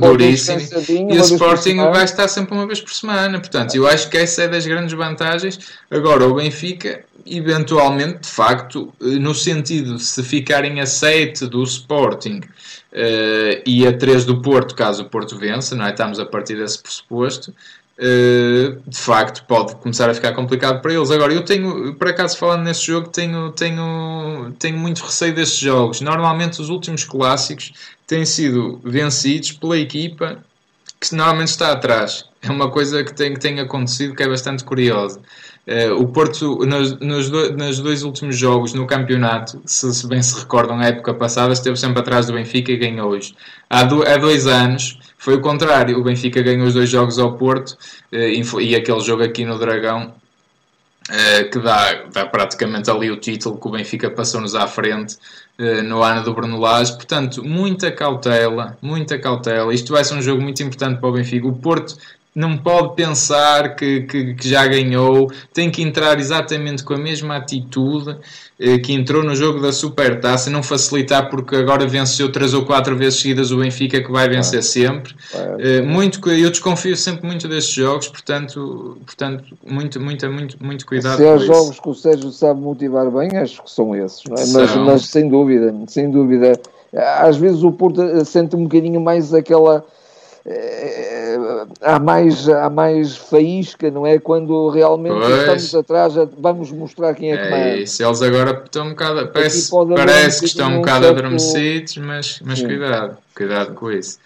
duríssimo. 0.00 0.60
E 1.10 1.18
o 1.18 1.22
Sporting 1.22 1.76
vai 1.76 2.04
estar 2.04 2.28
sempre 2.28 2.54
uma 2.54 2.66
vez 2.66 2.80
por 2.80 2.92
semana. 2.92 3.40
Portanto, 3.40 3.74
eu 3.74 3.86
acho 3.86 4.10
que 4.10 4.18
essa 4.18 4.42
é 4.42 4.48
das 4.48 4.66
grandes 4.66 4.92
vantagens. 4.92 5.58
Agora, 5.90 6.24
o 6.26 6.34
Benfica, 6.34 7.04
eventualmente, 7.26 8.20
de 8.20 8.28
facto, 8.28 8.92
no 9.00 9.34
sentido 9.34 9.96
de 9.96 10.04
se 10.04 10.22
ficarem 10.22 10.78
a 10.80 10.86
7 10.86 11.46
do 11.46 11.62
Sporting 11.64 12.42
uh, 12.92 13.62
e 13.66 13.86
a 13.86 13.92
3 13.96 14.24
do 14.24 14.40
Porto, 14.40 14.74
caso 14.74 15.02
o 15.02 15.06
Porto 15.06 15.36
vença, 15.36 15.74
não 15.74 15.86
é? 15.86 15.90
estamos 15.90 16.20
a 16.20 16.26
partir 16.26 16.56
desse 16.56 16.80
pressuposto, 16.80 17.52
de 17.98 18.98
facto 18.98 19.44
pode 19.46 19.76
começar 19.76 20.08
a 20.08 20.14
ficar 20.14 20.32
complicado 20.32 20.80
para 20.80 20.92
eles. 20.92 21.10
Agora, 21.10 21.32
eu 21.32 21.44
tenho, 21.44 21.94
por 21.94 22.08
acaso 22.08 22.36
falando 22.36 22.64
nesse 22.64 22.86
jogo, 22.86 23.08
tenho, 23.08 23.52
tenho, 23.52 24.54
tenho 24.58 24.78
muito 24.78 25.02
receio 25.02 25.34
destes 25.34 25.58
jogos. 25.58 26.00
Normalmente 26.00 26.60
os 26.60 26.68
últimos 26.68 27.04
clássicos 27.04 27.72
têm 28.06 28.24
sido 28.24 28.80
vencidos 28.84 29.52
pela 29.52 29.78
equipa 29.78 30.42
que 31.00 31.14
normalmente 31.14 31.48
está 31.48 31.72
atrás. 31.72 32.24
É 32.40 32.50
uma 32.50 32.70
coisa 32.70 33.04
que 33.04 33.14
tem, 33.14 33.34
que 33.34 33.40
tem 33.40 33.60
acontecido 33.60 34.14
que 34.14 34.22
é 34.22 34.28
bastante 34.28 34.64
curiosa. 34.64 35.20
Uh, 35.64 35.94
o 35.94 36.08
Porto, 36.08 36.66
nos, 36.66 36.98
nos, 36.98 37.30
do, 37.30 37.56
nos, 37.56 37.78
dois 37.78 38.02
últimos 38.02 38.36
jogos 38.36 38.74
no 38.74 38.84
campeonato, 38.84 39.62
se, 39.64 39.94
se, 39.94 40.08
bem 40.08 40.20
se 40.20 40.40
recordam, 40.40 40.80
a 40.80 40.86
época 40.86 41.14
passada, 41.14 41.52
esteve 41.52 41.76
sempre 41.76 42.00
atrás 42.00 42.26
do 42.26 42.32
Benfica 42.32 42.72
e 42.72 42.76
ganhou 42.76 43.10
hoje. 43.10 43.32
Há, 43.70 43.84
do, 43.84 44.02
há 44.02 44.16
dois 44.16 44.48
anos 44.48 44.98
foi 45.16 45.36
o 45.36 45.40
contrário, 45.40 45.96
o 45.96 46.02
Benfica 46.02 46.42
ganhou 46.42 46.66
os 46.66 46.74
dois 46.74 46.90
jogos 46.90 47.16
ao 47.16 47.34
Porto 47.34 47.78
uh, 48.12 48.16
e, 48.16 48.42
e, 48.60 48.74
aquele 48.74 49.00
jogo 49.02 49.22
aqui 49.22 49.44
no 49.44 49.56
Dragão, 49.56 50.12
uh, 51.08 51.50
que 51.50 51.60
dá, 51.60 52.06
dá 52.12 52.26
praticamente 52.26 52.90
ali 52.90 53.08
o 53.12 53.16
título 53.16 53.56
que 53.56 53.68
o 53.68 53.70
Benfica 53.70 54.10
passou-nos 54.10 54.56
à 54.56 54.66
frente 54.66 55.16
no 55.84 56.02
ano 56.02 56.24
do 56.24 56.34
Bruno 56.34 56.58
Lage. 56.58 56.94
Portanto, 56.94 57.44
muita 57.44 57.92
cautela, 57.92 58.76
muita 58.82 59.16
cautela. 59.16 59.72
Isto 59.72 59.92
vai 59.92 60.02
ser 60.02 60.14
um 60.14 60.22
jogo 60.22 60.42
muito 60.42 60.60
importante 60.60 60.98
para 60.98 61.08
o 61.08 61.12
Benfica. 61.12 61.46
O 61.46 61.52
Porto 61.52 61.96
não 62.34 62.56
pode 62.56 62.94
pensar 62.94 63.76
que, 63.76 64.02
que, 64.02 64.34
que, 64.34 64.48
já 64.48 64.66
ganhou, 64.66 65.30
tem 65.52 65.70
que 65.70 65.82
entrar 65.82 66.18
exatamente 66.18 66.82
com 66.82 66.94
a 66.94 66.98
mesma 66.98 67.36
atitude 67.36 68.16
eh, 68.58 68.78
que 68.78 68.94
entrou 68.94 69.22
no 69.22 69.34
jogo 69.34 69.60
da 69.60 69.70
Supertaça, 69.70 70.48
não 70.48 70.62
facilitar 70.62 71.28
porque 71.28 71.54
agora 71.56 71.86
venceu 71.86 72.32
três 72.32 72.54
ou 72.54 72.64
quatro 72.64 72.96
vezes 72.96 73.20
seguidas 73.20 73.52
o 73.52 73.58
Benfica 73.58 74.02
que 74.02 74.10
vai 74.10 74.30
vencer 74.30 74.60
ah, 74.60 74.62
sempre. 74.62 75.14
Eh, 75.58 75.82
muito, 75.82 76.26
eu 76.30 76.48
desconfio 76.48 76.96
sempre 76.96 77.26
muito 77.26 77.46
destes 77.46 77.74
jogos, 77.74 78.08
portanto, 78.08 78.96
portanto 79.04 79.44
muito, 79.66 80.00
muito, 80.00 80.30
muito, 80.30 80.64
muito 80.64 80.86
cuidado. 80.86 81.18
Se 81.18 81.28
há 81.28 81.36
jogos 81.36 81.78
que 81.78 81.88
o 81.88 81.94
Sérgio 81.94 82.30
sabe 82.30 82.60
motivar 82.60 83.10
bem, 83.10 83.36
acho 83.36 83.62
que 83.62 83.70
são 83.70 83.94
esses, 83.94 84.22
é? 84.26 84.30
Mas, 84.30 84.76
mas 84.76 85.04
sem 85.04 85.28
dúvida, 85.28 85.74
sem 85.86 86.10
dúvida. 86.10 86.58
Às 86.94 87.36
vezes 87.36 87.62
o 87.62 87.72
Porto 87.72 88.24
sente 88.24 88.56
um 88.56 88.64
bocadinho 88.64 89.00
mais 89.00 89.34
aquela 89.34 89.84
é, 90.44 91.36
há 91.80 92.00
mais, 92.00 92.48
há 92.48 92.68
mais 92.68 93.16
faísca, 93.16 93.90
não 93.90 94.04
é? 94.04 94.18
Quando 94.18 94.68
realmente 94.70 95.14
pois. 95.14 95.38
estamos 95.38 95.74
atrás, 95.74 96.14
vamos 96.36 96.72
mostrar 96.72 97.14
quem 97.14 97.32
é 97.32 97.36
que 97.36 97.54
é 97.54 97.76
Isso, 97.78 98.02
eles 98.02 98.22
agora 98.22 98.62
estão 98.64 98.86
um 98.86 98.90
bocado, 98.90 99.28
parece, 99.28 99.70
parece 99.94 100.40
que 100.40 100.46
estão 100.46 100.72
um 100.72 100.76
bocado 100.78 101.04
certo... 101.04 101.18
adormecidos, 101.18 101.96
mas, 101.98 102.40
mas 102.44 102.60
cuidado, 102.60 103.18
cuidado 103.34 103.74
com 103.74 103.92
isso. 103.92 104.18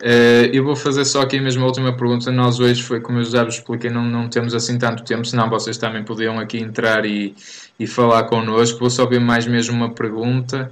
Uh, 0.00 0.48
eu 0.52 0.64
vou 0.64 0.74
fazer 0.74 1.04
só 1.04 1.20
aqui 1.20 1.38
mesmo 1.38 1.62
a 1.62 1.66
última 1.66 1.94
pergunta. 1.94 2.32
Nós 2.32 2.58
hoje 2.58 2.82
foi, 2.82 3.00
como 3.00 3.18
eu 3.18 3.24
já 3.24 3.44
vos 3.44 3.56
expliquei, 3.56 3.90
não, 3.90 4.02
não 4.02 4.28
temos 4.28 4.54
assim 4.54 4.78
tanto 4.78 5.04
tempo, 5.04 5.24
senão 5.26 5.48
vocês 5.48 5.76
também 5.76 6.02
podiam 6.02 6.38
aqui 6.38 6.58
entrar 6.58 7.04
e, 7.04 7.34
e 7.78 7.86
falar 7.86 8.24
connosco. 8.24 8.80
Vou 8.80 8.90
só 8.90 9.06
ver 9.06 9.20
mais 9.20 9.46
mesmo 9.46 9.76
uma 9.76 9.90
pergunta. 9.90 10.70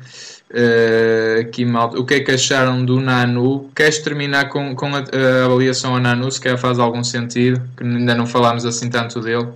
Uh, 0.50 1.66
malta. 1.66 2.00
O 2.00 2.06
que 2.06 2.14
é 2.14 2.20
que 2.20 2.30
acharam 2.30 2.82
do 2.82 3.00
Nanu? 3.00 3.68
Queres 3.74 3.98
terminar 3.98 4.48
com, 4.48 4.74
com 4.74 4.86
a, 4.86 5.00
a 5.00 5.44
avaliação 5.44 5.92
ao 5.94 6.00
Nanu, 6.00 6.30
se 6.30 6.40
quer 6.40 6.56
faz 6.56 6.78
algum 6.78 7.04
sentido? 7.04 7.60
Que 7.76 7.84
ainda 7.84 8.14
não 8.14 8.26
falámos 8.26 8.64
assim 8.64 8.88
tanto 8.88 9.20
dele. 9.20 9.48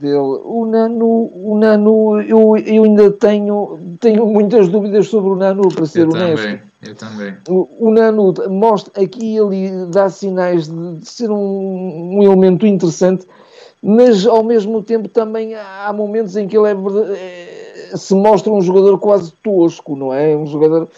Dele. 0.00 0.16
O 0.16 0.64
Nanu, 0.64 1.30
o 1.34 1.58
Nanu 1.58 2.22
eu, 2.22 2.56
eu 2.56 2.84
ainda 2.84 3.10
tenho, 3.10 3.78
tenho 4.00 4.24
muitas 4.24 4.68
dúvidas 4.68 5.08
sobre 5.08 5.32
o 5.32 5.36
Nanu, 5.36 5.68
para 5.68 5.84
ser 5.84 6.06
eu 6.06 6.10
honesto. 6.10 6.42
Também, 6.42 6.60
eu 6.82 6.94
também. 6.94 7.34
O, 7.46 7.68
o 7.78 7.90
Nanu 7.90 8.34
mostra 8.48 9.02
aqui 9.02 9.36
ele 9.36 9.86
dá 9.90 10.08
sinais 10.08 10.66
de, 10.66 10.94
de 10.94 11.08
ser 11.08 11.30
um, 11.30 12.16
um 12.16 12.22
elemento 12.22 12.66
interessante, 12.66 13.26
mas 13.82 14.26
ao 14.26 14.42
mesmo 14.42 14.82
tempo 14.82 15.08
também 15.08 15.54
há 15.54 15.92
momentos 15.92 16.36
em 16.36 16.48
que 16.48 16.56
ele 16.56 16.68
é, 16.68 16.72
é 16.72 17.41
se 17.96 18.14
mostra 18.14 18.52
um 18.52 18.60
jogador 18.60 18.98
quase 18.98 19.32
tosco, 19.42 19.96
não 19.96 20.12
é? 20.12 20.36
Um 20.36 20.46
jogador 20.46 20.88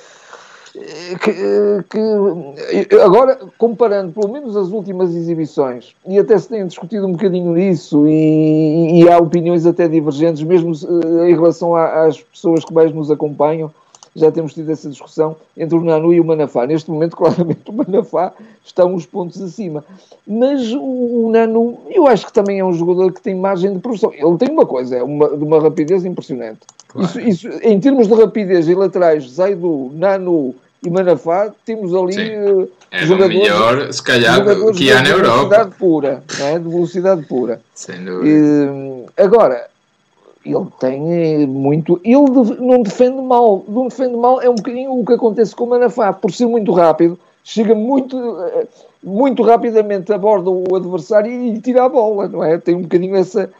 eh, 0.76 1.16
que, 1.18 1.30
eh, 1.30 2.84
que, 2.84 2.96
agora, 2.96 3.38
comparando 3.56 4.12
pelo 4.12 4.32
menos 4.32 4.56
as 4.56 4.70
últimas 4.70 5.14
exibições, 5.14 5.94
e 6.06 6.18
até 6.18 6.36
se 6.36 6.48
tem 6.48 6.66
discutido 6.66 7.06
um 7.06 7.12
bocadinho 7.12 7.52
nisso, 7.52 8.06
e, 8.08 9.02
e 9.02 9.08
há 9.08 9.18
opiniões 9.18 9.66
até 9.66 9.86
divergentes, 9.86 10.42
mesmo 10.42 10.72
eh, 10.72 11.30
em 11.30 11.34
relação 11.34 11.76
às 11.76 12.20
pessoas 12.20 12.64
que 12.64 12.74
mais 12.74 12.92
nos 12.92 13.10
acompanham, 13.10 13.70
já 14.16 14.30
temos 14.30 14.54
tido 14.54 14.70
essa 14.70 14.88
discussão 14.88 15.36
entre 15.56 15.76
o 15.76 15.82
Nanu 15.82 16.12
e 16.12 16.20
o 16.20 16.24
Manafá. 16.24 16.66
Neste 16.66 16.90
momento, 16.90 17.16
claramente, 17.18 17.68
o 17.68 17.72
Manafá 17.72 18.32
está 18.64 18.84
uns 18.84 19.06
pontos 19.06 19.40
acima. 19.40 19.84
Mas 20.26 20.72
o, 20.72 20.80
o 20.80 21.30
Nanu, 21.30 21.78
eu 21.90 22.06
acho 22.06 22.26
que 22.26 22.32
também 22.32 22.58
é 22.58 22.64
um 22.64 22.72
jogador 22.72 23.12
que 23.12 23.20
tem 23.20 23.34
margem 23.34 23.72
de 23.72 23.78
produção. 23.80 24.12
Ele 24.12 24.36
tem 24.38 24.50
uma 24.50 24.66
coisa, 24.66 24.96
é 24.96 25.02
uma, 25.02 25.36
de 25.36 25.42
uma 25.42 25.60
rapidez 25.60 26.04
impressionante. 26.04 26.60
Claro. 26.94 27.08
Isso, 27.08 27.20
isso, 27.20 27.48
em 27.60 27.80
termos 27.80 28.06
de 28.06 28.14
rapidez 28.14 28.68
e 28.68 28.74
laterais, 28.74 29.28
Zaidu, 29.28 29.90
Nanu 29.94 30.54
e 30.80 30.88
Manafá, 30.88 31.52
temos 31.64 31.92
ali 31.92 32.36
uh, 32.36 32.70
é 32.88 33.04
jogadores, 33.04 33.36
melhor, 33.36 33.92
se 33.92 34.02
calhar, 34.02 34.40
que 34.72 34.92
há 34.92 35.02
na 35.02 35.08
Europa. 35.08 35.24
De 35.24 35.40
velocidade 35.40 35.74
pura, 35.76 36.22
não 36.38 36.46
é? 36.46 36.58
de 36.58 36.68
velocidade 36.68 37.26
pura. 37.26 37.60
Sem 37.74 38.04
dúvida. 38.04 38.28
E, 38.28 39.20
agora, 39.20 39.66
ele 40.46 40.66
tem 40.78 41.42
eh, 41.42 41.46
muito. 41.46 42.00
Ele 42.04 42.60
não 42.60 42.82
defende 42.82 43.20
mal. 43.20 43.64
Não 43.66 43.88
defende 43.88 44.16
mal 44.16 44.40
é 44.40 44.48
um 44.48 44.54
bocadinho 44.54 44.92
o 44.92 45.04
que 45.04 45.14
acontece 45.14 45.56
com 45.56 45.64
o 45.64 45.70
Manafá, 45.70 46.12
por 46.12 46.30
ser 46.32 46.46
muito 46.46 46.70
rápido, 46.70 47.18
chega 47.42 47.74
muito, 47.74 48.16
eh, 48.42 48.66
muito 49.02 49.42
rapidamente, 49.42 50.12
aborda 50.12 50.50
o 50.50 50.76
adversário 50.76 51.32
e 51.32 51.60
tira 51.60 51.84
a 51.84 51.88
bola, 51.88 52.28
não 52.28 52.44
é? 52.44 52.58
Tem 52.58 52.76
um 52.76 52.82
bocadinho 52.82 53.16
essa, 53.16 53.50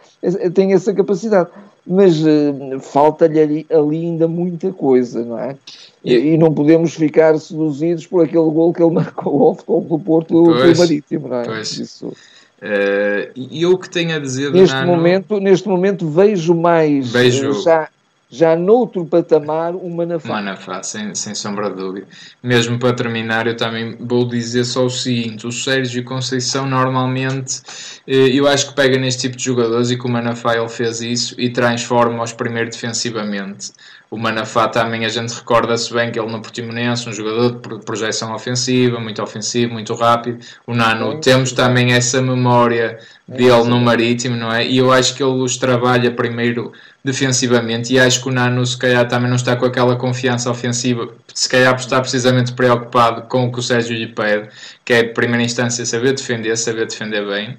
tem 0.55 0.72
essa 0.72 0.95
capacidade. 0.95 1.49
Mas 1.87 2.22
uh, 2.22 2.80
falta-lhe 2.80 3.41
ali, 3.41 3.66
ali, 3.70 4.07
ainda 4.07 4.26
muita 4.26 4.72
coisa, 4.72 5.22
não 5.22 5.39
é? 5.39 5.57
E, 6.03 6.14
e, 6.14 6.39
não 6.39 6.53
podemos 6.53 6.95
ficar 6.95 7.39
seduzidos 7.39 8.07
por 8.07 8.24
aquele 8.24 8.51
gol 8.51 8.72
que 8.72 8.82
ele 8.82 8.93
marcou 8.95 9.49
ao 9.49 9.55
futebol 9.55 9.80
do 9.82 9.99
Porto 9.99 10.45
pois, 10.45 10.78
Marítimo, 10.78 11.28
não 11.28 11.41
é? 11.41 11.45
Pois. 11.45 11.78
Isso. 11.78 12.07
Uh, 12.07 13.30
e 13.37 13.66
o 13.66 13.76
que 13.76 13.91
tenho 13.91 14.16
a 14.16 14.18
dizer 14.18 14.51
neste 14.51 14.74
Nano... 14.74 14.97
momento 14.97 15.39
Neste 15.39 15.68
momento 15.68 16.09
vejo 16.09 16.55
mais 16.55 17.12
vejo... 17.12 17.61
já, 17.62 17.91
já 18.35 18.57
noutro 18.57 19.05
patamar 19.05 19.76
o 19.76 19.89
Manafá. 19.89 20.28
Manafá, 20.28 20.82
sem, 20.82 21.14
sem 21.14 21.35
sombra 21.35 21.70
de 21.70 21.76
dúvida. 21.76 22.07
Mesmo 22.43 22.78
para 22.78 22.93
terminar, 22.93 23.47
eu 23.47 23.57
também 23.57 23.97
vou 24.01 24.26
dizer 24.26 24.64
só 24.64 24.85
o 24.85 24.91
seguinte: 24.91 25.47
o 25.47 25.53
Sérgio 25.53 26.03
Conceição 26.05 26.66
normalmente 26.66 27.62
eh, 28.07 28.30
eu 28.32 28.49
acho 28.49 28.68
que 28.68 28.74
pega 28.74 28.99
neste 28.99 29.22
tipo 29.22 29.37
de 29.37 29.45
jogadores 29.45 29.91
e 29.91 29.97
que 29.97 30.05
o 30.05 30.11
Manafá 30.11 30.57
ele 30.57 30.68
fez 30.68 31.01
isso 31.01 31.35
e 31.39 31.49
transforma-os 31.51 32.32
primeiro 32.32 32.70
defensivamente. 32.70 33.72
O 34.11 34.16
Manafá 34.16 34.68
também 34.68 35.05
a 35.05 35.09
gente 35.09 35.32
recorda-se 35.35 35.93
bem 35.93 36.12
que 36.12 36.20
ele 36.20 36.30
no 36.30 36.41
Portimonense, 36.41 37.09
um 37.09 37.12
jogador 37.12 37.61
de 37.61 37.85
projeção 37.85 38.32
ofensiva, 38.32 39.01
muito 39.01 39.20
ofensivo, 39.20 39.72
muito 39.72 39.93
rápido. 39.95 40.39
O 40.66 40.72
Nano, 40.74 41.18
temos 41.20 41.51
também 41.51 41.93
essa 41.93 42.22
memória 42.22 42.99
dele 43.26 43.64
no 43.64 43.80
Marítimo, 43.80 44.37
não 44.37 44.53
é? 44.53 44.64
E 44.64 44.78
eu 44.78 44.93
acho 44.93 45.16
que 45.16 45.22
ele 45.22 45.43
os 45.43 45.57
trabalha 45.57 46.12
primeiro 46.12 46.72
defensivamente 47.05 47.92
e 47.92 47.98
acho 47.98 48.22
que 48.22 48.28
o 48.28 48.32
Nano 48.32 48.64
se 48.64 48.78
calhar 48.78 49.07
também 49.07 49.28
não 49.28 49.36
está 49.36 49.55
com 49.55 49.66
aquela 49.66 49.94
confiança 49.94 50.50
ofensiva, 50.50 51.09
se 51.34 51.48
calhar 51.48 51.74
estar 51.76 52.00
precisamente 52.00 52.55
preocupado 52.55 53.22
com 53.28 53.44
o 53.44 53.52
que 53.52 53.59
o 53.59 53.62
Sérgio 53.62 53.94
lhe 53.94 54.07
pede, 54.07 54.48
que 54.84 54.94
é, 54.94 55.00
em 55.00 55.12
primeira 55.12 55.42
instância, 55.42 55.84
saber 55.84 56.14
defender, 56.14 56.57
saber 56.57 56.86
defender 56.86 57.26
bem. 57.26 57.57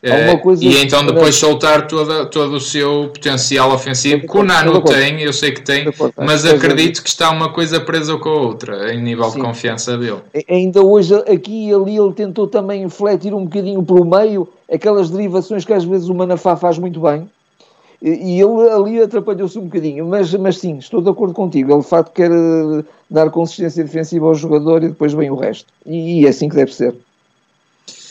Uh, 0.00 0.54
e 0.60 0.80
então 0.80 1.04
depois 1.04 1.34
soltar 1.34 1.88
toda, 1.88 2.24
todo 2.26 2.54
o 2.54 2.60
seu 2.60 3.10
potencial 3.12 3.72
ofensivo, 3.72 4.28
que 4.28 4.38
o 4.38 4.44
Nano 4.44 4.80
tem, 4.82 5.20
eu 5.22 5.32
sei 5.32 5.50
que 5.50 5.60
tem, 5.60 5.86
mas 6.16 6.44
acredito 6.44 7.02
que 7.02 7.08
está 7.08 7.30
uma 7.30 7.52
coisa 7.52 7.80
presa 7.80 8.16
com 8.16 8.28
a 8.28 8.40
outra, 8.40 8.94
em 8.94 9.02
nível 9.02 9.24
Sim. 9.24 9.38
de 9.38 9.44
confiança 9.44 9.98
dele. 9.98 10.20
Ainda 10.48 10.82
hoje, 10.82 11.16
aqui 11.16 11.68
e 11.68 11.74
ali, 11.74 11.96
ele 11.96 12.12
tentou 12.12 12.46
também 12.46 12.82
refletir 12.82 13.34
um 13.34 13.44
bocadinho 13.44 13.82
pelo 13.82 14.04
meio 14.04 14.48
aquelas 14.72 15.10
derivações 15.10 15.64
que 15.64 15.72
às 15.72 15.84
vezes 15.84 16.08
o 16.08 16.14
Manafá 16.14 16.54
faz 16.54 16.78
muito 16.78 17.00
bem, 17.00 17.28
e 18.00 18.40
ele 18.40 18.70
ali 18.70 19.02
atrapalhou-se 19.02 19.58
um 19.58 19.64
bocadinho, 19.64 20.06
mas, 20.06 20.32
mas 20.34 20.58
sim, 20.58 20.78
estou 20.78 21.02
de 21.02 21.10
acordo 21.10 21.34
contigo. 21.34 21.72
Ele 21.72 21.82
de 21.82 21.88
facto 21.88 22.12
quer 22.12 22.30
eh, 22.30 22.84
dar 23.10 23.30
consistência 23.30 23.82
defensiva 23.82 24.26
ao 24.26 24.34
jogador 24.34 24.84
e 24.84 24.88
depois 24.88 25.12
vem 25.12 25.30
o 25.30 25.34
resto. 25.34 25.72
E 25.84 26.24
é 26.24 26.28
assim 26.28 26.48
que 26.48 26.54
deve 26.54 26.72
ser. 26.72 26.94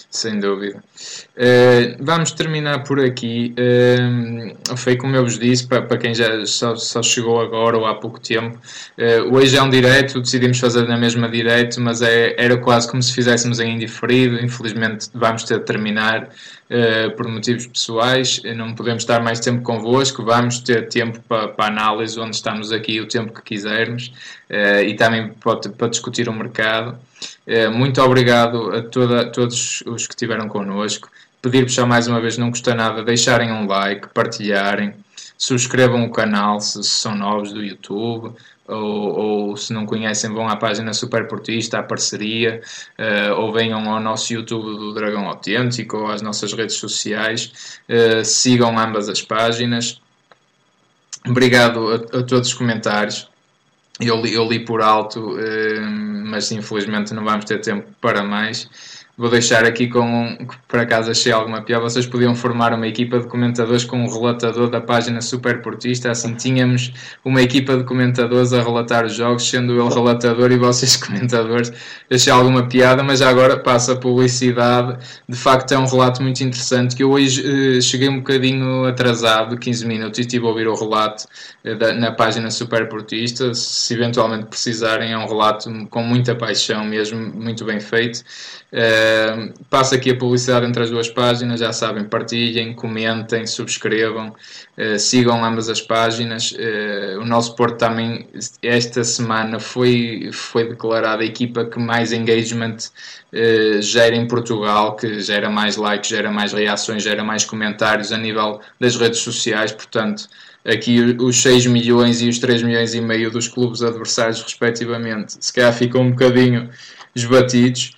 Sem 0.09 0.39
dúvida. 0.39 0.83
Uh, 1.37 1.95
vamos 1.99 2.31
terminar 2.31 2.83
por 2.83 2.99
aqui. 2.99 3.53
Uh, 3.57 4.77
foi 4.77 4.95
como 4.95 5.15
eu 5.15 5.23
vos 5.23 5.37
disse, 5.37 5.67
para, 5.67 5.97
quem 5.97 6.13
já 6.13 6.43
só, 6.45 6.75
só, 6.75 7.03
chegou 7.03 7.39
agora 7.39 7.77
ou 7.77 7.85
há 7.85 7.93
pouco 7.93 8.19
tempo. 8.19 8.57
Uh, 8.97 9.35
hoje 9.35 9.55
é 9.55 9.61
um 9.61 9.69
direto, 9.69 10.19
decidimos 10.19 10.59
fazer 10.59 10.87
na 10.87 10.97
mesma 10.97 11.29
direto, 11.29 11.79
mas 11.79 12.01
é, 12.01 12.35
era 12.37 12.57
quase 12.57 12.89
como 12.89 13.03
se 13.03 13.13
fizéssemos 13.13 13.59
em 13.59 13.75
indiferido. 13.75 14.43
Infelizmente 14.43 15.09
vamos 15.13 15.43
ter 15.43 15.59
de 15.59 15.65
terminar 15.65 16.29
por 17.15 17.25
motivos 17.29 17.65
pessoais. 17.65 18.41
Não 18.57 18.75
podemos 18.75 19.03
estar 19.03 19.23
mais 19.23 19.39
tempo 19.39 19.61
convosco. 19.61 20.25
Vamos 20.25 20.59
ter 20.59 20.89
tempo 20.89 21.17
para, 21.21 21.47
para 21.47 21.67
análise, 21.67 22.19
onde 22.19 22.35
estamos 22.35 22.73
aqui 22.73 22.99
o 22.99 23.07
tempo 23.07 23.31
que 23.31 23.41
quisermos 23.41 24.11
e 24.85 24.93
também 24.95 25.29
para, 25.29 25.57
para 25.69 25.87
discutir 25.87 26.27
o 26.27 26.33
mercado. 26.33 26.97
Muito 27.71 28.01
obrigado 28.01 28.75
a 28.75 28.81
toda, 28.81 29.31
todos 29.31 29.81
os 29.85 30.07
que 30.07 30.13
estiveram 30.13 30.49
connosco. 30.49 30.86
Pedir-vos 31.41 31.73
já 31.73 31.85
mais 31.85 32.07
uma 32.07 32.19
vez, 32.19 32.38
não 32.38 32.49
custa 32.49 32.73
nada, 32.73 33.03
deixarem 33.03 33.51
um 33.51 33.67
like, 33.67 34.07
partilharem, 34.13 34.93
subscrevam 35.38 36.03
o 36.03 36.11
canal 36.11 36.59
se, 36.59 36.83
se 36.83 36.89
são 36.89 37.15
novos 37.15 37.53
do 37.53 37.63
YouTube, 37.63 38.35
ou, 38.67 39.19
ou, 39.47 39.57
se 39.57 39.71
não 39.71 39.85
conhecem, 39.85 40.31
vão 40.33 40.49
à 40.49 40.55
página 40.57 40.93
Superportista, 40.93 41.79
à 41.79 41.83
parceria, 41.83 42.61
uh, 42.99 43.33
ou 43.39 43.53
venham 43.53 43.89
ao 43.89 43.99
nosso 44.01 44.33
YouTube 44.33 44.65
do 44.65 44.93
Dragão 44.93 45.25
Autêntico, 45.27 45.97
ou 45.97 46.11
às 46.11 46.21
nossas 46.21 46.51
redes 46.51 46.75
sociais. 46.75 47.79
Uh, 47.88 48.25
sigam 48.25 48.77
ambas 48.77 49.07
as 49.07 49.21
páginas. 49.21 50.01
Obrigado 51.25 51.91
a, 51.91 51.95
a 52.19 52.23
todos 52.23 52.49
os 52.49 52.53
comentários. 52.53 53.29
Eu 54.01 54.21
li, 54.21 54.33
eu 54.33 54.45
li 54.47 54.65
por 54.65 54.81
alto, 54.81 55.38
uh, 55.38 55.81
mas 56.25 56.51
infelizmente 56.51 57.13
não 57.13 57.23
vamos 57.23 57.45
ter 57.45 57.61
tempo 57.61 57.88
para 58.01 58.21
mais. 58.21 58.69
Vou 59.18 59.32
deixar 59.32 59.65
aqui 59.65 59.88
com 59.88 60.38
que 60.38 60.55
por 60.68 60.80
acaso 60.80 61.09
achei 61.09 61.32
alguma 61.32 61.63
piada. 61.63 61.82
Vocês 61.82 62.05
podiam 62.05 62.36
formar 62.36 62.72
uma 62.72 62.88
equipa 62.88 63.20
de 63.20 63.28
comentadores 63.28 63.84
com 63.84 63.97
um 63.97 64.07
relatador 64.07 64.70
da 64.70 64.80
página 64.80 65.22
Superportista. 65.22 66.11
Assim 66.11 66.36
tínhamos 66.36 66.93
uma 67.26 67.41
equipa 67.41 67.76
de 67.76 67.84
comentadores 67.84 68.53
a 68.53 68.61
relatar 68.61 69.05
os 69.05 69.15
jogos, 69.15 69.49
sendo 69.49 69.74
ele 69.74 69.93
relatador 69.93 70.51
e 70.51 70.57
vocês 70.57 70.95
comentadores. 71.03 71.74
Achei 72.11 72.32
alguma 72.32 72.68
piada, 72.68 73.01
mas 73.01 73.22
agora 73.22 73.57
passa 73.57 73.93
a 73.93 73.95
publicidade. 73.95 74.97
De 75.28 75.38
facto, 75.38 75.72
é 75.72 75.80
um 75.80 75.86
relato 75.86 76.22
muito 76.22 76.43
interessante. 76.43 76.95
Que 76.95 77.03
eu 77.03 77.11
hoje 77.11 77.78
eh, 77.78 77.82
cheguei 77.82 78.09
um 78.09 78.18
bocadinho 78.18 78.86
atrasado, 78.86 79.57
15 79.57 79.86
minutos, 79.88 80.20
e 80.20 80.22
estive 80.22 80.45
a 80.45 80.49
ouvir 80.49 80.68
o 80.68 80.76
relato 80.76 81.26
eh, 81.63 81.74
da, 81.74 81.91
na 81.93 82.11
página 82.11 82.51
Superportista. 82.51 83.51
Se 83.55 83.95
eventualmente 83.95 84.45
precisarem, 84.45 85.13
é 85.13 85.18
um 85.18 85.28
relato 85.28 85.72
com 85.89 86.03
muita 86.03 86.36
paixão, 86.36 86.86
mesmo 86.86 87.20
muito 87.20 87.65
bem 87.65 87.80
feito. 87.80 88.24
Passo 89.70 89.95
aqui 89.95 90.12
a 90.12 90.16
publicidade 90.16 90.66
entre 90.66 90.84
as 90.84 90.89
duas 90.89 91.10
páginas, 91.10 91.60
já 91.60 91.74
sabem, 91.74 92.03
partilhem, 92.05 92.74
comentem, 92.74 93.45
subscrevam, 93.45 94.30
uh, 94.78 94.99
sigam 94.99 95.43
ambas 95.43 95.70
as 95.70 95.82
páginas. 95.82 96.51
Uh, 96.51 97.20
o 97.22 97.26
nosso 97.26 97.55
Porto 97.55 97.78
também, 97.78 98.28
esta 98.62 99.03
semana, 99.03 99.60
foi, 99.60 100.30
foi 100.32 100.70
declarada 100.70 101.24
a 101.24 101.26
equipa 101.26 101.66
que 101.66 101.80
mais 101.80 102.12
engagement 102.12 102.78
gera 103.82 104.16
em 104.16 104.26
Portugal, 104.26 104.95
que 104.95 105.20
gera 105.20 105.49
mais 105.49 105.76
likes, 105.76 106.10
gera 106.10 106.32
mais 106.32 106.53
reações, 106.53 107.03
gera 107.03 107.24
mais 107.24 107.43
comentários 107.43 108.14
a 108.14 108.18
nível 108.18 108.62
das 108.80 108.95
redes 108.95 109.20
sociais, 109.20 109.72
portanto 109.72 110.30
aqui 110.68 110.99
os 111.20 111.41
6 111.41 111.66
milhões 111.68 112.22
e 112.22 112.28
os 112.28 112.39
3 112.39 112.62
milhões 112.62 112.93
e 112.93 112.99
meio 112.99 113.32
dos 113.32 113.47
clubes 113.47 113.82
adversários, 113.82 114.41
respectivamente, 114.41 115.38
se 115.39 115.53
calhar 115.53 115.74
ficam 115.74 116.01
um 116.01 116.12
bocadinho 116.12 116.70
esbatidos. 117.16 117.91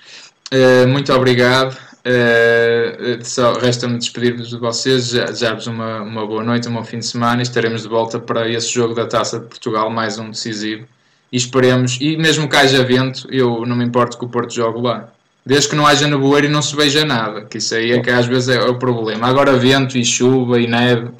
Uh, 0.51 0.87
muito 0.87 1.13
obrigado. 1.13 1.77
Uh, 1.99 3.23
só 3.23 3.53
resta-me 3.53 3.97
despedir-vos 3.97 4.49
de 4.49 4.57
vocês, 4.57 5.11
desejar-vos 5.11 5.67
uma, 5.67 6.01
uma 6.01 6.25
boa 6.25 6.43
noite, 6.43 6.67
um 6.67 6.73
bom 6.73 6.83
fim 6.83 6.99
de 6.99 7.05
semana 7.05 7.41
e 7.41 7.43
estaremos 7.43 7.83
de 7.83 7.89
volta 7.89 8.19
para 8.19 8.49
esse 8.49 8.69
jogo 8.69 8.95
da 8.95 9.05
Taça 9.05 9.39
de 9.39 9.45
Portugal, 9.45 9.89
mais 9.89 10.17
um 10.17 10.31
decisivo. 10.31 10.87
E 11.31 11.37
esperemos, 11.37 11.97
e 12.01 12.17
mesmo 12.17 12.49
que 12.49 12.55
haja 12.55 12.83
vento, 12.83 13.27
eu 13.29 13.65
não 13.65 13.75
me 13.75 13.85
importo 13.85 14.17
que 14.17 14.25
o 14.25 14.29
Porto 14.29 14.53
jogue 14.53 14.81
lá. 14.81 15.09
Desde 15.45 15.69
que 15.69 15.75
não 15.75 15.85
haja 15.85 16.07
nevoeiro 16.07 16.47
e 16.47 16.49
não 16.49 16.61
se 16.61 16.75
veja 16.75 17.05
nada, 17.05 17.41
que 17.45 17.57
isso 17.57 17.75
aí 17.75 17.91
é 17.91 18.01
que 18.01 18.09
às 18.09 18.25
vezes 18.25 18.49
é 18.49 18.61
o 18.61 18.79
problema. 18.79 19.27
Agora 19.27 19.55
vento 19.55 19.97
e 19.97 20.03
chuva 20.03 20.59
e 20.59 20.67
neve, 20.67 21.11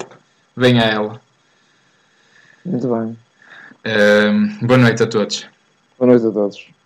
venha 0.56 0.82
ela. 0.82 1.20
Muito 2.64 2.88
bem. 2.88 3.16
Uh, 3.84 4.66
boa 4.66 4.78
noite 4.78 5.02
a 5.02 5.06
todos. 5.06 5.46
Boa 5.98 6.10
noite 6.10 6.26
a 6.26 6.30
todos. 6.30 6.79